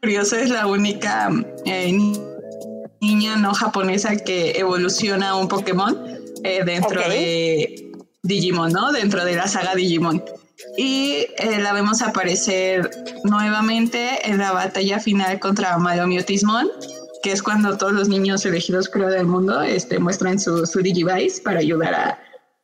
curioso, 0.00 0.36
es 0.36 0.50
la 0.50 0.68
única 0.68 1.28
eh, 1.64 1.90
ni- 1.92 2.20
niña 3.00 3.34
no 3.38 3.52
japonesa 3.52 4.14
que 4.14 4.52
evoluciona 4.52 5.30
a 5.30 5.34
un 5.34 5.48
Pokémon 5.48 5.98
eh, 6.44 6.62
dentro 6.64 7.00
Ok. 7.00 7.08
de 7.08 7.90
Digimon, 8.22 8.70
¿no? 8.72 8.92
Dentro 8.92 9.24
de 9.24 9.34
la 9.34 9.48
saga 9.48 9.74
Digimon. 9.74 10.22
Y 10.76 11.26
eh, 11.38 11.58
la 11.60 11.72
vemos 11.72 12.02
aparecer 12.02 12.88
nuevamente 13.24 14.30
en 14.30 14.38
la 14.38 14.52
batalla 14.52 15.00
final 15.00 15.40
contra 15.40 15.76
Malomiotismon, 15.76 16.68
que 17.24 17.32
es 17.32 17.42
cuando 17.42 17.76
todos 17.76 17.94
los 17.94 18.08
niños 18.08 18.44
elegidos 18.46 18.88
creo 18.88 19.08
del 19.08 19.26
mundo 19.26 19.60
este, 19.62 19.98
muestran 19.98 20.38
su, 20.38 20.64
su 20.66 20.82
Digivice 20.82 21.42
para 21.42 21.58
ayudar 21.58 21.94
a, 21.94 22.18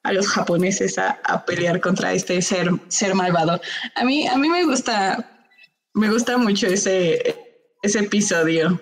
a 0.07 0.13
los 0.13 0.29
japoneses 0.29 0.99
a, 0.99 1.19
a 1.25 1.45
pelear 1.45 1.81
contra 1.81 2.13
este 2.13 2.41
ser, 2.43 2.71
ser 2.89 3.15
malvado. 3.15 3.61
A 3.95 4.05
mí, 4.05 4.27
a 4.27 4.37
mí 4.37 4.49
me 4.49 4.65
gusta, 4.65 5.25
me 5.95 6.09
gusta 6.11 6.37
mucho 6.39 6.67
ese, 6.67 7.37
ese 7.83 7.99
episodio. 8.01 8.81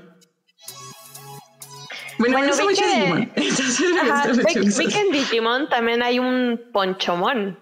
Bueno, 2.19 2.39
me 2.39 2.47
Bueno, 2.47 2.49
gusta 2.49 2.63
vi 2.63 2.69
mucho 2.69 2.83
que- 2.85 3.41
Digimon. 3.41 4.03
Ajá, 4.11 4.33
vi, 4.33 4.69
eso. 4.69 4.79
vi 4.79 4.87
que 4.89 5.01
en 5.01 5.11
Digimon 5.11 5.69
también 5.69 6.03
hay 6.03 6.19
un 6.19 6.61
Ponchomon. 6.73 7.59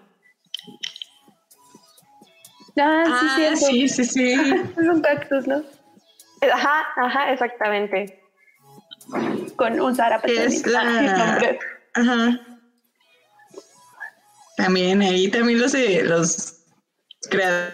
Ah, 2.79 3.03
sí, 3.05 3.11
Ah, 3.11 3.35
cierto. 3.35 3.65
sí, 3.67 3.87
sí, 3.89 4.05
sí. 4.05 4.31
Es 4.33 4.77
un 4.77 5.01
cactus, 5.01 5.47
¿no? 5.47 5.63
Ajá, 6.53 6.83
ajá, 6.97 7.31
exactamente. 7.31 8.19
Con 9.55 9.79
un 9.79 9.95
zarape. 9.95 10.45
Es 10.45 10.65
la-. 10.65 11.55
Ajá. 11.95 12.39
También 14.57 15.01
ahí 15.01 15.29
también 15.29 15.59
los 15.59 15.71
de 15.71 16.03
los 16.03 16.59
creadores 17.29 17.73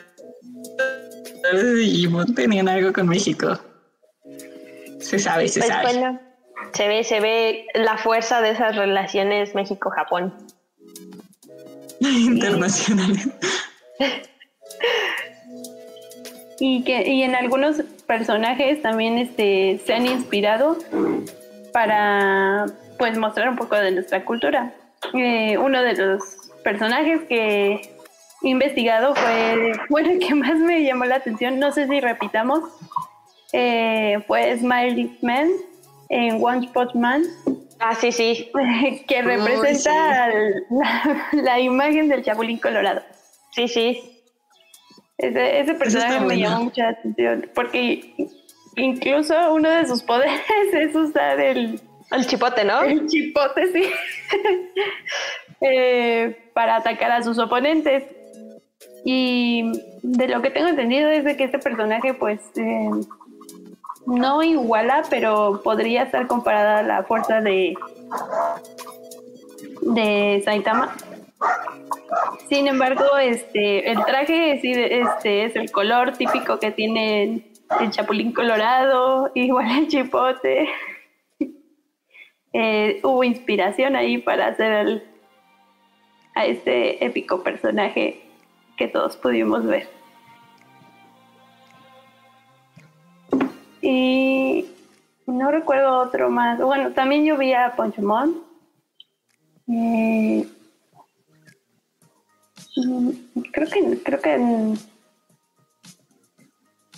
de 1.52 1.76
Digimon 1.76 2.34
tenían 2.36 2.70
algo 2.70 2.94
con 2.94 3.08
México. 3.08 3.60
Se 5.00 5.20
sabe, 5.20 5.48
se 5.48 5.60
Pues 5.60 5.72
sabe. 5.72 5.84
bueno, 5.84 6.20
se 6.74 6.88
ve, 6.88 7.04
se 7.04 7.20
ve 7.20 7.66
la 7.74 7.98
fuerza 7.98 8.42
de 8.42 8.52
esas 8.52 8.76
relaciones 8.76 9.56
México-Japón. 9.56 10.34
Internacionales. 12.00 13.28
Y 16.62 16.84
que 16.84 17.08
y 17.08 17.24
en 17.24 17.36
algunos 17.36 17.78
personajes 18.06 18.82
también 18.82 19.18
este 19.18 19.80
se 19.86 19.94
han 19.94 20.06
inspirado 20.06 20.78
para 21.72 22.66
pues 22.98 23.18
mostrar 23.18 23.50
un 23.50 23.56
poco 23.56 23.76
de 23.76 23.92
nuestra 23.92 24.26
cultura. 24.26 24.74
Eh, 25.14 25.58
uno 25.58 25.82
de 25.82 25.94
los 25.94 26.22
personajes 26.64 27.22
que 27.28 27.82
he 28.42 28.48
investigado 28.48 29.16
fue 29.16 29.74
bueno 29.90 30.12
el 30.12 30.20
que 30.20 30.34
más 30.36 30.56
me 30.60 30.84
llamó 30.84 31.06
la 31.06 31.16
atención. 31.16 31.60
No 31.60 31.72
sé 31.72 31.88
si 31.88 32.00
repitamos. 32.00 32.62
eh, 33.54 34.18
fue 34.28 34.58
Smiley 34.58 35.18
Man 35.22 35.50
en 36.10 36.44
One 36.44 36.70
Punch 36.74 36.94
Man 36.96 37.24
Ah, 37.82 37.96
sí, 37.96 38.12
sí. 38.12 38.52
que 39.08 39.16
Uy, 39.20 39.22
representa 39.22 40.30
sí. 40.32 40.66
la, 40.72 41.26
la 41.44 41.60
imagen 41.60 42.10
del 42.10 42.24
Chapulín 42.24 42.58
Colorado. 42.60 43.02
Sí, 43.52 43.68
sí. 43.70 44.22
Ese, 45.18 45.60
ese 45.62 45.74
personaje 45.76 46.20
me 46.22 46.38
llamó 46.38 46.66
mucha 46.66 46.90
atención 46.90 47.50
porque 47.56 48.14
incluso 48.78 49.54
uno 49.54 49.70
de 49.70 49.86
sus 49.88 50.02
poderes 50.04 50.42
es 50.74 50.96
usar 50.96 51.40
el, 51.40 51.82
El 52.12 52.26
chipote, 52.28 52.64
¿no? 52.64 52.82
el 52.84 53.06
chipote, 53.08 53.72
sí, 53.74 53.84
eh, 55.62 56.50
para 56.54 56.78
atacar 56.78 57.12
a 57.12 57.24
sus 57.24 57.38
oponentes. 57.40 58.04
Y 59.06 59.72
de 60.04 60.28
lo 60.28 60.42
que 60.42 60.52
tengo 60.52 60.68
entendido 60.68 61.10
es 61.10 61.24
de 61.24 61.38
que 61.38 61.46
este 61.46 61.60
personaje, 61.60 62.14
pues, 62.14 62.40
eh, 62.58 62.90
no 64.06 64.44
iguala, 64.44 65.04
pero 65.10 65.62
podría 65.64 66.04
estar 66.04 66.28
comparada 66.28 66.80
a 66.80 66.84
la 66.84 67.04
fuerza 67.04 67.42
de, 67.42 67.76
de 69.82 70.42
Saitama. 70.44 70.96
Sin 72.50 72.68
embargo, 72.68 73.18
este, 73.22 73.92
el 73.92 74.04
traje 74.06 74.60
sí, 74.62 74.72
este, 74.74 75.46
es 75.46 75.56
el 75.56 75.72
color 75.72 76.14
típico 76.14 76.60
que 76.60 76.72
tiene 76.72 77.52
el 77.80 77.92
chapulín 77.92 78.34
colorado, 78.34 79.32
igual 79.36 79.70
el 79.72 79.88
chipote. 79.88 80.68
Eh, 82.52 83.00
hubo 83.04 83.24
inspiración 83.24 83.96
ahí 83.96 84.18
para 84.18 84.48
hacer 84.48 84.74
al- 84.74 85.04
a 86.36 86.46
este 86.46 87.04
épico 87.06 87.44
personaje 87.44 88.22
que 88.78 88.88
todos 88.88 89.18
pudimos 89.18 89.66
ver. 89.66 89.90
Y 93.82 94.66
no 95.26 95.52
recuerdo 95.52 96.00
otro 96.00 96.30
más. 96.30 96.60
Bueno, 96.60 96.92
también 96.92 97.26
yo 97.26 97.38
vi 97.38 97.54
a 97.54 97.76
Ponchomon. 97.76 98.44
Eh, 99.68 100.48
creo 103.52 103.68
que 103.70 104.04
creo 104.04 104.22
que 104.22 104.34
en- 104.34 104.74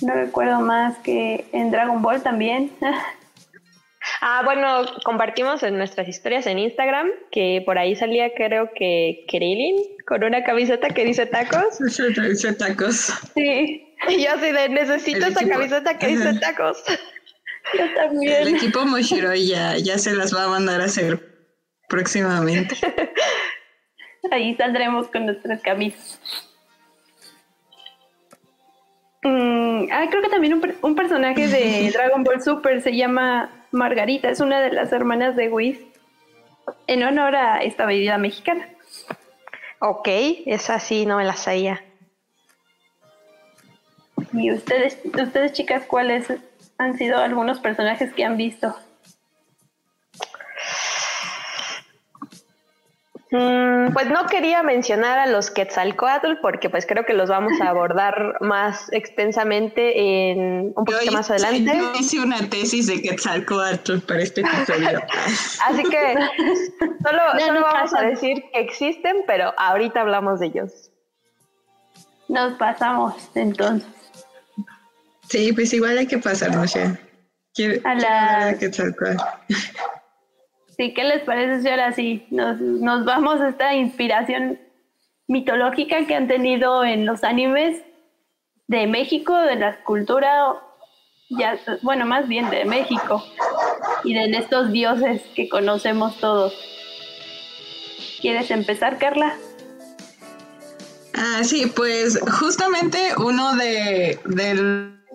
no 0.01 0.13
recuerdo 0.13 0.61
más 0.61 0.97
que 0.99 1.45
en 1.51 1.69
Dragon 1.71 2.01
Ball 2.01 2.23
también. 2.23 2.71
Ah, 4.23 4.41
bueno, 4.45 4.85
compartimos 5.03 5.63
en 5.63 5.77
nuestras 5.77 6.07
historias 6.07 6.45
en 6.45 6.59
Instagram 6.59 7.09
que 7.31 7.63
por 7.65 7.79
ahí 7.79 7.95
salía 7.95 8.31
creo 8.35 8.69
que 8.75 9.25
Krillin 9.27 9.75
con 10.05 10.23
una 10.23 10.43
camiseta 10.43 10.89
que 10.89 11.03
dice 11.05 11.25
tacos. 11.25 11.81
Ese 12.21 12.53
tacos. 12.53 13.11
sí, 13.33 13.95
Y 14.09 14.23
yo 14.23 14.31
así 14.33 14.51
de 14.51 14.69
necesito 14.69 15.25
El 15.25 15.31
esa 15.31 15.47
camiseta 15.47 15.97
que 15.97 16.07
dice 16.07 16.33
tacos. 16.39 16.83
yo 17.77 17.83
El 17.83 17.93
también. 17.95 18.55
equipo 18.55 18.85
Moshiroi 18.85 19.47
ya, 19.47 19.77
ya 19.77 19.97
se 19.97 20.13
las 20.13 20.35
va 20.35 20.43
a 20.43 20.49
mandar 20.49 20.81
a 20.81 20.85
hacer 20.85 21.19
próximamente. 21.89 22.75
Ahí 24.31 24.55
saldremos 24.55 25.07
con 25.07 25.25
nuestras 25.25 25.61
camisas. 25.61 26.19
Mm, 29.23 29.60
ah, 29.91 30.05
creo 30.09 30.21
que 30.21 30.29
también 30.29 30.53
un, 30.53 30.73
un 30.81 30.95
personaje 30.95 31.47
de 31.47 31.91
Dragon 31.93 32.23
Ball 32.23 32.41
Super 32.41 32.81
se 32.81 32.95
llama 32.95 33.49
Margarita, 33.71 34.29
es 34.29 34.39
una 34.39 34.61
de 34.61 34.71
las 34.71 34.91
hermanas 34.91 35.35
de 35.35 35.49
Whis, 35.49 35.79
en 36.87 37.03
honor 37.03 37.35
a 37.35 37.59
esta 37.59 37.85
bebida 37.85 38.17
mexicana. 38.17 38.67
Ok, 39.79 40.07
esa 40.45 40.79
sí 40.79 41.05
no 41.05 41.17
me 41.17 41.25
la 41.25 41.33
sabía. 41.33 41.83
Y 44.33 44.51
ustedes, 44.51 44.99
ustedes 45.05 45.53
chicas, 45.53 45.83
¿cuáles 45.85 46.27
han 46.77 46.97
sido 46.97 47.17
algunos 47.17 47.59
personajes 47.59 48.13
que 48.13 48.23
han 48.23 48.37
visto? 48.37 48.75
Pues 53.31 54.09
no 54.09 54.25
quería 54.27 54.61
mencionar 54.61 55.17
a 55.17 55.25
los 55.25 55.49
Quetzalcoatl 55.51 56.33
porque 56.41 56.69
pues 56.69 56.85
creo 56.85 57.05
que 57.05 57.13
los 57.13 57.29
vamos 57.29 57.53
a 57.61 57.69
abordar 57.69 58.35
más 58.41 58.91
extensamente 58.91 60.29
en 60.31 60.73
un 60.75 60.83
poquito 60.85 61.13
más 61.13 61.29
adelante. 61.31 61.71
Yo 61.77 61.93
hice 61.97 62.19
una 62.19 62.49
tesis 62.49 62.87
de 62.87 63.01
Quetzalcoatl 63.01 63.99
para 63.99 64.21
este 64.21 64.41
episodio. 64.41 65.01
Así 65.65 65.83
que 65.83 66.15
solo, 67.05 67.21
solo 67.45 67.61
vamos 67.61 67.93
a 67.93 68.01
decir 68.01 68.43
que 68.51 68.59
existen, 68.59 69.23
pero 69.25 69.53
ahorita 69.57 70.01
hablamos 70.01 70.41
de 70.41 70.47
ellos. 70.47 70.91
Nos 72.27 72.53
pasamos 72.57 73.15
entonces. 73.35 73.87
Sí, 75.29 75.53
pues 75.53 75.73
igual 75.73 75.97
hay 75.97 76.07
que 76.07 76.17
pasarnos 76.17 76.73
ya. 76.73 76.99
Quiero, 77.53 77.81
A 77.87 77.95
la- 77.95 78.47
a 78.49 78.57
Quetzalcóatl. 78.57 79.23
Sí, 80.81 80.95
¿qué 80.95 81.03
les 81.03 81.21
parece 81.21 81.61
si 81.61 81.69
ahora 81.69 81.93
sí 81.93 82.25
nos, 82.31 83.05
vamos 83.05 83.39
a 83.39 83.49
esta 83.49 83.75
inspiración 83.75 84.59
mitológica 85.27 86.07
que 86.07 86.15
han 86.15 86.27
tenido 86.27 86.83
en 86.83 87.05
los 87.05 87.23
animes 87.23 87.83
de 88.65 88.87
México, 88.87 89.37
de 89.37 89.57
la 89.57 89.83
cultura, 89.83 90.55
bueno, 91.83 92.07
más 92.07 92.27
bien 92.27 92.49
de 92.49 92.65
México 92.65 93.23
y 94.03 94.15
de 94.15 94.25
estos 94.35 94.71
dioses 94.71 95.21
que 95.35 95.49
conocemos 95.49 96.17
todos? 96.17 96.51
¿Quieres 98.19 98.49
empezar, 98.49 98.97
Carla? 98.97 99.37
Ah, 101.13 101.43
sí, 101.43 101.71
pues 101.75 102.19
justamente 102.39 102.97
uno 103.17 103.55
de 103.55 104.19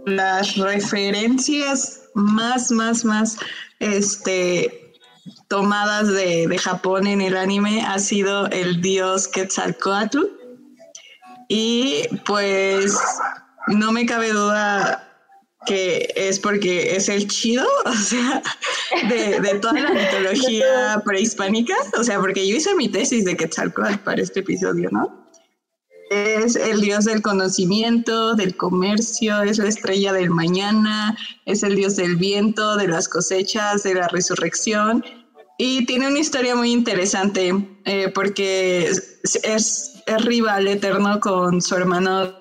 las 0.04 0.56
referencias 0.58 2.08
más, 2.14 2.70
más, 2.70 3.04
más, 3.04 3.36
este, 3.80 4.85
tomadas 5.48 6.08
de, 6.08 6.46
de 6.48 6.58
Japón 6.58 7.06
en 7.06 7.20
el 7.20 7.36
anime 7.36 7.82
ha 7.82 7.98
sido 7.98 8.46
el 8.46 8.80
dios 8.80 9.28
Quetzalcoatl. 9.28 10.24
Y 11.48 12.02
pues 12.24 12.98
no 13.68 13.92
me 13.92 14.04
cabe 14.06 14.32
duda 14.32 15.02
que 15.66 16.08
es 16.14 16.38
porque 16.38 16.96
es 16.96 17.08
el 17.08 17.26
chido, 17.28 17.66
o 17.84 17.92
sea, 17.92 18.42
de, 19.08 19.40
de 19.40 19.58
toda 19.58 19.80
la 19.80 19.90
mitología 19.90 21.02
prehispánica, 21.04 21.74
o 21.98 22.04
sea, 22.04 22.18
porque 22.20 22.48
yo 22.48 22.56
hice 22.56 22.74
mi 22.74 22.88
tesis 22.88 23.24
de 23.24 23.36
Quetzalcoatl 23.36 23.98
para 23.98 24.22
este 24.22 24.40
episodio, 24.40 24.88
¿no? 24.90 25.26
Es 26.08 26.54
el 26.54 26.80
dios 26.82 27.04
del 27.04 27.20
conocimiento, 27.20 28.34
del 28.36 28.56
comercio, 28.56 29.42
es 29.42 29.58
la 29.58 29.68
estrella 29.68 30.12
del 30.12 30.30
mañana, 30.30 31.16
es 31.46 31.64
el 31.64 31.74
dios 31.74 31.96
del 31.96 32.14
viento, 32.14 32.76
de 32.76 32.86
las 32.86 33.08
cosechas, 33.08 33.82
de 33.82 33.94
la 33.94 34.06
resurrección. 34.06 35.04
Y 35.58 35.86
tiene 35.86 36.08
una 36.08 36.18
historia 36.18 36.54
muy 36.54 36.70
interesante 36.70 37.54
eh, 37.84 38.08
porque 38.14 38.86
es, 38.88 39.20
es, 39.42 40.02
es 40.06 40.24
rival 40.24 40.68
eterno 40.68 41.18
con 41.20 41.62
su 41.62 41.74
hermano 41.74 42.34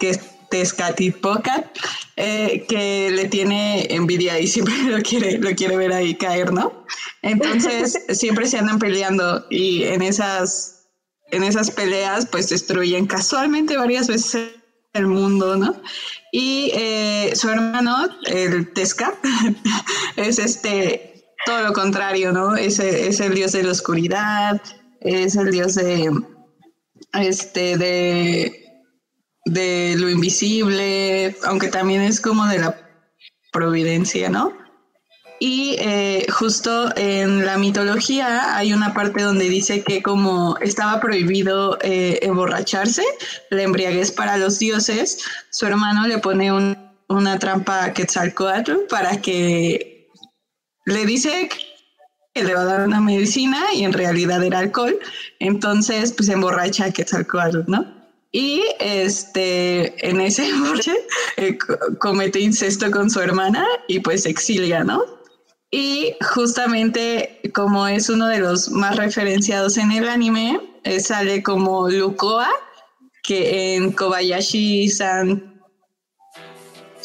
que 0.00 0.10
es 0.10 0.20
Tezcatlipoca, 0.50 1.70
eh, 2.16 2.64
que 2.68 3.10
le 3.10 3.28
tiene 3.28 3.86
envidia 3.90 4.38
y 4.40 4.46
siempre 4.46 4.74
lo 4.84 5.02
quiere, 5.02 5.38
lo 5.38 5.54
quiere 5.54 5.76
ver 5.76 5.92
ahí 5.92 6.14
caer, 6.14 6.52
¿no? 6.52 6.84
Entonces 7.22 8.04
siempre 8.10 8.46
se 8.46 8.58
andan 8.58 8.78
peleando 8.78 9.46
y 9.50 9.84
en 9.84 10.02
esas 10.02 10.74
en 11.30 11.42
esas 11.44 11.70
peleas 11.70 12.26
pues 12.26 12.48
destruyen 12.48 13.06
casualmente 13.06 13.76
varias 13.76 14.08
veces 14.08 14.48
el 14.98 15.06
mundo, 15.06 15.56
¿no? 15.56 15.80
Y 16.32 16.70
eh, 16.74 17.32
su 17.34 17.48
hermano, 17.48 18.08
el 18.26 18.72
Tesca, 18.72 19.14
es 20.16 20.38
este, 20.38 21.24
todo 21.46 21.62
lo 21.62 21.72
contrario, 21.72 22.32
¿no? 22.32 22.56
Es, 22.56 22.78
es, 22.78 23.20
el 23.20 23.34
dios 23.34 23.52
de 23.52 23.62
la 23.62 23.72
oscuridad, 23.72 24.60
es 25.00 25.36
el 25.36 25.50
dios 25.50 25.74
de, 25.74 26.10
este, 27.14 27.78
de, 27.78 28.84
de 29.46 29.94
lo 29.96 30.10
invisible, 30.10 31.36
aunque 31.44 31.68
también 31.68 32.02
es 32.02 32.20
como 32.20 32.46
de 32.46 32.58
la 32.58 32.76
providencia, 33.52 34.28
¿no? 34.28 34.52
Y 35.40 35.76
eh, 35.78 36.26
justo 36.30 36.90
en 36.96 37.46
la 37.46 37.58
mitología 37.58 38.56
hay 38.56 38.72
una 38.72 38.92
parte 38.92 39.22
donde 39.22 39.48
dice 39.48 39.82
que 39.84 40.02
como 40.02 40.56
estaba 40.58 41.00
prohibido 41.00 41.78
eh, 41.80 42.18
emborracharse, 42.22 43.04
la 43.50 43.62
embriaguez 43.62 44.10
para 44.10 44.36
los 44.36 44.58
dioses, 44.58 45.18
su 45.50 45.66
hermano 45.66 46.08
le 46.08 46.18
pone 46.18 46.50
un, 46.52 46.76
una 47.08 47.38
trampa 47.38 47.84
a 47.84 47.92
Quetzalcoatl 47.92 48.86
para 48.88 49.20
que 49.20 50.08
le 50.86 51.06
dice 51.06 51.48
que 52.34 52.42
le 52.42 52.54
va 52.54 52.62
a 52.62 52.66
dar 52.66 52.86
una 52.86 53.00
medicina 53.00 53.62
y 53.74 53.84
en 53.84 53.92
realidad 53.92 54.42
era 54.42 54.58
alcohol, 54.58 54.98
entonces 55.38 56.12
pues 56.12 56.28
emborracha 56.28 56.86
a 56.86 56.90
Quetzalcoatl, 56.90 57.62
¿no? 57.66 57.98
Y 58.32 58.62
este, 58.80 60.08
en 60.08 60.20
ese 60.20 60.48
emborrache 60.50 60.96
eh, 61.36 61.56
comete 61.98 62.40
incesto 62.40 62.90
con 62.90 63.08
su 63.08 63.20
hermana 63.20 63.64
y 63.86 64.00
pues 64.00 64.26
exilia, 64.26 64.82
¿no? 64.82 65.17
Y 65.70 66.14
justamente 66.34 67.40
como 67.54 67.86
es 67.86 68.08
uno 68.08 68.28
de 68.28 68.38
los 68.38 68.70
más 68.70 68.96
referenciados 68.96 69.76
en 69.76 69.92
el 69.92 70.08
anime, 70.08 70.60
eh, 70.84 71.00
sale 71.00 71.42
como 71.42 71.88
Lukoa, 71.88 72.48
que 73.22 73.74
en 73.74 73.92
Kobayashi-san 73.92 75.60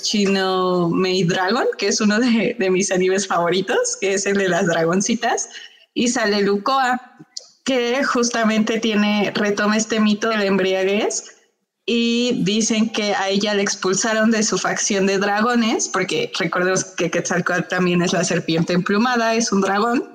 Chino 0.01 0.89
Maid 0.89 1.30
Dragon, 1.30 1.66
que 1.78 1.88
es 1.88 1.99
uno 1.99 2.20
de, 2.20 2.55
de, 2.57 2.70
mis 2.70 2.91
animes 2.91 3.28
favoritos, 3.28 3.97
que 3.99 4.14
es 4.14 4.26
el 4.26 4.38
de 4.38 4.49
las 4.49 4.68
dragoncitas, 4.68 5.49
y 5.93 6.07
sale 6.07 6.41
Lukoa, 6.41 7.18
que 7.66 8.03
justamente 8.03 8.80
tiene, 8.80 9.32
retoma 9.36 9.78
este 9.78 9.99
mito 9.99 10.30
de 10.30 10.38
la 10.38 10.45
embriaguez 10.45 11.42
y 11.86 12.43
dicen 12.43 12.89
que 12.89 13.13
a 13.13 13.29
ella 13.29 13.53
le 13.53 13.61
expulsaron 13.61 14.31
de 14.31 14.43
su 14.43 14.57
facción 14.57 15.05
de 15.05 15.17
dragones, 15.17 15.89
porque 15.89 16.31
recordemos 16.39 16.86
que 16.86 17.11
Quetzalcóatl 17.11 17.67
también 17.67 18.01
es 18.01 18.13
la 18.13 18.23
serpiente 18.23 18.73
emplumada, 18.73 19.36
es 19.36 19.51
un 19.51 19.61
dragón. 19.61 20.09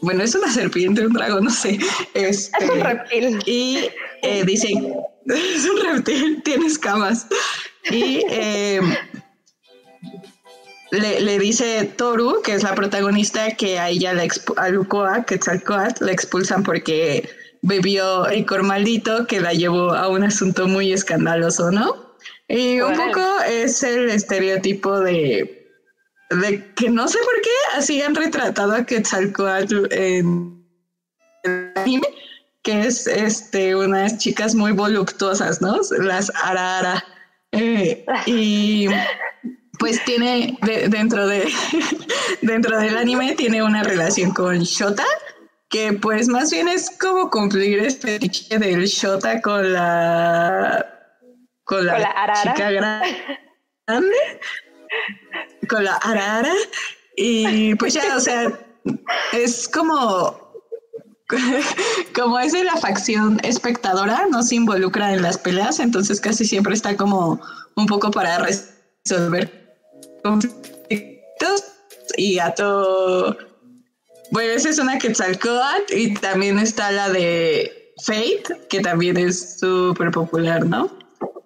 Bueno, 0.00 0.22
es 0.22 0.34
una 0.34 0.50
serpiente, 0.50 1.06
un 1.06 1.12
dragón, 1.12 1.44
no 1.44 1.50
sé. 1.50 1.78
Este, 2.14 2.64
es 2.64 2.70
un 2.70 2.80
reptil. 2.80 3.38
Y 3.46 3.88
eh, 4.22 4.44
dicen, 4.46 4.94
es 5.26 5.68
un 5.68 5.84
reptil, 5.84 6.42
tiene 6.42 6.66
escamas. 6.66 7.26
Y 7.90 8.22
eh, 8.30 8.80
le, 10.92 11.20
le, 11.20 11.38
dice 11.38 11.84
Toru, 11.96 12.40
que 12.42 12.54
es 12.54 12.62
la 12.62 12.74
protagonista, 12.74 13.50
que 13.50 13.78
a 13.78 13.90
ella, 13.90 14.14
la 14.14 14.26
a 14.56 14.68
Lukoa, 14.70 15.24
Quetzalcóatl, 15.24 16.06
la 16.06 16.12
expulsan 16.12 16.62
porque 16.62 17.28
bebió 17.66 18.28
licor 18.28 18.62
maldito 18.62 19.26
que 19.26 19.40
la 19.40 19.52
llevó 19.52 19.92
a 19.92 20.08
un 20.08 20.22
asunto 20.22 20.68
muy 20.68 20.92
escandaloso, 20.92 21.70
¿no? 21.70 22.16
Y 22.48 22.80
un 22.80 22.94
poco 22.94 23.20
es 23.48 23.82
el 23.82 24.08
estereotipo 24.08 25.00
de, 25.00 25.68
de 26.30 26.72
que 26.74 26.90
no 26.90 27.08
sé 27.08 27.18
por 27.18 27.40
qué 27.42 27.50
así 27.76 28.00
han 28.00 28.14
retratado 28.14 28.72
a 28.72 28.86
Quetzalcoatl 28.86 29.86
en 29.90 30.64
el 31.42 31.72
anime, 31.74 32.06
que 32.62 32.82
es 32.82 33.08
este, 33.08 33.74
unas 33.74 34.18
chicas 34.18 34.54
muy 34.54 34.70
voluptuosas, 34.70 35.60
¿no? 35.60 35.80
Las 35.98 36.30
arara. 36.42 37.04
Eh, 37.50 38.04
y 38.26 38.88
pues 39.78 40.04
tiene 40.04 40.56
de, 40.62 40.88
dentro 40.88 41.26
de 41.26 41.48
dentro 42.42 42.78
del 42.78 42.96
anime 42.96 43.34
tiene 43.34 43.62
una 43.62 43.82
relación 43.82 44.32
con 44.32 44.60
Shota, 44.60 45.04
que 45.68 45.92
pues 45.94 46.28
más 46.28 46.50
bien 46.50 46.68
es 46.68 46.90
como 46.98 47.30
cumplir 47.30 47.80
este 47.80 48.18
cliché 48.18 48.58
del 48.58 48.86
Shota 48.86 49.40
con 49.40 49.72
la 49.72 50.86
con 51.64 51.84
la, 51.84 51.92
¿Con 51.92 52.02
la 52.02 52.10
arara? 52.10 52.42
chica 52.42 52.70
grande 52.70 54.16
con 55.68 55.84
la 55.84 55.96
arara 55.96 56.54
y 57.16 57.74
pues 57.76 57.94
ya 57.94 58.16
o 58.16 58.20
sea 58.20 58.52
es 59.32 59.68
como 59.68 60.46
como 62.14 62.38
es 62.38 62.52
de 62.52 62.62
la 62.62 62.76
facción 62.76 63.40
espectadora 63.42 64.26
no 64.30 64.42
se 64.42 64.54
involucra 64.54 65.12
en 65.12 65.22
las 65.22 65.38
peleas 65.38 65.80
entonces 65.80 66.20
casi 66.20 66.44
siempre 66.44 66.74
está 66.74 66.96
como 66.96 67.40
un 67.74 67.86
poco 67.86 68.12
para 68.12 68.38
resolver 68.38 69.76
conflictos 70.22 71.64
y 72.16 72.38
a 72.38 72.54
todo 72.54 73.36
bueno, 74.30 74.52
esa 74.52 74.70
es 74.70 74.78
una 74.78 74.98
Quetzalcóatl 74.98 75.94
y 75.94 76.14
también 76.14 76.58
está 76.58 76.90
la 76.90 77.10
de 77.10 77.92
Fate, 78.04 78.44
que 78.68 78.80
también 78.80 79.16
es 79.16 79.58
súper 79.58 80.10
popular, 80.10 80.64
¿no? 80.64 80.90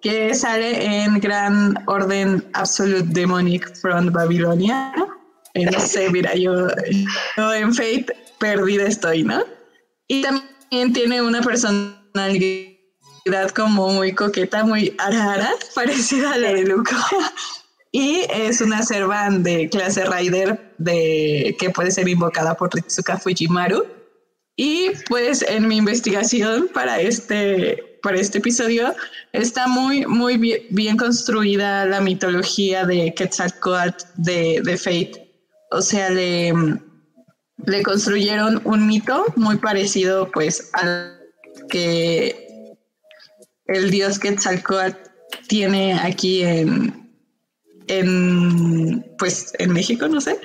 que 0.01 0.33
sale 0.33 1.03
en 1.03 1.19
Gran 1.19 1.77
Orden 1.87 2.43
Absolute 2.53 3.07
Demonic 3.07 3.73
from 3.75 4.11
Babilonia. 4.11 4.93
Eh, 5.53 5.65
no 5.65 5.79
sé, 5.79 6.09
mira, 6.09 6.33
yo, 6.35 6.67
yo 7.37 7.53
en 7.53 7.73
Fate 7.73 8.07
perdida 8.39 8.87
estoy, 8.87 9.23
¿no? 9.23 9.43
Y 10.07 10.23
también 10.23 10.93
tiene 10.93 11.21
una 11.21 11.41
personalidad 11.41 12.71
como 13.55 13.89
muy 13.89 14.13
coqueta, 14.13 14.63
muy 14.63 14.95
arara, 14.97 15.51
parecida 15.75 16.33
a 16.33 16.37
la 16.37 16.53
de 16.53 16.63
Luco. 16.63 16.95
Y 17.91 18.25
es 18.29 18.61
una 18.61 18.83
servan 18.83 19.43
de 19.43 19.69
clase 19.69 20.05
Rider 20.05 20.73
de, 20.77 21.55
que 21.59 21.69
puede 21.71 21.91
ser 21.91 22.07
invocada 22.07 22.55
por 22.55 22.73
Ritsuka 22.73 23.17
Fujimaru. 23.17 23.85
Y 24.55 24.91
pues 25.09 25.43
en 25.47 25.67
mi 25.67 25.77
investigación 25.77 26.69
para 26.73 27.01
este, 27.01 27.99
para 28.01 28.17
este 28.17 28.37
episodio 28.37 28.93
está 29.33 29.67
muy, 29.67 30.05
muy 30.05 30.37
bien, 30.69 30.97
construida 30.97 31.85
la 31.85 31.99
mitología 31.99 32.85
de 32.85 33.13
Quetzalcoatl 33.13 34.05
de, 34.15 34.61
de 34.63 34.77
Fate. 34.77 35.45
O 35.71 35.81
sea, 35.81 36.09
le, 36.09 36.53
le 37.65 37.83
construyeron 37.83 38.61
un 38.63 38.87
mito 38.87 39.25
muy 39.35 39.57
parecido 39.57 40.29
pues 40.31 40.69
al 40.73 41.19
que 41.69 42.75
el 43.65 43.89
dios 43.89 44.19
Quetzalcoatl 44.19 44.97
tiene 45.47 45.93
aquí 45.93 46.43
en, 46.43 47.00
en, 47.87 49.05
pues, 49.17 49.53
en 49.59 49.71
México, 49.73 50.07
no 50.07 50.21
sé. 50.21 50.39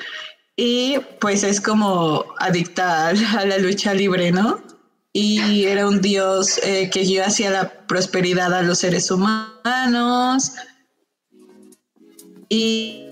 Y 0.57 0.99
pues 1.21 1.43
es 1.43 1.61
como 1.61 2.25
adicta 2.39 3.09
a 3.09 3.45
la 3.45 3.59
lucha 3.59 3.93
libre, 3.93 4.33
¿no? 4.33 4.63
Y 5.13 5.65
era 5.65 5.89
un 5.89 6.01
dios 6.01 6.59
eh, 6.63 6.91
que 6.91 7.03
guió 7.03 7.25
hacia 7.25 7.51
la 7.51 7.87
prosperidad 7.87 8.53
a 8.53 8.63
los 8.63 8.79
seres 8.79 9.11
humanos. 9.11 10.53
Y, 12.49 13.03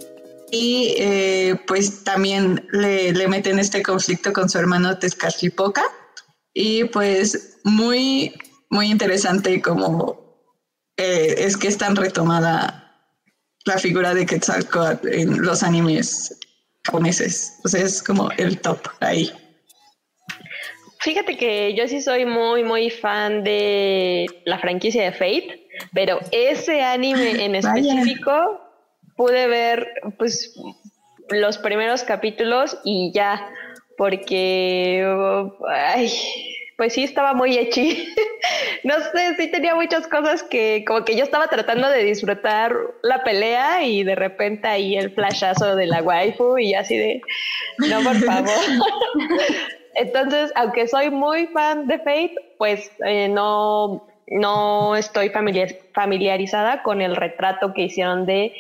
eh, 0.53 1.57
pues 1.66 2.05
también 2.05 2.66
le, 2.72 3.12
le 3.12 3.29
meten 3.29 3.59
este 3.59 3.83
conflicto 3.83 4.33
con 4.33 4.49
su 4.49 4.59
hermano 4.59 4.99
Tezcatlipoca. 4.99 5.83
Y 6.53 6.85
pues 6.85 7.59
muy 7.64 8.33
muy 8.75 8.91
interesante 8.91 9.62
como 9.62 10.20
eh, 10.97 11.37
es 11.39 11.57
que 11.57 11.68
es 11.68 11.79
tan 11.79 11.95
retomada 11.95 12.84
la 13.65 13.79
figura 13.79 14.15
de 14.15 14.27
Quetzalcoatl 14.27 15.09
en 15.09 15.43
los 15.43 15.62
animes 15.62 16.39
japoneses. 16.85 17.61
O 17.65 17.69
sea, 17.69 17.83
es 17.83 18.03
como 18.03 18.31
el 18.33 18.61
top 18.61 18.79
ahí. 19.01 19.31
Fíjate 21.01 21.37
que 21.37 21.75
yo 21.75 21.87
sí 21.87 22.01
soy 22.01 22.25
muy, 22.25 22.65
muy 22.65 22.91
fan 22.91 23.45
de 23.45 24.27
la 24.47 24.59
franquicia 24.59 25.05
de 25.05 25.12
Fate, 25.12 25.69
pero 25.93 26.19
ese 26.33 26.83
anime 26.83 27.31
en 27.45 27.55
específico 27.55 28.61
pude 29.17 29.47
ver 29.47 29.87
pues 30.19 30.55
los 31.31 31.59
primeros 31.59 32.05
capítulos 32.05 32.79
y 32.85 33.12
ya, 33.12 33.51
porque 33.97 35.07
ay, 35.69 36.11
pues 36.77 36.95
sí 36.95 37.05
estaba 37.05 37.35
muy 37.35 37.57
hechi. 37.57 38.14
no 38.85 38.95
sé, 39.12 39.37
sí 39.37 39.51
tenía 39.51 39.75
muchas 39.75 40.07
cosas 40.09 40.43
que 40.43 40.85
como 40.87 41.05
que 41.05 41.16
yo 41.16 41.25
estaba 41.25 41.49
tratando 41.49 41.89
de 41.89 42.05
disfrutar 42.05 42.75
la 43.03 43.22
pelea 43.22 43.85
y 43.85 44.03
de 44.03 44.14
repente 44.14 44.68
ahí 44.68 44.97
el 44.97 45.12
flashazo 45.12 45.77
de 45.77 45.87
la 45.87 46.03
waifu 46.03 46.59
y 46.59 46.75
así 46.75 46.97
de, 46.97 47.22
no, 47.79 48.03
por 48.03 48.16
favor. 48.16 48.51
Entonces, 49.95 50.53
aunque 50.57 50.89
soy 50.89 51.11
muy 51.11 51.47
fan 51.49 51.87
de 51.87 51.99
Fate, 51.99 52.35
pues 52.59 52.91
eh, 53.07 53.29
no, 53.29 54.07
no 54.27 54.97
estoy 54.97 55.31
familiarizada 55.31 56.83
con 56.83 57.01
el 57.01 57.14
retrato 57.14 57.72
que 57.72 57.83
hicieron 57.83 58.27
de 58.27 58.53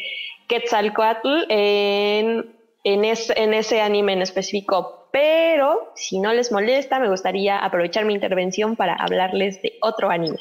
Quetzalcoatl 0.46 1.46
en, 1.48 2.54
en, 2.84 3.04
en 3.04 3.54
ese 3.54 3.80
anime 3.80 4.12
en 4.12 4.22
específico 4.22 5.03
pero 5.14 5.92
si 5.94 6.18
no 6.18 6.32
les 6.32 6.50
molesta, 6.50 6.98
me 6.98 7.08
gustaría 7.08 7.58
aprovechar 7.58 8.04
mi 8.04 8.14
intervención 8.14 8.74
para 8.74 8.94
hablarles 8.94 9.62
de 9.62 9.74
otro 9.80 10.10
anime. 10.10 10.38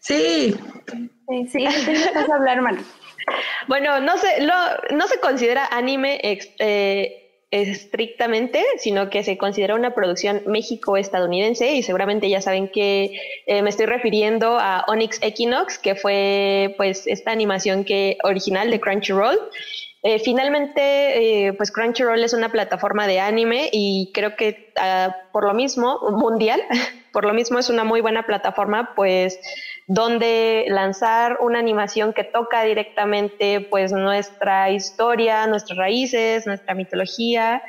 Sí. 0.00 0.54
Sí, 1.26 1.46
sí, 1.48 1.64
a 1.64 2.34
hablar, 2.34 2.60
mal. 2.60 2.76
Bueno, 3.68 4.00
no 4.00 4.16
se, 4.18 4.28
no 4.40 5.08
se 5.08 5.18
considera 5.18 5.66
anime 5.72 6.20
eh, 6.22 7.40
estrictamente, 7.50 8.62
sino 8.78 9.10
que 9.10 9.24
se 9.24 9.36
considera 9.38 9.74
una 9.74 9.94
producción 9.94 10.42
México-estadounidense 10.46 11.72
y 11.72 11.82
seguramente 11.82 12.28
ya 12.28 12.40
saben 12.40 12.68
que 12.68 13.18
eh, 13.46 13.62
me 13.62 13.70
estoy 13.70 13.86
refiriendo 13.86 14.58
a 14.60 14.84
Onyx 14.86 15.20
Equinox, 15.22 15.78
que 15.78 15.96
fue 15.96 16.74
pues 16.76 17.08
esta 17.08 17.32
animación 17.32 17.84
que 17.84 18.18
original 18.22 18.70
de 18.70 18.78
Crunchyroll 18.78 19.38
eh, 20.08 20.20
finalmente, 20.20 21.48
eh, 21.48 21.52
pues 21.54 21.72
Crunchyroll 21.72 22.22
es 22.22 22.32
una 22.32 22.52
plataforma 22.52 23.08
de 23.08 23.18
anime 23.18 23.68
y 23.72 24.12
creo 24.14 24.36
que 24.36 24.72
ah, 24.76 25.12
por 25.32 25.44
lo 25.44 25.52
mismo, 25.52 25.98
mundial, 26.12 26.62
por 27.12 27.24
lo 27.24 27.34
mismo 27.34 27.58
es 27.58 27.70
una 27.70 27.82
muy 27.82 28.02
buena 28.02 28.22
plataforma, 28.24 28.94
pues 28.94 29.40
donde 29.88 30.66
lanzar 30.68 31.38
una 31.40 31.58
animación 31.58 32.12
que 32.12 32.22
toca 32.22 32.62
directamente 32.62 33.62
pues 33.62 33.90
nuestra 33.90 34.70
historia, 34.70 35.48
nuestras 35.48 35.76
raíces, 35.76 36.46
nuestra 36.46 36.76
mitología 36.76 37.60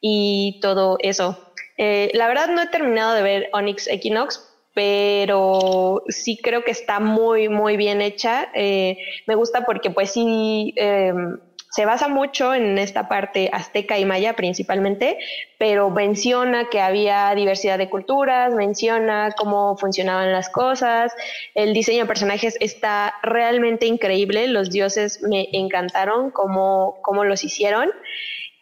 y 0.00 0.60
todo 0.62 0.96
eso. 1.00 1.52
Eh, 1.76 2.10
la 2.14 2.26
verdad 2.26 2.48
no 2.48 2.62
he 2.62 2.68
terminado 2.68 3.12
de 3.12 3.22
ver 3.22 3.50
Onyx 3.52 3.86
Equinox, 3.88 4.48
pero 4.72 6.04
sí 6.08 6.38
creo 6.42 6.64
que 6.64 6.70
está 6.70 7.00
muy, 7.00 7.50
muy 7.50 7.76
bien 7.76 8.00
hecha. 8.00 8.48
me 8.54 9.34
gusta 9.34 9.66
porque 9.66 9.90
pues 9.90 10.12
sí 10.12 10.72
em, 10.78 11.36
se 11.72 11.86
basa 11.86 12.06
mucho 12.06 12.54
en 12.54 12.76
esta 12.76 13.08
parte 13.08 13.48
azteca 13.50 13.98
y 13.98 14.04
maya 14.04 14.34
principalmente, 14.34 15.18
pero 15.58 15.88
menciona 15.88 16.68
que 16.68 16.82
había 16.82 17.34
diversidad 17.34 17.78
de 17.78 17.88
culturas, 17.88 18.54
menciona 18.54 19.30
cómo 19.36 19.78
funcionaban 19.78 20.32
las 20.32 20.50
cosas, 20.50 21.14
el 21.54 21.72
diseño 21.72 22.00
de 22.00 22.06
personajes 22.06 22.58
está 22.60 23.14
realmente 23.22 23.86
increíble, 23.86 24.48
los 24.48 24.70
dioses 24.70 25.22
me 25.22 25.48
encantaron 25.52 26.30
cómo, 26.30 26.98
cómo 27.00 27.24
los 27.24 27.42
hicieron. 27.42 27.90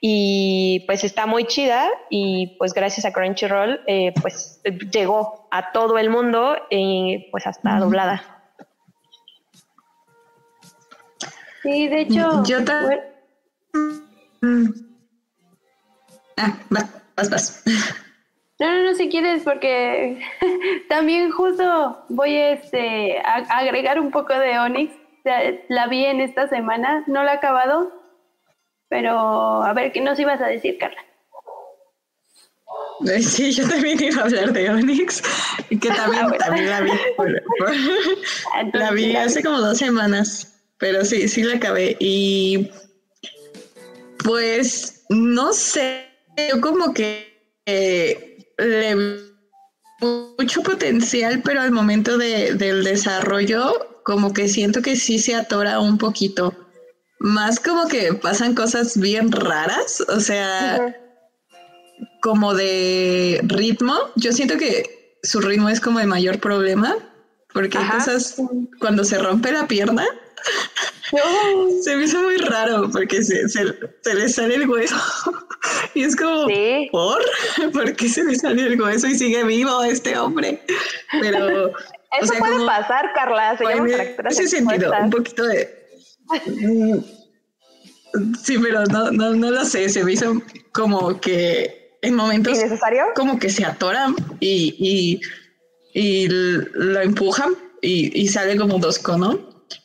Y 0.02 0.84
pues 0.86 1.04
está 1.04 1.26
muy 1.26 1.44
chida. 1.44 1.86
Y 2.08 2.56
pues 2.58 2.72
gracias 2.72 3.04
a 3.04 3.12
Crunchyroll 3.12 3.82
eh, 3.86 4.14
pues 4.22 4.62
llegó 4.90 5.46
a 5.50 5.72
todo 5.72 5.98
el 5.98 6.08
mundo 6.08 6.56
y 6.70 7.28
pues 7.30 7.46
hasta 7.46 7.78
doblada. 7.78 8.39
Sí, 11.62 11.88
de 11.88 12.00
hecho. 12.02 12.42
Yo 12.44 12.64
también. 12.64 13.00
Ah, 16.36 16.56
vas, 16.70 17.30
vas. 17.30 17.62
No, 18.58 18.70
no, 18.70 18.84
no, 18.84 18.94
si 18.94 19.08
quieres, 19.08 19.42
porque 19.42 20.22
también 20.88 21.30
justo 21.30 22.04
voy 22.08 22.36
este, 22.36 23.18
a 23.18 23.58
agregar 23.58 23.98
un 24.00 24.10
poco 24.10 24.34
de 24.34 24.58
Onyx. 24.58 24.94
La 25.68 25.86
vi 25.86 26.06
en 26.06 26.20
esta 26.20 26.48
semana, 26.48 27.04
no 27.06 27.22
la 27.22 27.34
he 27.34 27.36
acabado, 27.36 27.92
pero 28.88 29.62
a 29.62 29.72
ver, 29.74 29.92
¿qué 29.92 30.00
nos 30.00 30.18
ibas 30.18 30.40
a 30.40 30.46
decir, 30.46 30.78
Carla? 30.78 31.00
Sí, 33.20 33.52
yo 33.52 33.66
también 33.68 34.02
iba 34.02 34.22
a 34.22 34.24
hablar 34.24 34.52
de 34.52 34.70
Onyx, 34.70 35.22
que 35.68 35.88
también, 35.88 36.26
ah, 36.26 36.36
también 36.38 36.68
la 36.68 36.80
vi. 36.80 36.90
la 38.72 38.90
vi 38.92 39.16
hace 39.16 39.42
como 39.42 39.58
dos 39.58 39.78
semanas. 39.78 40.49
Pero 40.80 41.04
sí, 41.04 41.28
sí 41.28 41.42
la 41.42 41.56
acabé. 41.56 41.96
Y 42.00 42.70
pues 44.24 45.04
no 45.10 45.52
sé, 45.52 46.06
yo 46.50 46.60
como 46.60 46.92
que 46.92 47.30
le 48.58 49.30
mucho 50.00 50.62
potencial, 50.62 51.42
pero 51.44 51.60
al 51.60 51.72
momento 51.72 52.16
de, 52.16 52.54
del 52.54 52.84
desarrollo, 52.84 54.00
como 54.04 54.32
que 54.32 54.48
siento 54.48 54.80
que 54.80 54.96
sí 54.96 55.18
se 55.18 55.34
atora 55.34 55.80
un 55.80 55.98
poquito. 55.98 56.54
Más 57.18 57.60
como 57.60 57.86
que 57.86 58.14
pasan 58.14 58.54
cosas 58.54 58.98
bien 58.98 59.30
raras, 59.30 60.00
o 60.08 60.20
sea, 60.20 60.96
como 62.22 62.54
de 62.54 63.40
ritmo. 63.42 63.94
Yo 64.16 64.32
siento 64.32 64.56
que 64.56 65.18
su 65.22 65.40
ritmo 65.40 65.68
es 65.68 65.80
como 65.80 66.00
el 66.00 66.06
mayor 66.06 66.40
problema, 66.40 66.96
porque 67.52 67.76
hay 67.76 67.88
cosas 67.90 68.36
cuando 68.78 69.04
se 69.04 69.18
rompe 69.18 69.52
la 69.52 69.68
pierna 69.68 70.06
se 71.82 71.96
me 71.96 72.04
hizo 72.04 72.22
muy 72.22 72.36
raro 72.36 72.88
porque 72.90 73.22
se, 73.22 73.42
le 74.14 74.28
sale 74.28 74.54
el 74.54 74.68
hueso 74.68 74.96
y 75.94 76.04
es 76.04 76.16
como, 76.16 76.46
¿por? 76.92 77.22
¿Por 77.72 77.96
qué 77.96 78.08
se 78.08 78.24
le 78.24 78.36
salió 78.36 78.66
el 78.66 78.80
hueso 78.80 79.06
y 79.06 79.14
sigue 79.16 79.44
vivo 79.44 79.82
este 79.82 80.16
hombre? 80.18 80.62
Pero... 81.20 81.72
Eso 82.20 82.34
puede 82.40 82.66
pasar, 82.66 83.12
Carla, 83.14 83.56
se 83.56 83.64
llama 83.64 83.86
ese 84.28 84.48
sentido, 84.48 84.92
un 85.00 85.10
poquito 85.10 85.46
de... 85.46 85.72
Mm, 86.44 86.98
sí, 88.42 88.58
pero 88.58 88.84
no, 88.86 89.12
no, 89.12 89.32
no 89.34 89.52
lo 89.52 89.64
sé, 89.64 89.88
se 89.88 90.02
me 90.02 90.14
hizo 90.14 90.42
como 90.72 91.20
que 91.20 91.98
en 92.02 92.16
momentos... 92.16 92.58
¿Innecesario? 92.58 93.04
Como 93.14 93.38
que 93.38 93.48
se 93.48 93.64
atoran 93.64 94.16
y, 94.40 94.74
y, 94.80 95.20
y 95.94 96.26
lo 96.28 97.00
empujan 97.00 97.54
y, 97.82 98.28
sale 98.28 98.56
como 98.56 98.78
Dosco, 98.78 99.16
¿no? 99.16 99.38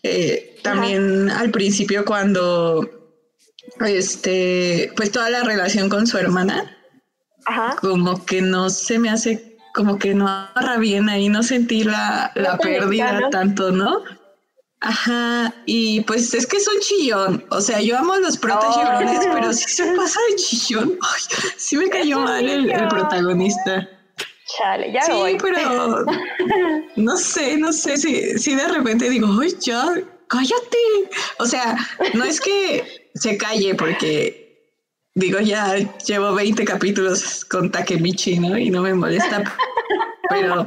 Eh, 0.04 0.60
también 0.64 1.30
al 1.30 1.52
principio 1.52 2.06
cuando 2.06 2.90
este, 3.86 4.92
pues 4.96 5.12
toda 5.12 5.30
la 5.30 5.44
relación 5.44 5.90
con 5.90 6.08
su 6.08 6.18
hermana, 6.18 6.78
como 7.80 8.26
que 8.26 8.42
no 8.42 8.70
se 8.70 9.00
me 9.00 9.10
hace, 9.10 9.58
como 9.74 10.00
que 10.00 10.14
no 10.14 10.28
agarra 10.28 10.78
bien 10.78 11.10
ahí, 11.10 11.30
no 11.30 11.44
sentí 11.44 11.84
la, 11.84 12.32
la 12.36 12.58
pérdida 12.58 13.30
tanto, 13.30 13.72
¿no? 13.72 14.04
Ajá, 14.82 15.54
y 15.66 16.02
pues 16.02 16.34
es 16.34 16.46
que 16.46 16.58
es 16.58 16.68
un 16.68 16.80
chillón. 16.80 17.46
O 17.50 17.60
sea, 17.60 17.82
yo 17.82 17.98
amo 17.98 18.14
a 18.14 18.20
los 18.20 18.38
protas 18.38 18.76
pero 19.34 19.52
si 19.52 19.68
se 19.68 19.86
pasa 19.96 20.20
de 20.30 20.36
chillón, 20.36 21.00
sí 21.58 21.78
me 21.78 21.90
cayó 21.90 22.20
mal 22.20 22.48
el, 22.48 22.88
protagonista. 22.88 23.90
Chale, 24.58 24.92
ya 24.92 25.02
Sí, 25.02 25.38
pero 25.42 26.06
no 26.96 27.18
sé, 27.18 27.58
no 27.58 27.74
sé 27.74 27.98
si, 27.98 28.38
si 28.38 28.56
de 28.56 28.68
repente 28.68 29.10
digo, 29.10 29.28
ay, 29.42 29.54
ya, 29.60 29.86
cállate. 30.28 30.78
O 31.40 31.46
sea, 31.46 31.76
no 32.14 32.24
es 32.24 32.40
que 32.40 33.10
se 33.16 33.38
calle 33.38 33.76
porque 33.76 34.46
digo, 35.16 35.40
ya 35.40 35.76
llevo 36.06 36.34
20 36.34 36.64
capítulos 36.66 37.46
con 37.46 37.72
Takemichi, 37.72 38.40
¿no? 38.40 38.58
Y 38.58 38.70
no 38.70 38.82
me 38.82 38.94
molesta, 38.94 39.44
pero 40.30 40.66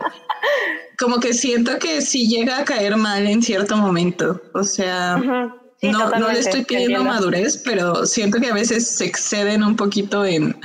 como 0.99 1.21
que 1.21 1.33
siento 1.33 1.79
que 1.79 2.01
sí 2.01 2.27
llega 2.27 2.59
a 2.59 2.65
caer 2.65 2.97
mal 2.97 3.27
en 3.27 3.43
cierto 3.43 3.77
momento. 3.77 4.41
O 4.55 4.65
sea, 4.65 5.17
no, 5.17 6.11
no 6.11 6.33
le 6.33 6.39
estoy 6.41 6.65
pidiendo 6.65 7.05
madurez, 7.05 7.63
pero 7.65 8.05
siento 8.07 8.41
que 8.41 8.49
a 8.49 8.55
veces 8.55 8.89
se 8.89 9.05
exceden 9.05 9.63
un 9.63 9.77
poquito 9.77 10.25
en, 10.25 10.59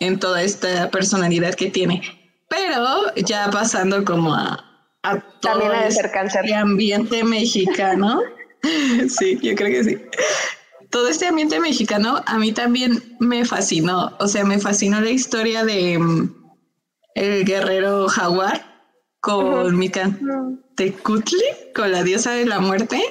en 0.00 0.18
toda 0.18 0.42
esta 0.42 0.90
personalidad 0.90 1.54
que 1.54 1.70
tiene. 1.70 2.17
Pero 2.48 3.14
ya 3.16 3.50
pasando 3.50 4.04
como 4.04 4.34
a, 4.34 4.64
a 5.02 5.20
todo 5.40 5.72
este 5.72 6.54
ambiente 6.54 7.24
mexicano. 7.24 8.22
sí, 9.08 9.38
yo 9.42 9.54
creo 9.54 9.70
que 9.70 9.84
sí. 9.84 9.98
Todo 10.90 11.08
este 11.08 11.26
ambiente 11.26 11.60
mexicano 11.60 12.22
a 12.26 12.38
mí 12.38 12.52
también 12.52 13.16
me 13.20 13.44
fascinó. 13.44 14.16
O 14.18 14.26
sea, 14.26 14.44
me 14.44 14.58
fascinó 14.58 15.00
la 15.00 15.10
historia 15.10 15.64
de 15.64 15.98
mm, 15.98 16.34
el 17.14 17.44
guerrero 17.44 18.08
jaguar 18.08 18.64
con 19.20 19.76
Mika 19.76 20.10
Tecutli, 20.76 21.42
con 21.74 21.92
la 21.92 22.02
diosa 22.02 22.32
de 22.32 22.46
la 22.46 22.60
muerte. 22.60 23.02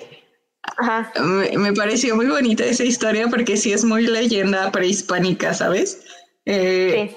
Me, 1.57 1.73
pareció 1.73 2.15
muy 2.15 2.27
bonita 2.27 2.65
esa 2.65 2.83
historia 2.83 3.27
porque 3.27 3.57
sí 3.57 3.71
es 3.73 3.85
muy 3.85 4.07
leyenda 4.07 4.71
prehispánica, 4.71 5.53
¿sabes? 5.53 6.01
Eh, 6.45 7.15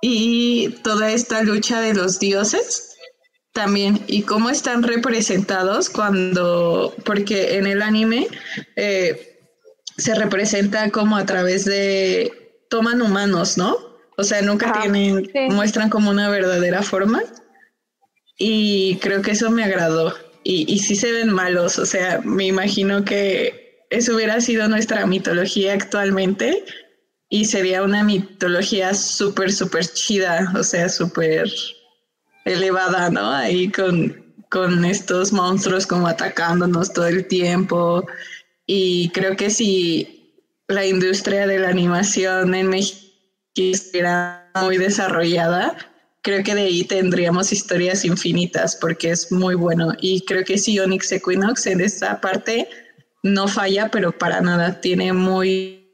y 0.00 0.70
toda 0.82 1.12
esta 1.12 1.42
lucha 1.42 1.80
de 1.80 1.94
los 1.94 2.18
dioses 2.18 2.96
también 3.52 4.00
y 4.06 4.22
cómo 4.22 4.50
están 4.50 4.82
representados 4.82 5.90
cuando, 5.90 6.94
porque 7.04 7.56
en 7.56 7.66
el 7.66 7.82
anime 7.82 8.28
eh, 8.76 9.38
se 9.96 10.14
representa 10.14 10.90
como 10.90 11.16
a 11.16 11.26
través 11.26 11.64
de, 11.64 12.32
toman 12.68 13.02
humanos, 13.02 13.58
¿no? 13.58 13.76
O 14.16 14.22
sea, 14.22 14.42
nunca 14.42 14.72
tienen, 14.80 15.30
muestran 15.50 15.90
como 15.90 16.10
una 16.10 16.28
verdadera 16.28 16.82
forma 16.82 17.22
y 18.38 18.96
creo 18.98 19.22
que 19.22 19.32
eso 19.32 19.50
me 19.50 19.64
agradó. 19.64 20.14
Y, 20.42 20.72
y 20.72 20.78
sí 20.78 20.96
se 20.96 21.12
ven 21.12 21.30
malos, 21.30 21.78
o 21.78 21.84
sea, 21.84 22.20
me 22.24 22.46
imagino 22.46 23.04
que 23.04 23.84
eso 23.90 24.14
hubiera 24.14 24.40
sido 24.40 24.68
nuestra 24.68 25.04
mitología 25.04 25.74
actualmente 25.74 26.64
y 27.30 27.44
sería 27.44 27.84
una 27.84 28.02
mitología 28.02 28.92
súper, 28.92 29.52
súper 29.52 29.86
chida, 29.86 30.52
o 30.56 30.64
sea, 30.64 30.88
súper 30.88 31.48
elevada, 32.44 33.08
¿no? 33.08 33.30
Ahí 33.30 33.70
con, 33.70 34.34
con 34.50 34.84
estos 34.84 35.32
monstruos 35.32 35.86
como 35.86 36.08
atacándonos 36.08 36.92
todo 36.92 37.06
el 37.06 37.26
tiempo. 37.28 38.04
Y 38.66 39.10
creo 39.10 39.36
que 39.36 39.48
si 39.48 40.34
la 40.66 40.84
industria 40.84 41.46
de 41.46 41.60
la 41.60 41.68
animación 41.68 42.52
en 42.52 42.68
México 42.68 43.06
estuviera 43.54 44.50
muy 44.60 44.78
desarrollada, 44.78 45.76
creo 46.22 46.42
que 46.42 46.56
de 46.56 46.62
ahí 46.62 46.84
tendríamos 46.84 47.52
historias 47.52 48.04
infinitas 48.04 48.74
porque 48.74 49.10
es 49.10 49.30
muy 49.30 49.54
bueno. 49.54 49.92
Y 50.00 50.22
creo 50.22 50.44
que 50.44 50.58
si 50.58 50.80
Onyx 50.80 51.12
Equinox 51.12 51.66
en 51.68 51.80
esta 51.80 52.20
parte 52.20 52.68
no 53.22 53.46
falla, 53.46 53.88
pero 53.88 54.10
para 54.10 54.40
nada. 54.40 54.80
Tiene 54.80 55.12
muy, 55.12 55.86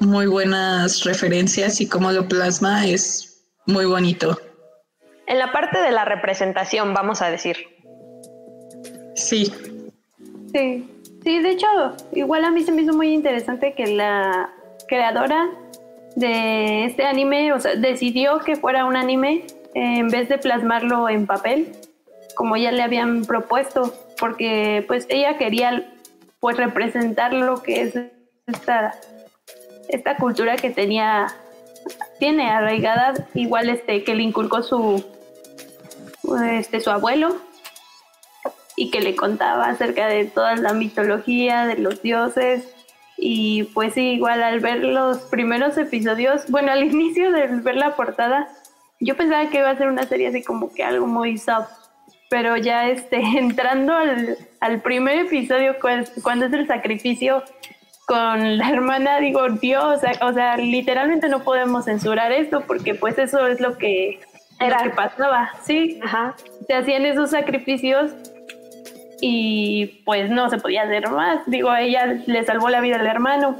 muy 0.00 0.26
buenas 0.26 1.04
referencias 1.04 1.80
y 1.80 1.88
cómo 1.88 2.12
lo 2.12 2.28
plasma 2.28 2.86
es 2.86 3.44
muy 3.66 3.86
bonito. 3.86 4.38
En 5.26 5.38
la 5.38 5.52
parte 5.52 5.80
de 5.80 5.90
la 5.90 6.04
representación, 6.04 6.94
vamos 6.94 7.22
a 7.22 7.30
decir. 7.30 7.56
Sí. 9.14 9.52
Sí, 10.52 10.88
sí, 11.24 11.38
de 11.40 11.50
hecho, 11.50 11.66
igual 12.12 12.44
a 12.44 12.50
mí 12.50 12.62
se 12.62 12.72
me 12.72 12.82
hizo 12.82 12.92
muy 12.92 13.12
interesante 13.12 13.74
que 13.74 13.86
la 13.88 14.50
creadora 14.86 15.48
de 16.14 16.84
este 16.84 17.04
anime, 17.04 17.52
o 17.52 17.60
sea, 17.60 17.74
decidió 17.74 18.38
que 18.38 18.56
fuera 18.56 18.84
un 18.84 18.96
anime 18.96 19.44
en 19.74 20.08
vez 20.08 20.28
de 20.28 20.38
plasmarlo 20.38 21.08
en 21.08 21.26
papel, 21.26 21.72
como 22.34 22.56
ya 22.56 22.72
le 22.72 22.82
habían 22.82 23.24
propuesto, 23.24 23.92
porque 24.18 24.84
pues 24.86 25.06
ella 25.10 25.36
quería 25.36 25.92
pues 26.40 26.56
representar 26.56 27.32
lo 27.32 27.62
que 27.62 27.82
es 27.82 27.94
esta, 28.46 28.94
esta 29.88 30.16
cultura 30.16 30.56
que 30.56 30.70
tenía, 30.70 31.28
tiene 32.18 32.50
arraigada, 32.50 33.14
igual 33.34 33.68
este, 33.68 34.04
que 34.04 34.14
le 34.14 34.22
inculcó 34.22 34.62
su, 34.62 35.04
este, 36.50 36.80
su 36.80 36.90
abuelo 36.90 37.36
y 38.76 38.90
que 38.90 39.00
le 39.00 39.16
contaba 39.16 39.68
acerca 39.68 40.06
de 40.06 40.26
toda 40.26 40.56
la 40.56 40.72
mitología, 40.72 41.66
de 41.66 41.78
los 41.78 42.02
dioses, 42.02 42.68
y 43.16 43.64
pues 43.74 43.96
igual 43.96 44.42
al 44.42 44.60
ver 44.60 44.84
los 44.84 45.18
primeros 45.18 45.78
episodios, 45.78 46.50
bueno, 46.50 46.72
al 46.72 46.84
inicio 46.92 47.32
de 47.32 47.46
ver 47.46 47.76
la 47.76 47.96
portada, 47.96 48.48
yo 49.00 49.16
pensaba 49.16 49.48
que 49.50 49.58
iba 49.58 49.70
a 49.70 49.76
ser 49.76 49.88
una 49.88 50.04
serie 50.04 50.28
así 50.28 50.42
como 50.42 50.72
que 50.72 50.82
algo 50.84 51.06
muy 51.06 51.38
soft, 51.38 51.70
pero 52.28 52.56
ya 52.56 52.88
este, 52.88 53.16
entrando 53.38 53.94
al, 53.94 54.36
al 54.60 54.80
primer 54.82 55.18
episodio, 55.18 55.76
cuando 56.22 56.46
es 56.46 56.52
el 56.52 56.66
sacrificio 56.66 57.42
con 58.06 58.58
la 58.58 58.70
hermana, 58.70 59.18
digo, 59.18 59.48
Dios, 59.48 60.00
o 60.22 60.32
sea, 60.32 60.56
literalmente 60.56 61.28
no 61.28 61.42
podemos 61.42 61.86
censurar 61.86 62.30
esto 62.30 62.62
porque 62.66 62.94
pues 62.94 63.18
eso 63.18 63.46
es 63.48 63.60
lo 63.60 63.76
que, 63.76 64.20
era. 64.60 64.84
que 64.84 64.90
pasaba, 64.90 65.50
sí, 65.64 65.98
Ajá. 66.04 66.36
se 66.68 66.74
hacían 66.74 67.04
esos 67.04 67.30
sacrificios 67.30 68.12
y 69.20 70.02
pues 70.04 70.30
no 70.30 70.48
se 70.50 70.58
podía 70.58 70.82
hacer 70.82 71.10
más. 71.10 71.40
Digo, 71.46 71.74
ella 71.74 72.06
le 72.26 72.44
salvó 72.44 72.70
la 72.70 72.80
vida 72.80 72.96
al 72.96 73.06
hermano, 73.06 73.56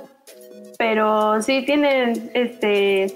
pero 0.78 1.42
sí 1.42 1.64
tienen 1.66 2.30
este 2.34 3.06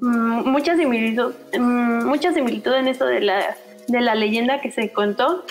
mm, 0.00 0.48
mucha 0.48 0.76
similitud, 0.76 1.34
mm, 1.56 2.04
mucha 2.04 2.32
similitud 2.32 2.74
en 2.74 2.88
esto 2.88 3.06
de 3.06 3.20
la, 3.20 3.56
de 3.86 4.00
la 4.00 4.16
leyenda 4.16 4.60
que 4.60 4.72
se 4.72 4.92
contó 4.92 5.44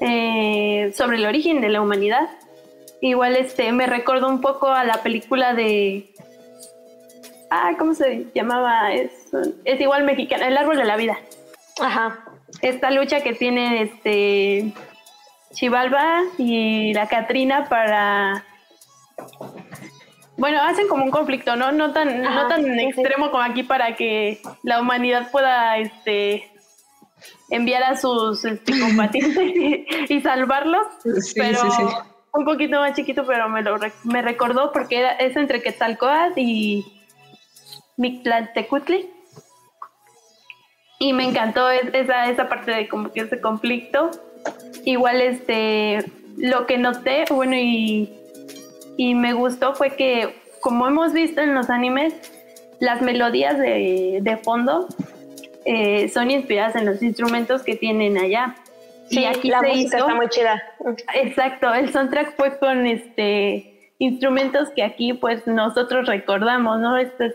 eh, 0.00 0.92
sobre 0.96 1.18
el 1.18 1.26
origen 1.26 1.60
de 1.60 1.68
la 1.68 1.80
humanidad. 1.80 2.28
Igual 3.04 3.36
este 3.36 3.70
me 3.70 3.86
recordó 3.86 4.28
un 4.30 4.40
poco 4.40 4.68
a 4.68 4.82
la 4.82 5.02
película 5.02 5.52
de 5.52 6.10
ah, 7.50 7.72
¿cómo 7.78 7.92
se 7.92 8.28
llamaba? 8.34 8.94
Es, 8.94 9.10
es 9.66 9.78
igual 9.78 10.04
mexicana, 10.04 10.48
El 10.48 10.56
árbol 10.56 10.78
de 10.78 10.86
la 10.86 10.96
vida. 10.96 11.18
Ajá. 11.82 12.24
Esta 12.62 12.90
lucha 12.90 13.20
que 13.20 13.34
tiene 13.34 13.82
este 13.82 14.72
Chivalba 15.52 16.22
y 16.38 16.94
la 16.94 17.06
Catrina 17.06 17.68
para 17.68 18.42
bueno, 20.38 20.62
hacen 20.62 20.88
como 20.88 21.04
un 21.04 21.10
conflicto, 21.10 21.56
¿no? 21.56 21.72
No 21.72 21.92
tan, 21.92 22.22
no 22.22 22.48
tan 22.48 22.80
extremo 22.80 23.30
como 23.30 23.42
aquí 23.42 23.64
para 23.64 23.96
que 23.96 24.40
la 24.62 24.80
humanidad 24.80 25.30
pueda 25.30 25.76
este 25.76 26.50
enviar 27.50 27.82
a 27.82 27.98
sus 27.98 28.46
este, 28.46 28.80
combatientes 28.80 30.08
y, 30.08 30.20
salvarlos. 30.22 30.86
pero 31.34 32.13
un 32.34 32.44
poquito 32.44 32.80
más 32.80 32.94
chiquito, 32.94 33.24
pero 33.26 33.48
me 33.48 33.62
lo 33.62 33.76
me 34.04 34.20
recordó 34.20 34.72
porque 34.72 34.98
era, 34.98 35.12
es 35.12 35.36
entre 35.36 35.62
Quetzalcoatl 35.62 36.38
y 36.38 36.84
Mictlantecutli. 37.96 39.08
Y 40.98 41.12
me 41.12 41.24
encantó 41.24 41.70
esa, 41.70 42.28
esa 42.30 42.48
parte 42.48 42.70
de 42.70 42.88
como 42.88 43.12
que 43.12 43.20
ese 43.20 43.40
conflicto 43.40 44.10
igual 44.84 45.20
este, 45.20 46.04
lo 46.36 46.66
que 46.66 46.78
noté, 46.78 47.24
bueno, 47.30 47.56
y, 47.56 48.12
y 48.96 49.14
me 49.14 49.32
gustó 49.32 49.74
fue 49.74 49.96
que, 49.96 50.34
como 50.60 50.86
hemos 50.86 51.12
visto 51.12 51.40
en 51.40 51.54
los 51.54 51.70
animes, 51.70 52.14
las 52.80 53.02
melodías 53.02 53.58
de, 53.58 54.18
de 54.22 54.36
fondo 54.38 54.88
eh, 55.64 56.08
son 56.08 56.30
inspiradas 56.30 56.76
en 56.76 56.86
los 56.86 57.02
instrumentos 57.02 57.62
que 57.62 57.76
tienen 57.76 58.18
allá. 58.18 58.56
Sí, 59.08 59.20
y 59.20 59.24
aquí 59.24 59.48
la 59.48 59.62
música 59.62 59.98
está 59.98 60.14
muy 60.14 60.28
chida. 60.28 60.62
Exacto, 61.14 61.72
el 61.72 61.92
soundtrack 61.92 62.36
fue 62.36 62.58
con 62.58 62.86
este 62.86 63.92
instrumentos 63.98 64.70
que 64.70 64.82
aquí 64.82 65.12
pues 65.12 65.46
nosotros 65.46 66.06
recordamos, 66.06 66.80
¿no? 66.80 66.96
Estos 66.96 67.32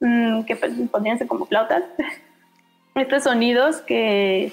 mm, 0.00 0.44
que 0.44 0.56
pues, 0.56 0.72
podrían 0.90 1.18
ser 1.18 1.26
como 1.26 1.46
flautas. 1.46 1.82
Estos 2.94 3.24
sonidos 3.24 3.80
que 3.80 4.52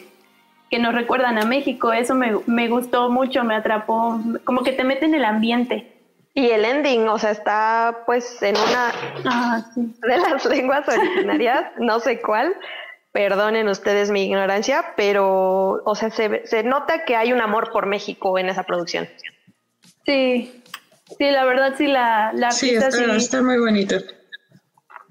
que 0.71 0.79
nos 0.79 0.95
recuerdan 0.95 1.37
a 1.37 1.45
México. 1.45 1.91
Eso 1.91 2.15
me, 2.15 2.31
me 2.47 2.69
gustó 2.69 3.09
mucho, 3.09 3.43
me 3.43 3.55
atrapó, 3.55 4.19
como 4.45 4.63
que 4.63 4.71
te 4.71 4.85
mete 4.85 5.05
en 5.05 5.13
el 5.13 5.25
ambiente. 5.25 5.91
Y 6.33 6.49
el 6.49 6.63
ending, 6.63 7.09
o 7.09 7.19
sea, 7.19 7.31
está 7.31 8.03
pues 8.05 8.41
en 8.41 8.55
una 8.55 8.93
Ah, 9.25 9.65
sí. 9.75 9.93
de 10.01 10.17
las 10.17 10.45
lenguas 10.49 10.87
originarias, 10.87 11.65
no 11.77 11.99
sé 11.99 12.21
cuál, 12.21 12.55
perdonen 13.11 13.67
ustedes 13.67 14.09
mi 14.11 14.23
ignorancia, 14.25 14.93
pero, 14.95 15.81
o 15.83 15.95
sea, 15.95 16.09
se, 16.11 16.27
ve- 16.27 16.41
se 16.45 16.63
nota 16.63 17.03
que 17.05 17.15
hay 17.15 17.33
un 17.33 17.41
amor 17.41 17.71
por 17.71 17.85
México 17.85 18.37
en 18.39 18.49
esa 18.49 18.63
producción. 18.63 19.09
Sí, 20.05 20.63
sí, 21.17 21.31
la 21.31 21.43
verdad 21.45 21.73
sí 21.77 21.87
la, 21.87 22.31
la 22.33 22.51
Sí, 22.51 22.71
está, 22.75 22.91
sí, 22.91 23.03
está 23.11 23.41
muy 23.41 23.57
bonito. 23.59 23.97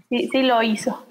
sí, 0.08 0.28
sí 0.32 0.42
lo 0.42 0.62
hizo. 0.62 1.06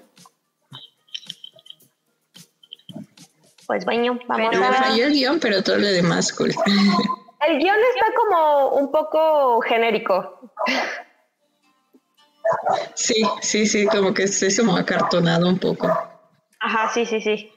Pues 3.66 3.84
bueno, 3.84 4.18
vamos 4.26 4.58
Me 4.58 4.66
a... 4.66 4.72
falló 4.72 5.06
el 5.06 5.12
guion, 5.12 5.38
pero 5.38 5.62
todo 5.62 5.76
lo 5.78 5.86
demás 5.86 6.32
cool. 6.32 6.50
El 7.46 7.58
guion 7.58 7.76
está 7.94 8.06
como 8.16 8.68
un 8.76 8.92
poco 8.92 9.60
genérico. 9.62 10.52
Sí, 12.94 13.14
sí, 13.40 13.64
sí, 13.66 13.86
como 13.86 14.12
que 14.12 14.24
es 14.24 14.58
como 14.58 14.76
acartonado 14.76 15.48
un 15.48 15.58
poco. 15.58 15.88
Ajá, 16.60 16.90
sí, 16.92 17.06
sí, 17.06 17.20
sí. 17.20 17.50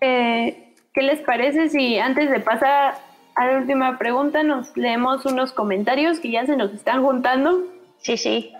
Eh, 0.00 0.74
¿Qué 0.94 1.02
les 1.02 1.20
parece 1.20 1.68
si 1.68 1.98
antes 1.98 2.30
de 2.30 2.40
pasar 2.40 2.94
a 3.34 3.46
la 3.46 3.58
última 3.58 3.98
pregunta 3.98 4.42
nos 4.42 4.76
leemos 4.76 5.26
unos 5.26 5.52
comentarios 5.52 6.18
que 6.20 6.30
ya 6.30 6.46
se 6.46 6.56
nos 6.56 6.72
están 6.72 7.04
juntando? 7.04 7.64
Sí, 7.98 8.16
sí. 8.16 8.52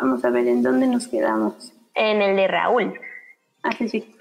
Vamos 0.00 0.24
a 0.24 0.30
ver 0.30 0.48
en 0.48 0.62
dónde 0.62 0.86
nos 0.86 1.08
quedamos. 1.08 1.72
En 1.94 2.20
el 2.20 2.36
de 2.36 2.48
Raúl. 2.48 2.98
Ah, 3.62 3.72
sí, 3.72 3.88
sí. 3.88 4.16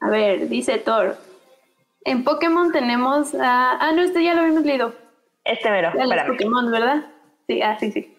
A 0.00 0.10
ver, 0.10 0.48
dice 0.48 0.78
Thor. 0.78 1.16
En 2.04 2.24
Pokémon 2.24 2.72
tenemos 2.72 3.34
a... 3.34 3.78
Ah, 3.78 3.92
no, 3.92 4.02
este 4.02 4.24
ya 4.24 4.34
lo 4.34 4.40
habíamos 4.40 4.64
leído. 4.64 4.94
Este 5.44 5.70
mero, 5.70 5.90
espérame. 5.96 6.32
Pokémon, 6.32 6.70
¿verdad? 6.70 7.06
Sí, 7.46 7.62
ah, 7.62 7.76
sí, 7.78 7.92
sí. 7.92 8.17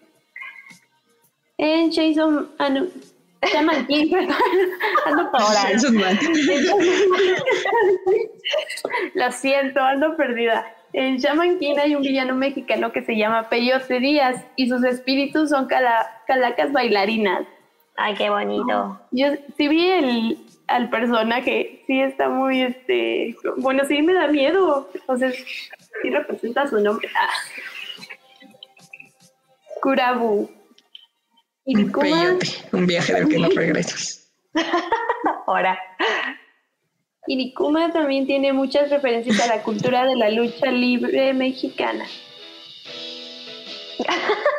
En 1.62 1.92
Jason... 1.92 2.50
Ah, 2.58 2.70
no. 2.70 2.86
Shaman 3.52 3.86
King, 3.86 4.10
perdón. 4.12 4.36
Ando 5.06 5.30
mal. 5.92 6.18
Lo 9.14 9.32
siento, 9.32 9.80
ando 9.80 10.16
perdida. 10.16 10.74
En 10.92 11.18
Shaman 11.18 11.58
King 11.58 11.76
hay 11.82 11.94
un 11.94 12.02
villano 12.02 12.34
mexicano 12.34 12.92
que 12.92 13.02
se 13.04 13.16
llama 13.16 13.48
Peyote 13.48 14.00
Díaz 14.00 14.42
y 14.56 14.68
sus 14.68 14.82
espíritus 14.84 15.50
son 15.50 15.66
cala- 15.66 16.22
calacas 16.26 16.72
bailarinas. 16.72 17.46
Ay, 17.96 18.14
qué 18.14 18.30
bonito. 18.30 18.98
Yo 19.10 19.26
sí 19.56 19.68
vi 19.68 19.86
el, 19.90 20.38
al 20.66 20.88
personaje, 20.88 21.82
sí 21.86 22.00
está 22.00 22.28
muy, 22.30 22.62
este, 22.62 23.36
bueno, 23.58 23.84
sí 23.86 24.00
me 24.02 24.14
da 24.14 24.28
miedo, 24.28 24.88
sea, 25.18 25.30
sí 25.30 26.10
representa 26.10 26.66
su 26.66 26.80
nombre. 26.80 27.08
Ah. 27.14 27.28
Kurabu. 29.82 30.50
Un 31.64 31.80
Irikuma, 31.80 32.02
peyote, 32.02 32.46
un 32.72 32.86
viaje 32.86 33.12
del 33.14 33.28
que 33.28 33.38
no 33.38 33.48
regresas. 33.50 34.32
Ahora. 35.46 35.78
Irikuma 37.26 37.92
también 37.92 38.26
tiene 38.26 38.52
muchas 38.52 38.90
referencias 38.90 39.40
a 39.40 39.46
la 39.46 39.62
cultura 39.62 40.04
de 40.06 40.16
la 40.16 40.30
lucha 40.30 40.70
libre 40.70 41.32
mexicana. 41.34 42.06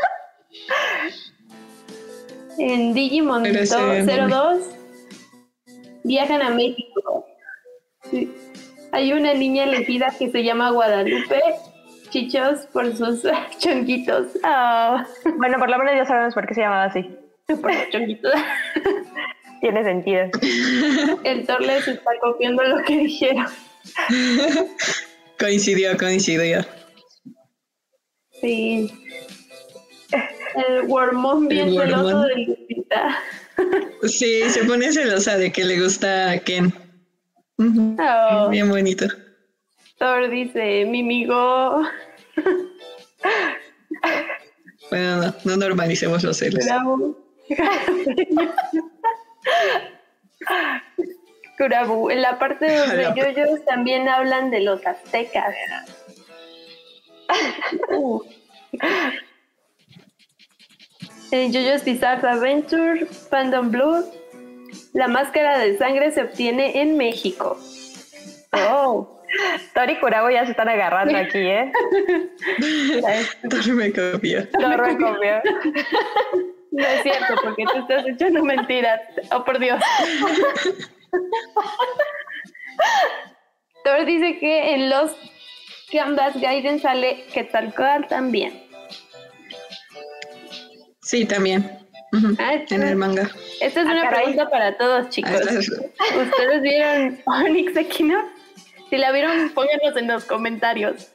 En 2.58 2.94
Digimon 2.94 3.44
Pero 3.44 3.62
ese 3.62 4.18
no 4.18 4.28
02 4.28 4.64
viajan 6.04 6.42
a 6.42 6.50
México. 6.52 7.26
Sí. 8.10 8.32
Hay 8.92 9.14
una 9.14 9.34
niña 9.34 9.64
elegida 9.64 10.14
que 10.18 10.30
se 10.30 10.44
llama 10.44 10.70
Guadalupe 10.70 11.42
Chichos 12.12 12.60
por 12.74 12.96
sus 12.96 13.24
chonquitos. 13.60 14.28
Ah, 14.44 15.06
Bueno, 15.38 15.58
por 15.58 15.70
lo 15.70 15.78
menos 15.80 15.96
ya 15.96 16.06
sabemos 16.06 16.34
por 16.34 16.46
qué 16.48 16.54
se 16.54 16.62
llamaba 16.62 16.86
así. 16.86 17.10
por 17.48 17.74
los 17.74 17.90
chonquitos. 17.90 18.32
Tiene 19.62 19.84
sentido. 19.84 20.24
El 21.24 21.46
Thor 21.46 21.62
les 21.62 21.88
está 21.88 22.12
copiando 22.22 22.64
lo 22.64 22.84
que 22.84 22.98
dijeron. 22.98 23.46
Coincidió, 25.40 25.96
coincidió. 25.98 26.66
Sí. 28.42 28.92
El 30.56 30.82
Wormón 30.88 31.48
bien 31.48 31.70
El 31.70 31.78
celoso 31.78 32.22
de 32.22 32.36
Lupita. 32.48 33.18
Sí, 34.04 34.50
se 34.50 34.64
pone 34.66 34.92
celosa 34.92 35.38
de 35.38 35.52
que 35.52 35.64
le 35.64 35.80
gusta 35.80 36.32
a 36.32 36.40
Ken. 36.40 36.74
Oh, 37.60 38.50
Bien 38.50 38.68
bonito. 38.68 39.06
Thor 40.02 40.32
dice, 40.32 40.84
mi 40.86 41.02
amigo. 41.02 41.84
Bueno, 44.90 45.18
no, 45.18 45.34
no 45.44 45.58
normalicemos 45.58 46.24
los 46.24 46.38
celos. 46.38 46.66
Kurabu. 46.66 47.18
Kurabu. 51.56 52.10
En 52.10 52.24
la 52.24 52.40
parte 52.40 52.66
de 52.72 53.04
los 53.04 53.16
yoyos 53.16 53.64
también 53.66 54.10
hablan 54.10 54.50
de 54.50 54.62
los 54.62 54.84
aztecas. 54.88 55.56
Uh. 57.92 58.24
En 61.30 61.54
JoJo's 61.54 61.86
Bizarre 61.86 62.28
Adventure, 62.28 63.06
Phantom 63.30 63.70
Blood, 63.70 64.06
la 64.94 65.08
máscara 65.08 65.60
de 65.60 65.78
sangre 65.78 66.12
se 66.12 66.24
obtiene 66.24 66.82
en 66.82 66.98
México. 66.98 67.56
Tori 69.74 69.94
y 69.94 70.00
Kurabo 70.00 70.30
ya 70.30 70.46
se 70.46 70.52
están 70.52 70.68
agarrando 70.70 71.18
aquí, 71.18 71.38
¿eh? 71.40 71.72
Todo 73.50 73.74
me 73.74 73.92
copió. 73.94 74.46
Lo 74.60 74.78
recomiendo. 74.78 75.42
no 76.72 76.86
es 76.86 77.04
cierto, 77.04 77.36
porque 77.44 77.64
tú 77.72 77.80
estás 77.80 78.06
echando 78.08 78.44
mentiras. 78.44 79.02
Oh, 79.32 79.44
por 79.46 79.60
Dios. 79.60 79.82
Thor 83.84 84.06
dice 84.06 84.38
que 84.40 84.74
en 84.76 84.90
los 84.90 85.16
Canvas 85.92 86.40
Gaiden 86.40 86.80
sale 86.80 87.26
Quetzalcóatl 87.34 88.08
también. 88.08 88.64
Sí, 91.02 91.26
también. 91.26 91.78
Ah, 92.40 92.56
En 92.70 92.84
el 92.84 92.96
manga. 92.98 93.30
Esta 93.62 93.82
es 93.82 93.88
Ah, 93.88 93.92
una 93.92 94.02
caray. 94.04 94.24
pregunta 94.26 94.50
para 94.50 94.78
todos, 94.78 95.10
chicos. 95.10 95.32
Ah, 95.32 96.18
¿Ustedes 96.22 96.62
vieron 96.62 97.20
Onyx 97.26 97.76
Equinox? 97.78 98.26
Si 98.92 98.98
la 98.98 99.12
vieron, 99.12 99.50
pónganos 99.56 99.96
en 99.98 100.08
los 100.08 100.26
comentarios. 100.26 101.12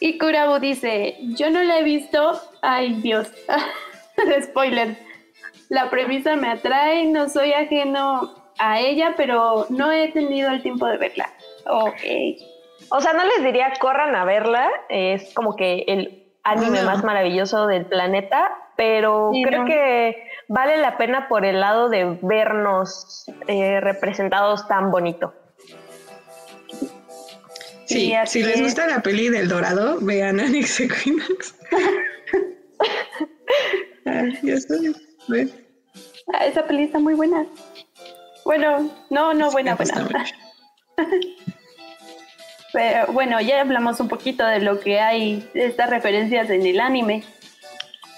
y 0.00 0.18
Kurabu 0.18 0.58
dice, 0.58 1.16
yo 1.36 1.50
no 1.50 1.62
la 1.62 1.78
he 1.78 1.82
visto. 1.82 2.40
Ay, 2.62 2.94
Dios. 3.02 3.30
Spoiler. 4.42 4.96
La 5.68 5.90
premisa 5.90 6.36
me 6.36 6.48
atrae, 6.48 7.06
no 7.06 7.28
soy 7.28 7.52
ajeno 7.52 8.34
a 8.58 8.80
ella, 8.80 9.14
pero 9.16 9.66
no 9.68 9.90
he 9.90 10.08
tenido 10.12 10.50
el 10.50 10.62
tiempo 10.62 10.86
de 10.86 10.98
verla. 10.98 11.28
Ok. 11.66 12.00
O 12.90 13.00
sea, 13.00 13.12
no 13.12 13.24
les 13.24 13.42
diría 13.42 13.72
corran 13.80 14.14
a 14.14 14.24
verla, 14.24 14.70
es 14.90 15.32
como 15.34 15.56
que 15.56 15.84
el 15.88 16.24
anime 16.44 16.80
No. 16.80 16.86
más 16.86 17.02
maravilloso 17.04 17.66
del 17.66 17.86
planeta, 17.86 18.50
pero 18.76 19.30
Sí, 19.32 19.42
creo 19.44 19.60
no. 19.62 19.66
que 19.66 20.24
vale 20.52 20.76
la 20.76 20.98
pena 20.98 21.28
por 21.28 21.44
el 21.44 21.60
lado 21.60 21.88
de 21.88 22.18
vernos 22.22 23.24
eh, 23.48 23.80
representados 23.80 24.68
tan 24.68 24.90
bonito. 24.90 25.34
Sí, 27.86 28.14
si 28.26 28.42
les 28.42 28.56
es. 28.56 28.62
gusta 28.62 28.86
la 28.86 29.00
peli 29.02 29.28
del 29.28 29.48
dorado, 29.48 29.98
vean 30.00 30.40
Onyx 30.40 30.80
Equinox. 30.80 31.54
Ah, 34.04 34.24
ya 34.42 34.54
estoy. 34.54 34.92
¿ves? 35.28 35.54
Ah, 36.32 36.44
esa 36.44 36.66
peli 36.66 36.82
está 36.82 36.98
muy 36.98 37.14
buena. 37.14 37.46
Bueno, 38.44 38.90
no, 39.10 39.32
no 39.32 39.52
buena, 39.52 39.76
buena. 39.76 40.08
Pero 42.72 43.12
bueno, 43.12 43.40
ya 43.40 43.60
hablamos 43.60 44.00
un 44.00 44.08
poquito 44.08 44.44
de 44.44 44.58
lo 44.58 44.80
que 44.80 44.98
hay, 44.98 45.48
de 45.54 45.66
estas 45.66 45.88
referencias 45.88 46.50
en 46.50 46.66
el 46.66 46.80
anime. 46.80 47.22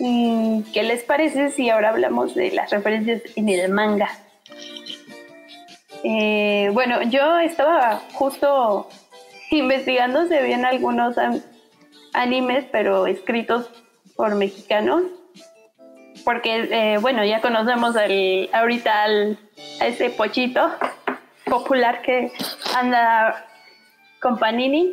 Mm, 0.06 0.64
¿Qué 0.74 0.82
les 0.82 1.02
parece 1.02 1.50
si 1.50 1.70
ahora 1.70 1.88
hablamos 1.88 2.34
de 2.34 2.50
las 2.50 2.68
referencias 2.70 3.22
en 3.36 3.48
el 3.48 3.70
manga? 3.72 4.10
Eh, 6.02 6.68
bueno, 6.74 7.00
yo 7.04 7.38
estaba 7.38 8.02
justo 8.12 8.86
investigando, 9.50 10.26
se 10.26 10.42
ven 10.42 10.66
algunos 10.66 11.16
an- 11.16 11.42
animes, 12.12 12.66
pero 12.70 13.06
escritos 13.06 13.70
por 14.14 14.34
mexicanos. 14.34 15.04
Porque, 16.22 16.68
eh, 16.70 16.98
bueno, 16.98 17.24
ya 17.24 17.40
conocemos 17.40 17.96
ahorita 17.96 19.04
a 19.04 19.86
ese 19.86 20.10
pochito 20.10 20.70
popular 21.46 22.02
que 22.02 22.30
anda 22.76 23.46
con 24.20 24.38
Panini. 24.38 24.92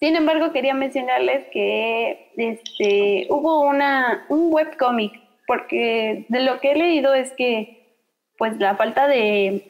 Sin 0.00 0.16
embargo, 0.16 0.52
quería 0.52 0.72
mencionarles 0.72 1.46
que 1.52 2.32
este, 2.36 3.26
hubo 3.28 3.60
una, 3.60 4.24
un 4.30 4.52
webcómic, 4.52 5.12
porque 5.46 6.24
de 6.28 6.40
lo 6.40 6.58
que 6.58 6.72
he 6.72 6.76
leído 6.76 7.12
es 7.12 7.32
que 7.32 7.98
pues 8.38 8.58
la 8.58 8.76
falta 8.76 9.06
de, 9.06 9.66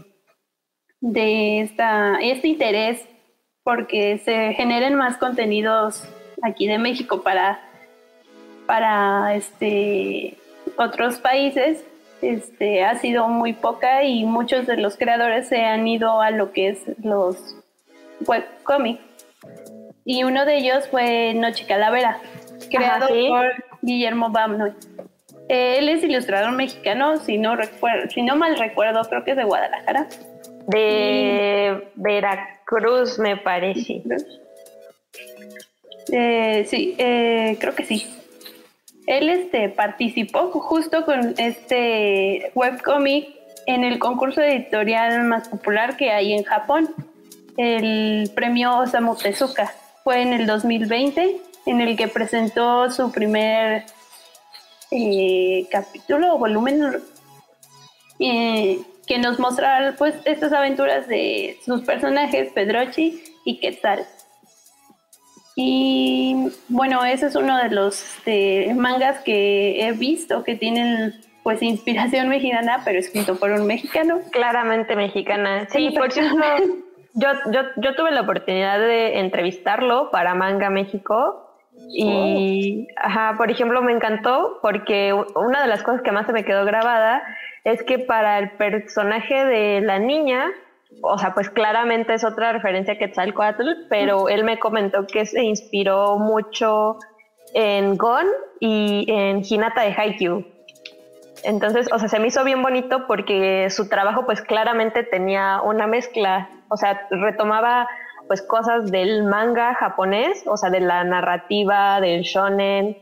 de 1.00 1.60
esta, 1.62 2.18
este 2.22 2.46
interés 2.46 3.04
porque 3.64 4.18
se 4.18 4.54
generen 4.54 4.94
más 4.94 5.16
contenidos 5.16 6.04
aquí 6.42 6.68
de 6.68 6.78
México 6.78 7.22
para, 7.22 7.60
para 8.66 9.34
este, 9.34 10.36
otros 10.76 11.18
países 11.18 11.84
este, 12.22 12.84
ha 12.84 12.94
sido 12.98 13.26
muy 13.28 13.52
poca 13.52 14.04
y 14.04 14.24
muchos 14.24 14.66
de 14.66 14.76
los 14.76 14.96
creadores 14.96 15.48
se 15.48 15.64
han 15.64 15.88
ido 15.88 16.20
a 16.20 16.30
lo 16.30 16.52
que 16.52 16.68
es 16.68 16.78
los 17.02 17.56
webcomics. 18.26 19.09
Y 20.04 20.24
uno 20.24 20.44
de 20.44 20.58
ellos 20.58 20.88
fue 20.88 21.34
Noche 21.34 21.66
Calavera, 21.66 22.20
creado 22.70 23.08
por 23.08 23.52
Guillermo 23.82 24.30
Bamnoy. 24.30 24.72
Él 25.48 25.88
es 25.88 26.04
ilustrador 26.04 26.52
mexicano, 26.52 27.16
si 27.18 27.36
no, 27.36 27.56
recuerdo, 27.56 28.08
si 28.10 28.22
no 28.22 28.36
mal 28.36 28.56
recuerdo, 28.56 29.02
creo 29.08 29.24
que 29.24 29.32
es 29.32 29.36
de 29.36 29.44
Guadalajara. 29.44 30.08
De 30.66 31.90
Veracruz, 31.96 33.18
me 33.18 33.36
parece. 33.36 34.02
Eh, 36.12 36.64
sí, 36.68 36.94
eh, 36.98 37.56
creo 37.60 37.74
que 37.74 37.84
sí. 37.84 38.06
Él 39.06 39.28
este, 39.28 39.68
participó 39.70 40.50
justo 40.52 41.04
con 41.04 41.34
este 41.36 42.52
webcomic 42.54 43.28
en 43.66 43.82
el 43.82 43.98
concurso 43.98 44.40
editorial 44.40 45.24
más 45.24 45.48
popular 45.48 45.96
que 45.96 46.10
hay 46.10 46.32
en 46.32 46.44
Japón, 46.44 46.94
el 47.56 48.30
premio 48.34 48.78
Osamu 48.78 49.16
Tezuka. 49.16 49.72
Fue 50.04 50.22
en 50.22 50.32
el 50.32 50.46
2020, 50.46 51.40
en 51.66 51.80
el 51.80 51.96
que 51.96 52.08
presentó 52.08 52.90
su 52.90 53.10
primer 53.12 53.84
eh, 54.90 55.66
capítulo 55.70 56.34
o 56.34 56.38
volumen 56.38 57.02
eh, 58.18 58.80
que 59.06 59.18
nos 59.18 59.38
mostraba 59.38 59.94
pues 59.96 60.14
estas 60.24 60.52
aventuras 60.52 61.06
de 61.08 61.58
sus 61.64 61.82
personajes 61.82 62.52
Pedrochi 62.52 63.22
y 63.44 63.58
Quetzal. 63.60 64.06
Y 65.56 66.48
bueno, 66.68 67.04
ese 67.04 67.26
es 67.26 67.34
uno 67.34 67.58
de 67.58 67.70
los 67.70 68.02
mangas 68.74 69.20
que 69.20 69.86
he 69.86 69.92
visto 69.92 70.42
que 70.42 70.54
tienen 70.54 71.20
pues 71.42 71.62
inspiración 71.62 72.28
mexicana, 72.28 72.82
pero 72.84 72.98
escrito 72.98 73.36
por 73.36 73.50
un 73.50 73.66
mexicano. 73.66 74.20
Claramente 74.30 74.94
mexicana. 74.96 75.66
Sí, 75.70 75.90
por 75.90 76.08
ejemplo, 76.10 76.44
yo, 77.14 77.28
yo, 77.52 77.60
yo 77.76 77.94
tuve 77.94 78.10
la 78.10 78.22
oportunidad 78.22 78.78
de 78.78 79.20
entrevistarlo 79.20 80.10
para 80.10 80.34
Manga 80.34 80.70
México 80.70 81.46
y, 81.88 82.86
oh. 82.88 82.94
ajá, 82.96 83.34
por 83.36 83.50
ejemplo, 83.50 83.82
me 83.82 83.92
encantó 83.92 84.58
porque 84.62 85.12
una 85.34 85.62
de 85.62 85.68
las 85.68 85.82
cosas 85.82 86.02
que 86.02 86.12
más 86.12 86.26
se 86.26 86.32
me 86.32 86.44
quedó 86.44 86.64
grabada 86.64 87.22
es 87.64 87.82
que 87.82 87.98
para 87.98 88.38
el 88.38 88.50
personaje 88.52 89.44
de 89.44 89.80
la 89.80 89.98
niña, 89.98 90.46
o 91.02 91.18
sea, 91.18 91.34
pues 91.34 91.50
claramente 91.50 92.14
es 92.14 92.24
otra 92.24 92.52
referencia 92.52 92.94
a 92.94 92.98
Quetzalcoatl, 92.98 93.86
pero 93.88 94.28
él 94.28 94.44
me 94.44 94.58
comentó 94.58 95.06
que 95.06 95.26
se 95.26 95.42
inspiró 95.42 96.18
mucho 96.18 96.98
en 97.54 97.96
Gon 97.96 98.26
y 98.60 99.06
en 99.08 99.42
Hinata 99.44 99.82
de 99.82 99.94
Haikyuu. 99.96 100.44
Entonces, 101.42 101.88
o 101.92 101.98
sea, 101.98 102.08
se 102.08 102.18
me 102.18 102.28
hizo 102.28 102.44
bien 102.44 102.62
bonito 102.62 103.06
porque 103.06 103.70
su 103.70 103.88
trabajo 103.88 104.26
pues 104.26 104.42
claramente 104.42 105.02
tenía 105.04 105.60
una 105.62 105.86
mezcla, 105.86 106.50
o 106.70 106.76
sea, 106.76 107.06
retomaba 107.10 107.86
pues 108.26 108.42
cosas 108.42 108.90
del 108.90 109.24
manga 109.24 109.74
japonés, 109.74 110.44
o 110.46 110.56
sea, 110.56 110.70
de 110.70 110.80
la 110.80 111.02
narrativa, 111.04 112.00
del 112.00 112.22
shonen, 112.22 112.96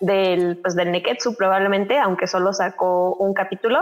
del, 0.00 0.58
pues, 0.58 0.74
del 0.74 0.90
neketsu 0.90 1.36
probablemente, 1.36 1.98
aunque 1.98 2.26
solo 2.26 2.52
sacó 2.52 3.14
un 3.14 3.32
capítulo, 3.32 3.78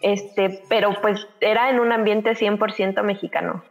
este, 0.00 0.62
pero 0.68 0.94
pues 1.02 1.26
era 1.40 1.70
en 1.70 1.80
un 1.80 1.92
ambiente 1.92 2.36
100% 2.36 3.02
mexicano. 3.02 3.64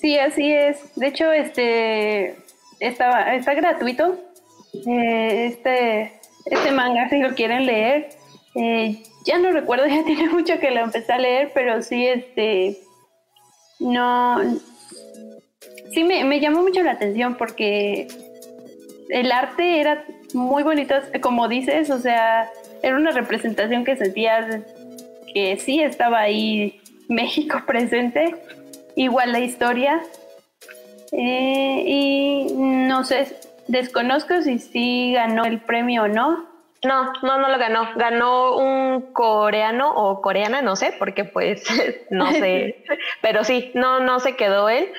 Sí, 0.00 0.18
así 0.18 0.52
es. 0.52 0.94
De 0.96 1.06
hecho, 1.06 1.32
este 1.32 2.36
está, 2.80 3.34
está 3.34 3.54
gratuito. 3.54 4.16
Eh, 4.86 5.46
este, 5.46 6.20
este 6.44 6.72
manga, 6.72 7.08
si 7.08 7.20
lo 7.20 7.34
quieren 7.34 7.66
leer. 7.66 8.10
Eh, 8.54 9.02
ya 9.28 9.38
no 9.38 9.52
recuerdo, 9.52 9.86
ya 9.94 10.04
tiene 10.04 10.28
mucho 10.30 10.58
que 10.58 10.70
lo 10.70 10.80
empecé 10.80 11.12
a 11.12 11.18
leer, 11.18 11.52
pero 11.54 11.82
sí, 11.82 12.06
este, 12.06 12.78
no, 13.78 14.38
sí 15.92 16.02
me, 16.02 16.24
me 16.24 16.40
llamó 16.40 16.62
mucho 16.62 16.82
la 16.82 16.92
atención 16.92 17.36
porque 17.36 18.08
el 19.10 19.30
arte 19.30 19.80
era 19.80 20.04
muy 20.34 20.62
bonito, 20.62 20.94
como 21.20 21.46
dices, 21.48 21.90
o 21.90 21.98
sea, 21.98 22.50
era 22.82 22.96
una 22.96 23.10
representación 23.10 23.84
que 23.84 23.96
sentías 23.96 24.62
que 25.32 25.58
sí 25.58 25.80
estaba 25.80 26.20
ahí 26.20 26.80
México 27.08 27.62
presente, 27.66 28.34
igual 28.96 29.32
la 29.32 29.40
historia. 29.40 30.02
Eh, 31.12 31.84
y 31.86 32.46
no 32.52 33.04
sé, 33.04 33.34
desconozco 33.66 34.42
si 34.42 34.58
sí 34.58 35.12
ganó 35.14 35.44
el 35.44 35.60
premio 35.60 36.04
o 36.04 36.08
no. 36.08 36.46
No, 36.84 37.12
no, 37.22 37.38
no 37.38 37.48
lo 37.48 37.58
ganó. 37.58 37.88
Ganó 37.96 38.56
un 38.56 39.12
coreano 39.12 39.90
o 39.94 40.20
coreana, 40.20 40.62
no 40.62 40.76
sé, 40.76 40.94
porque 40.98 41.24
pues 41.24 41.64
no 42.10 42.30
sé, 42.32 42.84
pero 43.22 43.44
sí, 43.44 43.72
no, 43.74 44.00
no 44.00 44.20
se 44.20 44.36
quedó 44.36 44.68
él. 44.68 44.92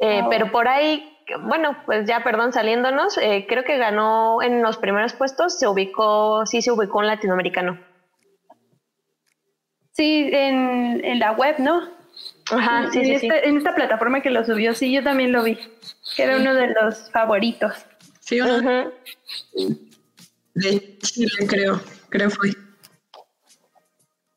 Eh, 0.00 0.22
oh. 0.24 0.30
Pero 0.30 0.50
por 0.50 0.68
ahí 0.68 1.10
bueno, 1.42 1.76
pues 1.86 2.06
ya, 2.06 2.22
perdón, 2.22 2.52
saliéndonos, 2.52 3.18
eh, 3.18 3.46
creo 3.48 3.64
que 3.64 3.78
ganó 3.78 4.42
en 4.42 4.62
los 4.62 4.76
primeros 4.76 5.14
puestos, 5.14 5.58
se 5.58 5.66
ubicó, 5.66 6.44
sí 6.46 6.62
se 6.62 6.70
ubicó 6.70 6.98
un 6.98 7.06
latinoamericano. 7.06 7.78
Sí, 9.92 10.28
en, 10.32 11.18
la 11.18 11.32
web, 11.32 11.56
¿no? 11.58 11.88
Ajá, 12.50 12.90
sí, 12.90 12.98
en, 12.98 13.04
sí, 13.04 13.26
esta, 13.26 13.38
en 13.38 13.56
esta 13.56 13.74
plataforma 13.74 14.20
que 14.20 14.30
lo 14.30 14.44
subió, 14.44 14.74
sí, 14.74 14.92
yo 14.92 15.02
también 15.02 15.32
lo 15.32 15.42
vi, 15.42 15.58
que 16.16 16.24
era 16.24 16.36
uno 16.36 16.52
de 16.54 16.68
los 16.68 17.10
favoritos. 17.10 17.86
Sí, 18.20 18.40
uno 18.40 18.90
de 20.54 20.98
Chile, 20.98 21.46
creo, 21.48 21.80
creo 22.08 22.30
fue. 22.30 22.50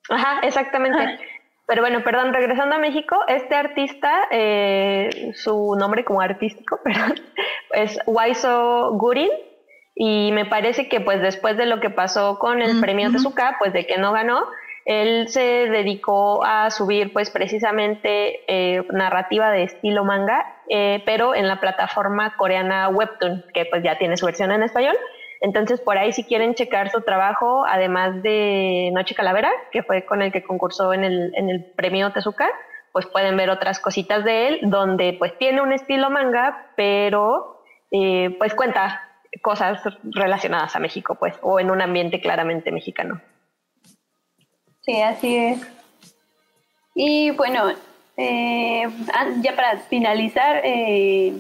Ajá, 0.10 0.40
exactamente. 0.44 1.20
Pero 1.68 1.82
bueno, 1.82 2.04
perdón, 2.04 2.34
regresando 2.34 2.76
a 2.76 2.80
México, 2.80 3.18
este 3.28 3.56
artista, 3.56 4.28
eh, 4.32 5.32
su 5.36 5.76
nombre 5.78 6.06
como 6.06 6.22
artístico, 6.22 6.80
perdón, 6.84 7.16
es 7.72 8.00
Waiso 8.06 8.94
Gurin, 8.94 9.30
y 10.00 10.32
me 10.32 10.46
parece 10.46 10.88
que 10.88 11.02
pues 11.02 11.22
después 11.22 11.58
de 11.58 11.66
lo 11.66 11.80
que 11.80 11.90
pasó 11.90 12.38
con 12.40 12.62
el 12.62 12.80
premio 12.80 13.12
Tezuka, 13.12 13.58
pues 13.60 13.74
de 13.74 13.86
que 13.86 13.98
no 13.98 14.14
ganó, 14.14 14.46
él 14.86 15.28
se 15.28 15.42
dedicó 15.42 16.46
a 16.46 16.70
subir 16.70 17.12
pues 17.12 17.32
precisamente 17.32 18.40
eh, 18.48 18.86
narrativa 18.92 19.50
de 19.50 19.64
estilo 19.64 20.06
manga, 20.06 20.46
eh, 20.70 21.02
pero 21.06 21.36
en 21.36 21.48
la 21.48 21.60
plataforma 21.60 22.38
coreana 22.38 22.88
Webtoon, 22.90 23.44
que 23.54 23.66
pues 23.66 23.84
ya 23.84 23.98
tiene 23.98 24.16
su 24.18 24.28
versión 24.28 24.52
en 24.52 24.64
español. 24.64 24.96
Entonces, 25.42 25.80
por 25.80 25.98
ahí 25.98 26.12
si 26.12 26.24
quieren 26.24 26.56
checar 26.56 26.90
su 26.90 27.02
trabajo, 27.02 27.66
además 27.68 28.22
de 28.24 28.90
Noche 28.94 29.16
Calavera, 29.16 29.52
que 29.72 29.84
fue 29.84 30.06
con 30.06 30.22
el 30.22 30.32
que 30.32 30.44
concursó 30.44 30.94
en 30.94 31.04
el, 31.04 31.34
en 31.36 31.50
el 31.50 31.64
premio 31.64 32.12
Tezuka, 32.12 32.50
pues 32.92 33.06
pueden 33.06 33.38
ver 33.38 33.50
otras 33.50 33.80
cositas 33.80 34.24
de 34.24 34.48
él, 34.48 34.60
donde 34.64 35.16
pues 35.20 35.38
tiene 35.38 35.62
un 35.62 35.72
estilo 35.74 36.10
manga, 36.10 36.72
pero 36.76 37.62
eh, 37.92 38.36
pues 38.40 38.56
cuenta 38.56 39.04
cosas 39.42 39.82
relacionadas 40.04 40.76
a 40.76 40.80
México, 40.80 41.16
pues, 41.16 41.36
o 41.42 41.60
en 41.60 41.70
un 41.70 41.82
ambiente 41.82 42.20
claramente 42.20 42.72
mexicano. 42.72 43.22
Sí, 44.82 45.02
así 45.02 45.36
es. 45.36 45.68
Y 46.96 47.32
bueno, 47.32 47.70
eh, 48.16 48.88
ah, 49.14 49.28
ya 49.42 49.56
para 49.56 49.78
finalizar, 49.78 50.62
eh, 50.64 51.34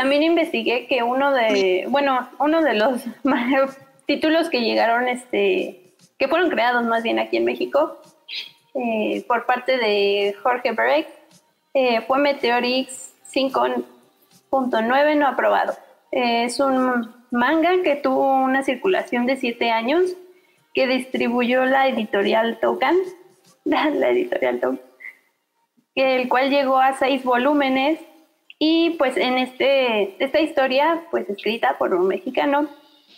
también 0.00 0.22
investigué 0.22 0.86
que 0.86 1.02
uno 1.02 1.30
de, 1.30 1.84
bueno, 1.90 2.30
uno 2.38 2.62
de 2.62 2.72
los 2.72 3.02
títulos 4.06 4.48
que 4.48 4.62
llegaron, 4.62 5.08
este, 5.08 5.92
que 6.18 6.26
fueron 6.26 6.48
creados 6.48 6.84
más 6.84 7.02
bien 7.02 7.18
aquí 7.18 7.36
en 7.36 7.44
México, 7.44 8.00
eh, 8.74 9.22
por 9.28 9.44
parte 9.44 9.76
de 9.76 10.34
Jorge 10.42 10.72
Breck, 10.72 11.06
eh, 11.74 12.00
fue 12.06 12.18
Meteorix 12.18 13.12
5.9 13.30 15.16
no 15.16 15.26
aprobado. 15.26 15.74
es 16.10 16.58
un 16.60 17.14
manga 17.30 17.82
que 17.84 17.96
tuvo 17.96 18.36
una 18.36 18.62
circulación 18.62 19.26
de 19.26 19.36
siete 19.36 19.70
años 19.70 20.16
que 20.72 20.86
distribuyó 20.86 21.66
la 21.66 21.88
editorial 21.88 22.58
Tokan, 22.58 22.96
la 23.64 24.08
editorial 24.08 24.60
Tokan, 24.60 24.80
el 25.94 26.26
cual 26.30 26.48
llegó 26.48 26.78
a 26.78 26.94
seis 26.94 27.22
volúmenes 27.22 28.00
y 28.62 28.90
pues 28.90 29.16
en 29.16 29.38
este, 29.38 30.22
esta 30.22 30.38
historia, 30.38 31.06
pues 31.10 31.26
escrita 31.30 31.78
por 31.78 31.94
un 31.94 32.06
mexicano, 32.06 32.68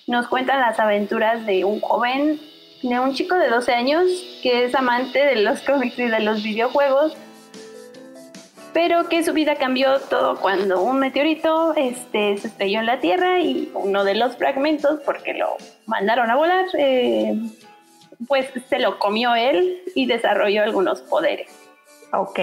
nos 0.06 0.28
cuentan 0.28 0.60
las 0.60 0.78
aventuras 0.78 1.44
de 1.47 1.64
un 1.64 1.81
joven, 1.81 2.40
de 2.81 3.01
un 3.01 3.12
chico 3.12 3.35
de 3.35 3.48
12 3.48 3.73
años 3.73 4.05
que 4.40 4.64
es 4.64 4.74
amante 4.77 5.19
de 5.19 5.36
los 5.36 5.60
cómics 5.62 5.98
y 5.98 6.06
de 6.06 6.20
los 6.20 6.44
videojuegos, 6.44 7.16
pero 8.73 9.09
que 9.09 9.24
su 9.24 9.32
vida 9.32 9.56
cambió 9.56 9.98
todo 10.02 10.39
cuando 10.39 10.81
un 10.81 11.01
meteorito 11.01 11.74
este, 11.74 12.39
se 12.39 12.47
estrelló 12.47 12.78
en 12.78 12.86
la 12.86 13.01
Tierra 13.01 13.40
y 13.40 13.69
uno 13.74 14.05
de 14.05 14.14
los 14.14 14.36
fragmentos, 14.36 15.01
porque 15.05 15.35
lo 15.35 15.56
mandaron 15.86 16.31
a 16.31 16.36
volar, 16.36 16.66
eh, 16.78 17.35
pues 18.28 18.48
se 18.69 18.78
lo 18.78 19.01
comió 19.01 19.35
él 19.35 19.82
y 19.97 20.06
desarrolló 20.06 20.62
algunos 20.62 21.02
poderes. 21.02 21.51
Ok. 22.12 22.39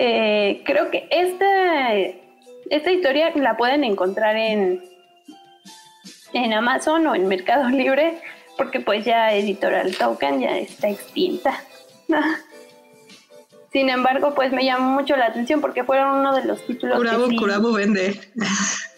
Eh, 0.00 0.62
creo 0.64 0.92
que 0.92 1.08
esta, 1.10 1.92
esta 2.70 2.90
historia 2.92 3.32
la 3.34 3.56
pueden 3.56 3.82
encontrar 3.82 4.36
en, 4.36 4.80
en 6.32 6.52
Amazon 6.52 7.04
o 7.08 7.16
en 7.16 7.26
Mercado 7.26 7.68
Libre, 7.68 8.20
porque 8.56 8.78
pues 8.78 9.04
ya 9.04 9.32
Editorial 9.34 9.96
Token 9.96 10.40
ya 10.40 10.56
está 10.56 10.88
extinta. 10.88 11.60
Sin 13.72 13.90
embargo, 13.90 14.34
pues 14.36 14.52
me 14.52 14.64
llamó 14.64 14.92
mucho 14.92 15.16
la 15.16 15.26
atención 15.26 15.60
porque 15.60 15.82
fueron 15.82 16.20
uno 16.20 16.32
de 16.34 16.44
los 16.44 16.64
títulos 16.64 16.96
Curabo, 16.96 17.24
que 17.24 17.30
sí 17.30 17.36
Curabo 17.36 17.72
vende. 17.72 18.20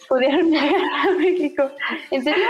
pudieron 0.06 0.50
llegar 0.50 0.82
a 1.08 1.10
México. 1.18 1.70
¿En 2.10 2.22
serio? 2.22 2.44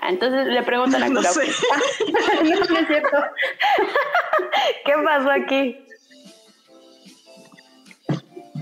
Ah, 0.00 0.08
entonces 0.08 0.46
le 0.46 0.62
pregunto 0.62 0.96
a 0.96 1.00
la 1.00 1.08
No 1.10 1.16
Curabo. 1.20 1.34
sé. 1.34 1.46
no, 2.44 2.60
no 2.64 2.78
es 2.78 2.86
cierto. 2.86 3.16
¿Qué 4.84 4.92
pasó 5.04 5.30
aquí? 5.30 5.76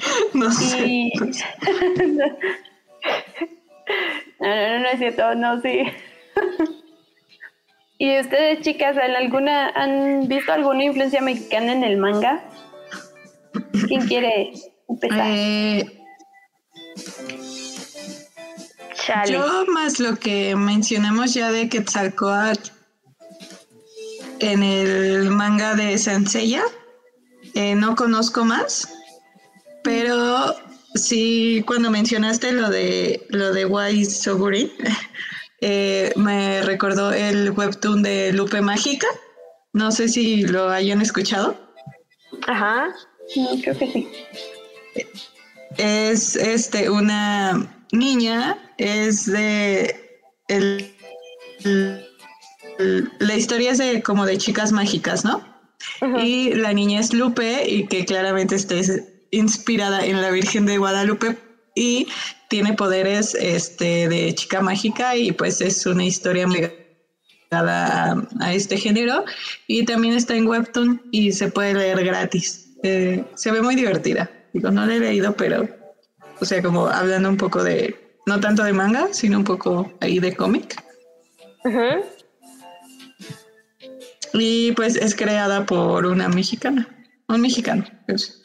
No 0.35 0.51
sé. 0.51 0.87
Y... 0.87 1.13
no, 1.19 1.27
no, 4.41 4.79
no 4.81 4.89
es 4.89 4.99
cierto, 4.99 5.35
no, 5.35 5.61
sí. 5.61 5.83
¿Y 7.99 8.19
ustedes, 8.19 8.63
chicas, 8.63 8.97
en 8.97 9.15
alguna, 9.15 9.69
han 9.71 10.27
visto 10.27 10.53
alguna 10.53 10.85
influencia 10.85 11.21
mexicana 11.21 11.73
en 11.73 11.85
el 11.85 11.99
manga? 11.99 12.43
¿Quién 13.87 14.07
quiere 14.07 14.53
empezar? 14.89 15.27
Eh, 15.27 15.85
Chale. 18.95 19.33
yo 19.33 19.67
más 19.67 20.01
lo 20.01 20.17
que 20.17 20.57
mencionamos 20.57 21.35
ya 21.35 21.51
de 21.51 21.69
Quetzalcoatl 21.69 22.71
en 24.39 24.63
el 24.63 25.31
manga 25.31 25.75
de 25.75 25.99
Senseiya, 25.99 26.63
eh, 27.55 27.75
no 27.75 27.97
conozco 27.97 28.45
más, 28.45 28.89
pero 29.83 30.55
sí 30.95 31.63
cuando 31.67 31.91
mencionaste 31.91 32.53
lo 32.53 32.69
de 32.71 33.27
lo 33.31 33.53
de 33.53 33.65
Wai 33.67 34.05
Soguri, 34.05 34.73
eh, 35.61 36.13
me 36.17 36.63
recordó 36.63 37.13
el 37.13 37.51
webtoon 37.51 38.03
de 38.03 38.33
Lupe 38.33 38.61
Mágica. 38.61 39.07
No 39.73 39.93
sé 39.93 40.09
si 40.09 40.43
lo 40.43 40.69
hayan 40.71 41.01
escuchado. 41.01 41.57
Ajá. 42.47 42.89
Creo 43.63 43.79
que 43.79 43.87
sí. 43.93 44.09
es 45.79 46.35
este 46.37 46.91
una 46.91 47.73
niña 47.93 48.59
es 48.79 49.27
de 49.27 50.19
el, 50.49 50.93
la 53.19 53.37
historia 53.37 53.71
es 53.73 53.79
de 53.79 54.03
como 54.03 54.27
de 54.27 54.39
chicas 54.39 54.73
mágicas 54.73 55.25
no 55.25 55.45
y 56.23 56.55
la 56.55 56.73
niña 56.73 57.01
es 57.01 57.13
Lupe 57.13 57.69
y 57.69 57.87
que 57.87 58.05
claramente 58.05 58.55
está 58.57 58.75
es- 58.75 59.03
inspirada 59.31 60.05
en 60.05 60.21
la 60.21 60.31
Virgen 60.31 60.67
de 60.67 60.79
Guadalupe 60.79 61.37
y 61.75 62.09
tiene 62.49 62.75
poderes 62.75 63.35
este 63.35 64.09
de 64.09 64.35
chica 64.35 64.61
mágica 64.61 65.17
y 65.17 65.33
pues 65.33 65.61
es 65.61 65.87
una 65.87 66.05
historia 66.05 66.47
muy 66.47 66.69
a, 67.51 68.17
a 68.41 68.53
este 68.53 68.77
género. 68.77 69.25
Y 69.67 69.85
también 69.85 70.15
está 70.15 70.35
en 70.35 70.47
webtoon 70.47 71.03
y 71.11 71.33
se 71.33 71.51
puede 71.51 71.75
leer 71.75 72.05
gratis. 72.05 72.71
Eh, 72.83 73.25
se 73.35 73.51
ve 73.51 73.63
muy 73.63 73.77
divertida. 73.77 74.31
Digo 74.53 74.71
no 74.71 74.85
la 74.85 74.95
he 74.95 75.01
leído 75.01 75.37
pero 75.37 75.69
o 76.41 76.45
sea 76.45 76.63
como 76.63 76.87
hablando 76.87 77.29
un 77.29 77.37
poco 77.37 77.63
de 77.63 78.19
no 78.27 78.41
tanto 78.41 78.65
de 78.65 78.73
manga 78.73 79.09
sino 79.13 79.39
un 79.39 79.45
poco 79.45 79.93
ahí 80.01 80.19
de 80.19 80.35
cómic. 80.35 80.83
Y 84.33 84.73
pues 84.73 84.97
es 84.97 85.15
creada 85.15 85.67
por 85.67 86.07
una 86.07 86.29
mexicana 86.29 86.89
un 87.29 87.41
mexicano 87.41 87.85
pues. 88.07 88.40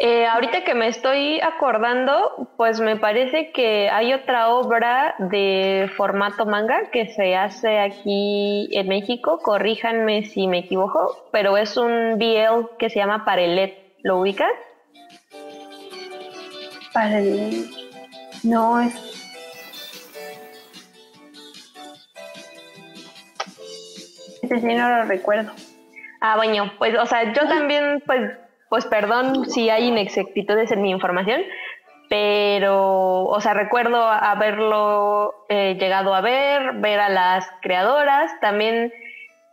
Eh, 0.00 0.26
ahorita 0.26 0.64
que 0.64 0.74
me 0.74 0.88
estoy 0.88 1.40
acordando, 1.40 2.48
pues 2.56 2.80
me 2.80 2.96
parece 2.96 3.52
que 3.52 3.88
hay 3.90 4.12
otra 4.12 4.48
obra 4.48 5.14
de 5.18 5.88
formato 5.96 6.46
manga 6.46 6.90
que 6.90 7.14
se 7.14 7.36
hace 7.36 7.78
aquí 7.78 8.68
en 8.72 8.88
México, 8.88 9.38
corríjanme 9.38 10.24
si 10.24 10.48
me 10.48 10.58
equivoco, 10.58 11.28
pero 11.30 11.56
es 11.56 11.76
un 11.76 12.18
BL 12.18 12.76
que 12.76 12.90
se 12.90 12.98
llama 12.98 13.24
Parelet. 13.24 13.94
¿Lo 14.02 14.18
ubicas? 14.18 14.50
Para 16.92 17.20
el... 17.20 17.70
No, 18.42 18.80
es... 18.80 18.94
Ese 24.42 24.60
sí 24.60 24.74
no 24.74 24.88
lo 24.88 25.04
recuerdo. 25.04 25.52
Ah, 26.20 26.36
bueno, 26.36 26.70
pues, 26.78 26.98
o 26.98 27.06
sea, 27.06 27.32
yo 27.32 27.48
también, 27.48 28.02
pues, 28.04 28.32
pues 28.74 28.86
perdón 28.86 29.48
si 29.48 29.70
hay 29.70 29.86
inexactitudes 29.86 30.72
en 30.72 30.82
mi 30.82 30.90
información, 30.90 31.42
pero, 32.08 33.22
o 33.22 33.40
sea, 33.40 33.54
recuerdo 33.54 34.02
haberlo 34.02 35.32
eh, 35.48 35.76
llegado 35.78 36.12
a 36.12 36.20
ver, 36.20 36.72
ver 36.78 36.98
a 36.98 37.08
las 37.08 37.48
creadoras, 37.62 38.32
también 38.40 38.92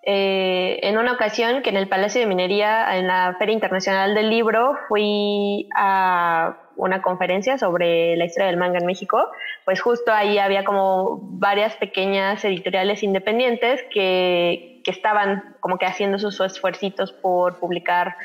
eh, 0.01 0.79
en 0.81 0.97
una 0.97 1.11
ocasión 1.11 1.61
que 1.61 1.69
en 1.69 1.77
el 1.77 1.87
Palacio 1.87 2.19
de 2.19 2.25
Minería, 2.25 2.97
en 2.97 3.05
la 3.05 3.35
Feria 3.37 3.53
Internacional 3.53 4.15
del 4.15 4.31
Libro, 4.31 4.75
fui 4.87 5.69
a 5.75 6.57
una 6.75 7.03
conferencia 7.03 7.59
sobre 7.59 8.17
la 8.17 8.25
historia 8.25 8.47
del 8.47 8.57
manga 8.57 8.79
en 8.79 8.87
México, 8.87 9.23
pues 9.65 9.81
justo 9.81 10.11
ahí 10.11 10.39
había 10.39 10.63
como 10.63 11.19
varias 11.21 11.75
pequeñas 11.75 12.43
editoriales 12.43 13.03
independientes 13.03 13.83
que, 13.93 14.81
que 14.83 14.89
estaban 14.89 15.57
como 15.59 15.77
que 15.77 15.85
haciendo 15.85 16.17
sus 16.17 16.39
esfuercitos 16.39 17.11
por 17.11 17.59
publicar 17.59 18.15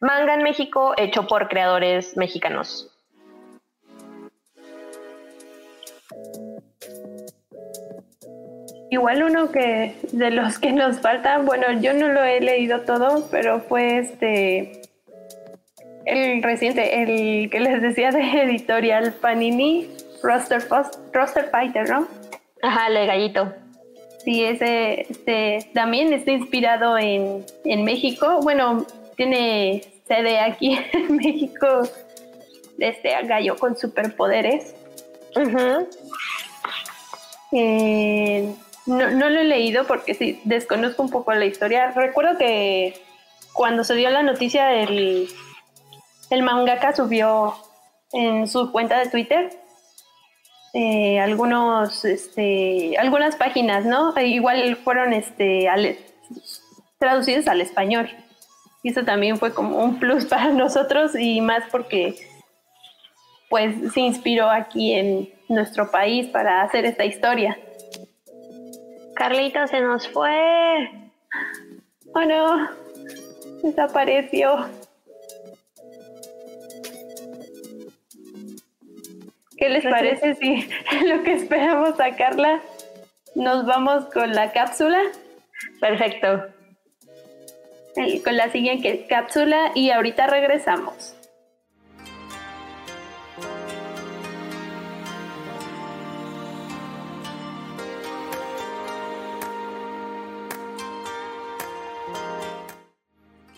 manga 0.00 0.34
en 0.34 0.42
México 0.42 0.94
hecho 0.96 1.26
por 1.26 1.48
creadores 1.48 2.16
mexicanos. 2.16 2.92
Igual 8.90 9.24
uno 9.24 9.50
que 9.50 9.96
de 10.12 10.30
los 10.30 10.58
que 10.58 10.72
nos 10.72 11.00
faltan, 11.00 11.44
bueno, 11.44 11.72
yo 11.80 11.92
no 11.92 12.08
lo 12.08 12.22
he 12.22 12.40
leído 12.40 12.82
todo, 12.82 13.28
pero 13.30 13.60
fue 13.60 13.98
este 13.98 14.82
el 16.06 16.40
reciente, 16.42 17.02
el 17.02 17.50
que 17.50 17.58
les 17.58 17.82
decía 17.82 18.12
de 18.12 18.22
editorial 18.42 19.12
Panini, 19.14 19.88
Roster, 20.22 20.62
Roster 21.12 21.50
Fighter, 21.50 21.90
¿no? 21.90 22.06
Ajá, 22.62 22.88
le 22.88 23.06
gallito. 23.06 23.52
Sí, 24.24 24.44
ese 24.44 25.02
este, 25.02 25.70
también 25.74 26.12
está 26.12 26.30
inspirado 26.30 26.96
en, 26.96 27.44
en 27.64 27.84
México. 27.84 28.40
Bueno, 28.42 28.86
tiene 29.16 29.82
sede 30.06 30.38
aquí 30.40 30.78
en 30.92 31.16
México, 31.16 31.82
este 32.78 33.10
gallo 33.24 33.56
con 33.56 33.76
superpoderes. 33.76 34.74
Eh, 37.52 38.52
no, 38.86 39.10
no 39.10 39.28
lo 39.30 39.40
he 39.40 39.44
leído 39.44 39.86
porque 39.86 40.14
sí, 40.14 40.40
desconozco 40.44 41.02
un 41.02 41.10
poco 41.10 41.32
la 41.34 41.44
historia. 41.44 41.90
Recuerdo 41.92 42.38
que 42.38 43.00
cuando 43.52 43.84
se 43.84 43.94
dio 43.94 44.10
la 44.10 44.22
noticia, 44.22 44.72
el, 44.74 45.28
el 46.30 46.42
mangaka 46.42 46.94
subió 46.94 47.54
en 48.12 48.46
su 48.48 48.70
cuenta 48.72 48.98
de 48.98 49.08
Twitter 49.10 49.50
eh, 50.74 51.18
algunos, 51.20 52.04
este, 52.04 52.96
algunas 52.98 53.36
páginas, 53.36 53.84
¿no? 53.84 54.14
E 54.16 54.26
Igual 54.26 54.76
fueron 54.76 55.12
este, 55.12 55.68
al- 55.68 55.96
traducidas 56.98 57.46
al 57.48 57.60
español. 57.60 58.10
Y 58.86 58.90
eso 58.90 59.02
también 59.02 59.36
fue 59.36 59.52
como 59.52 59.82
un 59.82 59.98
plus 59.98 60.26
para 60.30 60.52
nosotros 60.52 61.16
y 61.18 61.40
más 61.40 61.64
porque 61.72 62.14
pues 63.50 63.74
se 63.92 63.98
inspiró 64.00 64.48
aquí 64.48 64.92
en 64.92 65.28
nuestro 65.48 65.90
país 65.90 66.28
para 66.28 66.62
hacer 66.62 66.84
esta 66.86 67.04
historia. 67.04 67.58
Carlita 69.16 69.66
se 69.66 69.80
nos 69.80 70.06
fue. 70.06 70.30
Oh 72.14 72.20
no, 72.20 72.70
desapareció. 73.64 74.68
¿Qué 79.58 79.68
les 79.68 79.82
parece 79.82 80.36
si 80.36 80.68
lo 81.08 81.24
que 81.24 81.32
esperamos 81.32 81.96
sacarla 81.96 82.60
nos 83.34 83.66
vamos 83.66 84.04
con 84.14 84.32
la 84.32 84.52
cápsula? 84.52 85.00
Perfecto. 85.80 86.55
Con 87.96 88.36
la 88.36 88.50
siguiente 88.50 89.06
cápsula 89.08 89.72
y 89.74 89.90
ahorita 89.90 90.26
regresamos. 90.26 91.16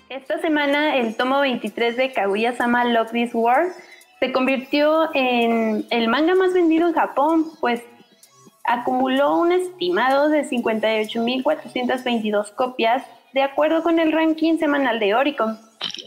Esta 0.09 0.41
semana 0.41 0.97
el 0.97 1.17
tomo 1.17 1.41
23 1.41 1.97
de 1.97 2.13
Kaguya-sama 2.13 2.85
Love 2.85 3.11
This 3.11 3.35
World 3.35 3.73
se 4.21 4.31
convirtió 4.31 5.13
en 5.15 5.85
el 5.91 6.07
manga 6.07 6.37
más 6.37 6.55
vendido 6.55 6.87
en 6.87 6.95
Japón, 6.95 7.47
pues 7.59 7.83
acumuló 8.65 9.37
un 9.37 9.51
estimado 9.51 10.29
de 10.29 10.49
58.422 10.49 12.55
copias 12.55 13.03
de 13.33 13.43
acuerdo 13.43 13.83
con 13.83 13.99
el 13.99 14.13
ranking 14.13 14.59
semanal 14.59 14.99
de 14.99 15.15
Oricon. 15.15 15.59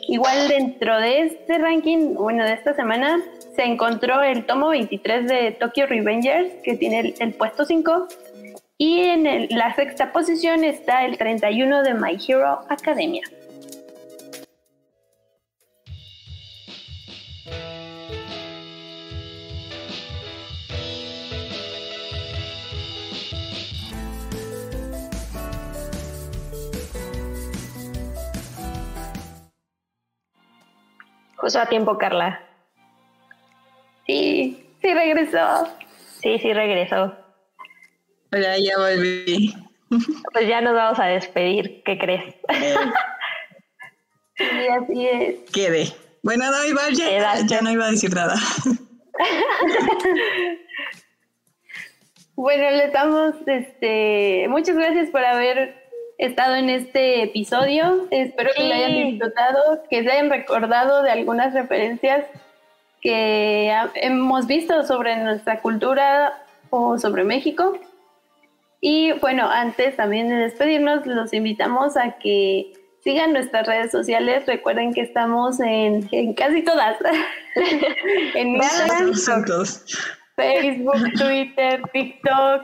Igual 0.07 0.47
dentro 0.47 0.99
de 0.99 1.21
este 1.21 1.57
ranking, 1.57 2.15
bueno, 2.15 2.43
de 2.43 2.53
esta 2.53 2.73
semana, 2.73 3.21
se 3.55 3.63
encontró 3.63 4.21
el 4.21 4.45
tomo 4.45 4.69
23 4.69 5.27
de 5.27 5.51
Tokyo 5.51 5.85
Revengers, 5.87 6.51
que 6.63 6.75
tiene 6.75 7.13
el, 7.19 7.33
puesto 7.33 7.65
5, 7.65 8.07
y 8.77 9.01
en 9.01 9.47
la 9.49 9.73
sexta 9.75 10.11
posición 10.11 10.63
está 10.63 11.05
el 11.05 11.17
31 11.17 11.83
de 11.83 11.93
My 11.93 12.17
Hero 12.27 12.61
Academia. 12.69 13.23
Justo 31.41 31.59
a 31.59 31.65
tiempo, 31.65 31.97
Carla. 31.97 32.39
Sí, 34.05 34.63
sí 34.79 34.93
regresó. 34.93 35.67
Sí, 36.21 36.37
sí 36.37 36.53
regresó. 36.53 37.15
Hola, 38.31 38.59
ya 38.59 38.77
volví. 38.77 39.51
Pues 40.31 40.47
ya 40.47 40.61
nos 40.61 40.73
vamos 40.73 40.97
a 40.99 41.07
despedir, 41.07 41.83
¿qué 41.83 41.97
crees? 41.97 42.33
sí, 44.37 44.67
así 44.69 45.05
es. 45.05 45.51
Quede. 45.51 45.91
Bueno, 46.23 46.49
no, 46.49 46.63
igual 46.63 46.93
ya, 46.93 47.45
ya 47.45 47.59
no 47.59 47.71
iba 47.71 47.87
a 47.87 47.91
decir 47.91 48.15
nada. 48.15 48.35
bueno, 52.35 52.71
le 52.71 52.87
damos 52.91 53.35
este 53.45 54.47
muchas 54.47 54.77
gracias 54.77 55.09
por 55.09 55.25
haber 55.25 55.80
estado 56.21 56.55
en 56.55 56.69
este 56.69 57.23
episodio. 57.23 58.07
Espero 58.11 58.51
que 58.55 58.63
lo 58.63 58.73
hayan 58.73 58.93
disfrutado, 58.93 59.83
que 59.89 60.03
se 60.03 60.11
hayan 60.11 60.29
recordado 60.29 61.01
de 61.01 61.11
algunas 61.11 61.53
referencias 61.53 62.25
que 63.01 63.73
hemos 63.95 64.45
visto 64.45 64.83
sobre 64.83 65.17
nuestra 65.17 65.59
cultura 65.61 66.43
o 66.69 66.99
sobre 66.99 67.23
México. 67.23 67.77
Y 68.79 69.13
bueno, 69.13 69.49
antes 69.49 69.97
también 69.97 70.29
de 70.29 70.35
despedirnos, 70.35 71.05
los 71.07 71.33
invitamos 71.33 71.97
a 71.97 72.17
que 72.19 72.71
sigan 73.03 73.33
nuestras 73.33 73.65
redes 73.65 73.91
sociales. 73.91 74.45
Recuerden 74.45 74.93
que 74.93 75.01
estamos 75.01 75.59
en, 75.59 76.07
casi 76.35 76.61
todas. 76.61 76.97
en 78.35 78.55
Instagram, 78.55 79.11
Facebook, 80.35 81.13
Twitter, 81.17 81.81
TikTok, 81.91 82.61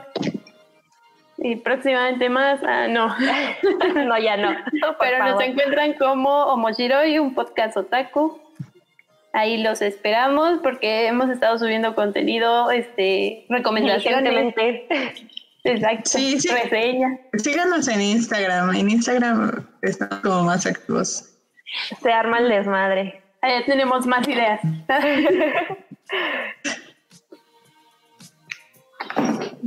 y 1.38 1.56
próximamente 1.56 2.28
más, 2.28 2.60
ah, 2.64 2.88
no. 2.88 3.08
no, 4.06 4.18
ya 4.18 4.36
no. 4.36 4.50
Pero 5.00 5.24
nos 5.24 5.40
encuentran 5.42 5.94
como 5.94 6.46
Omoshiroi, 6.46 7.18
un 7.18 7.34
podcast 7.34 7.76
otaku. 7.76 8.40
Ahí 9.32 9.62
los 9.62 9.82
esperamos 9.82 10.58
porque 10.62 11.06
hemos 11.06 11.30
estado 11.30 11.58
subiendo 11.58 11.94
contenido, 11.94 12.70
este, 12.70 13.46
recomendaciones. 13.48 14.54
Exacto. 15.64 16.10
Sí, 16.10 16.40
sí. 16.40 16.48
Reseña. 16.48 17.18
Síganos 17.34 17.88
en 17.88 18.00
Instagram. 18.00 18.74
En 18.74 18.90
Instagram 18.90 19.68
estamos 19.82 20.20
como 20.20 20.44
más 20.44 20.66
activos. 20.66 21.38
Se 22.02 22.10
arma 22.10 22.38
el 22.38 22.48
desmadre. 22.48 23.22
Allá 23.42 23.64
tenemos 23.66 24.06
más 24.06 24.26
ideas. 24.26 24.60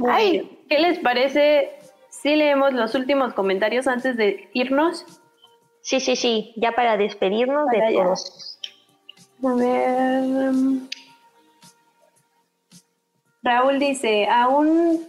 Ay, 0.10 0.49
¿Qué 0.72 0.80
les 0.80 0.99
parece 0.99 1.69
si 2.07 2.34
leemos 2.34 2.72
los 2.72 2.95
últimos 2.95 3.34
comentarios 3.34 3.88
antes 3.88 4.15
de 4.15 4.49
irnos? 4.53 5.06
Sí, 5.81 5.99
sí, 5.99 6.15
sí, 6.15 6.53
ya 6.56 6.72
para 6.72 6.95
despedirnos 6.95 7.68
de 7.68 7.93
todos. 7.93 8.57
A 9.43 9.53
ver. 9.53 10.53
Raúl 13.43 13.80
dice, 13.80 14.30
aún, 14.31 15.06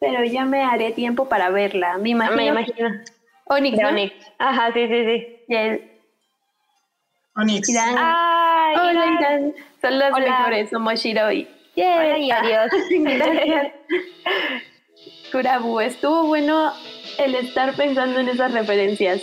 pero 0.00 0.24
ya 0.24 0.44
me 0.44 0.64
haré 0.64 0.90
tiempo 0.90 1.28
para 1.28 1.50
verla. 1.50 1.96
Me 1.98 2.08
imagino. 2.08 2.36
Me 2.36 2.46
imagino. 2.48 2.88
Onix, 3.44 3.78
Onix. 3.84 4.14
Ajá, 4.40 4.72
sí, 4.72 4.88
sí, 4.88 5.44
sí. 5.46 5.90
Onix. 7.36 7.68
Ay, 7.78 8.76
Hola, 8.76 9.52
Son 9.80 9.96
las 9.96 10.18
mejores, 10.18 10.70
somos 10.70 10.94
Shiroi. 10.94 11.46
Hola 11.76 12.18
y 12.18 12.30
adiós. 12.32 12.72
Gracias. 12.90 13.72
Kurabu, 15.30 15.80
estuvo 15.80 16.24
bueno 16.24 16.72
el 17.18 17.34
estar 17.34 17.74
pensando 17.74 18.20
en 18.20 18.28
esas 18.28 18.52
referencias. 18.52 19.22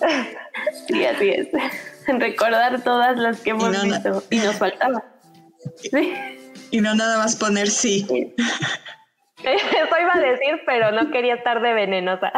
Sí, 0.86 1.04
así 1.04 1.30
es. 1.30 1.48
Recordar 2.06 2.82
todas 2.84 3.16
las 3.16 3.40
que 3.40 3.50
hemos 3.50 3.82
visto. 3.82 4.22
Y 4.30 4.38
nos 4.38 4.56
faltaba. 4.56 5.04
Y 6.70 6.80
no 6.80 6.94
nada 6.94 7.18
más 7.18 7.34
poner 7.34 7.68
sí. 7.68 8.06
Eso 9.42 9.96
iba 10.00 10.12
a 10.14 10.20
decir, 10.20 10.60
pero 10.64 10.92
no 10.92 11.10
quería 11.10 11.34
estar 11.34 11.60
de 11.60 11.74
venenosa. 11.74 12.32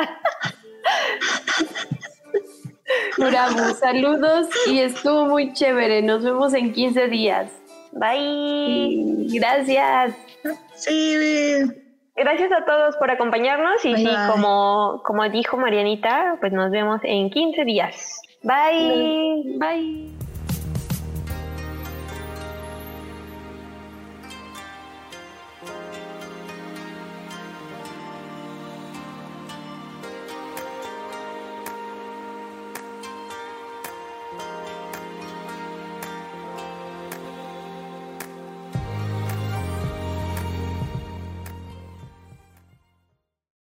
Kurabu, 3.16 3.74
saludos 3.74 4.48
y 4.66 4.80
estuvo 4.80 5.26
muy 5.26 5.52
chévere. 5.52 6.02
Nos 6.02 6.24
vemos 6.24 6.54
en 6.54 6.72
15 6.72 7.08
días. 7.08 7.50
Bye. 7.92 9.26
gracias. 9.38 10.14
Sí. 10.74 11.84
Gracias 12.16 12.50
a 12.50 12.64
todos 12.64 12.96
por 12.96 13.10
acompañarnos 13.10 13.84
y 13.84 13.96
sí, 13.96 14.08
como, 14.30 15.02
como 15.04 15.28
dijo 15.28 15.56
Marianita, 15.56 16.38
pues 16.40 16.52
nos 16.52 16.70
vemos 16.70 17.00
en 17.04 17.30
15 17.30 17.64
días. 17.64 18.20
Bye. 18.42 19.56
Bye. 19.58 20.15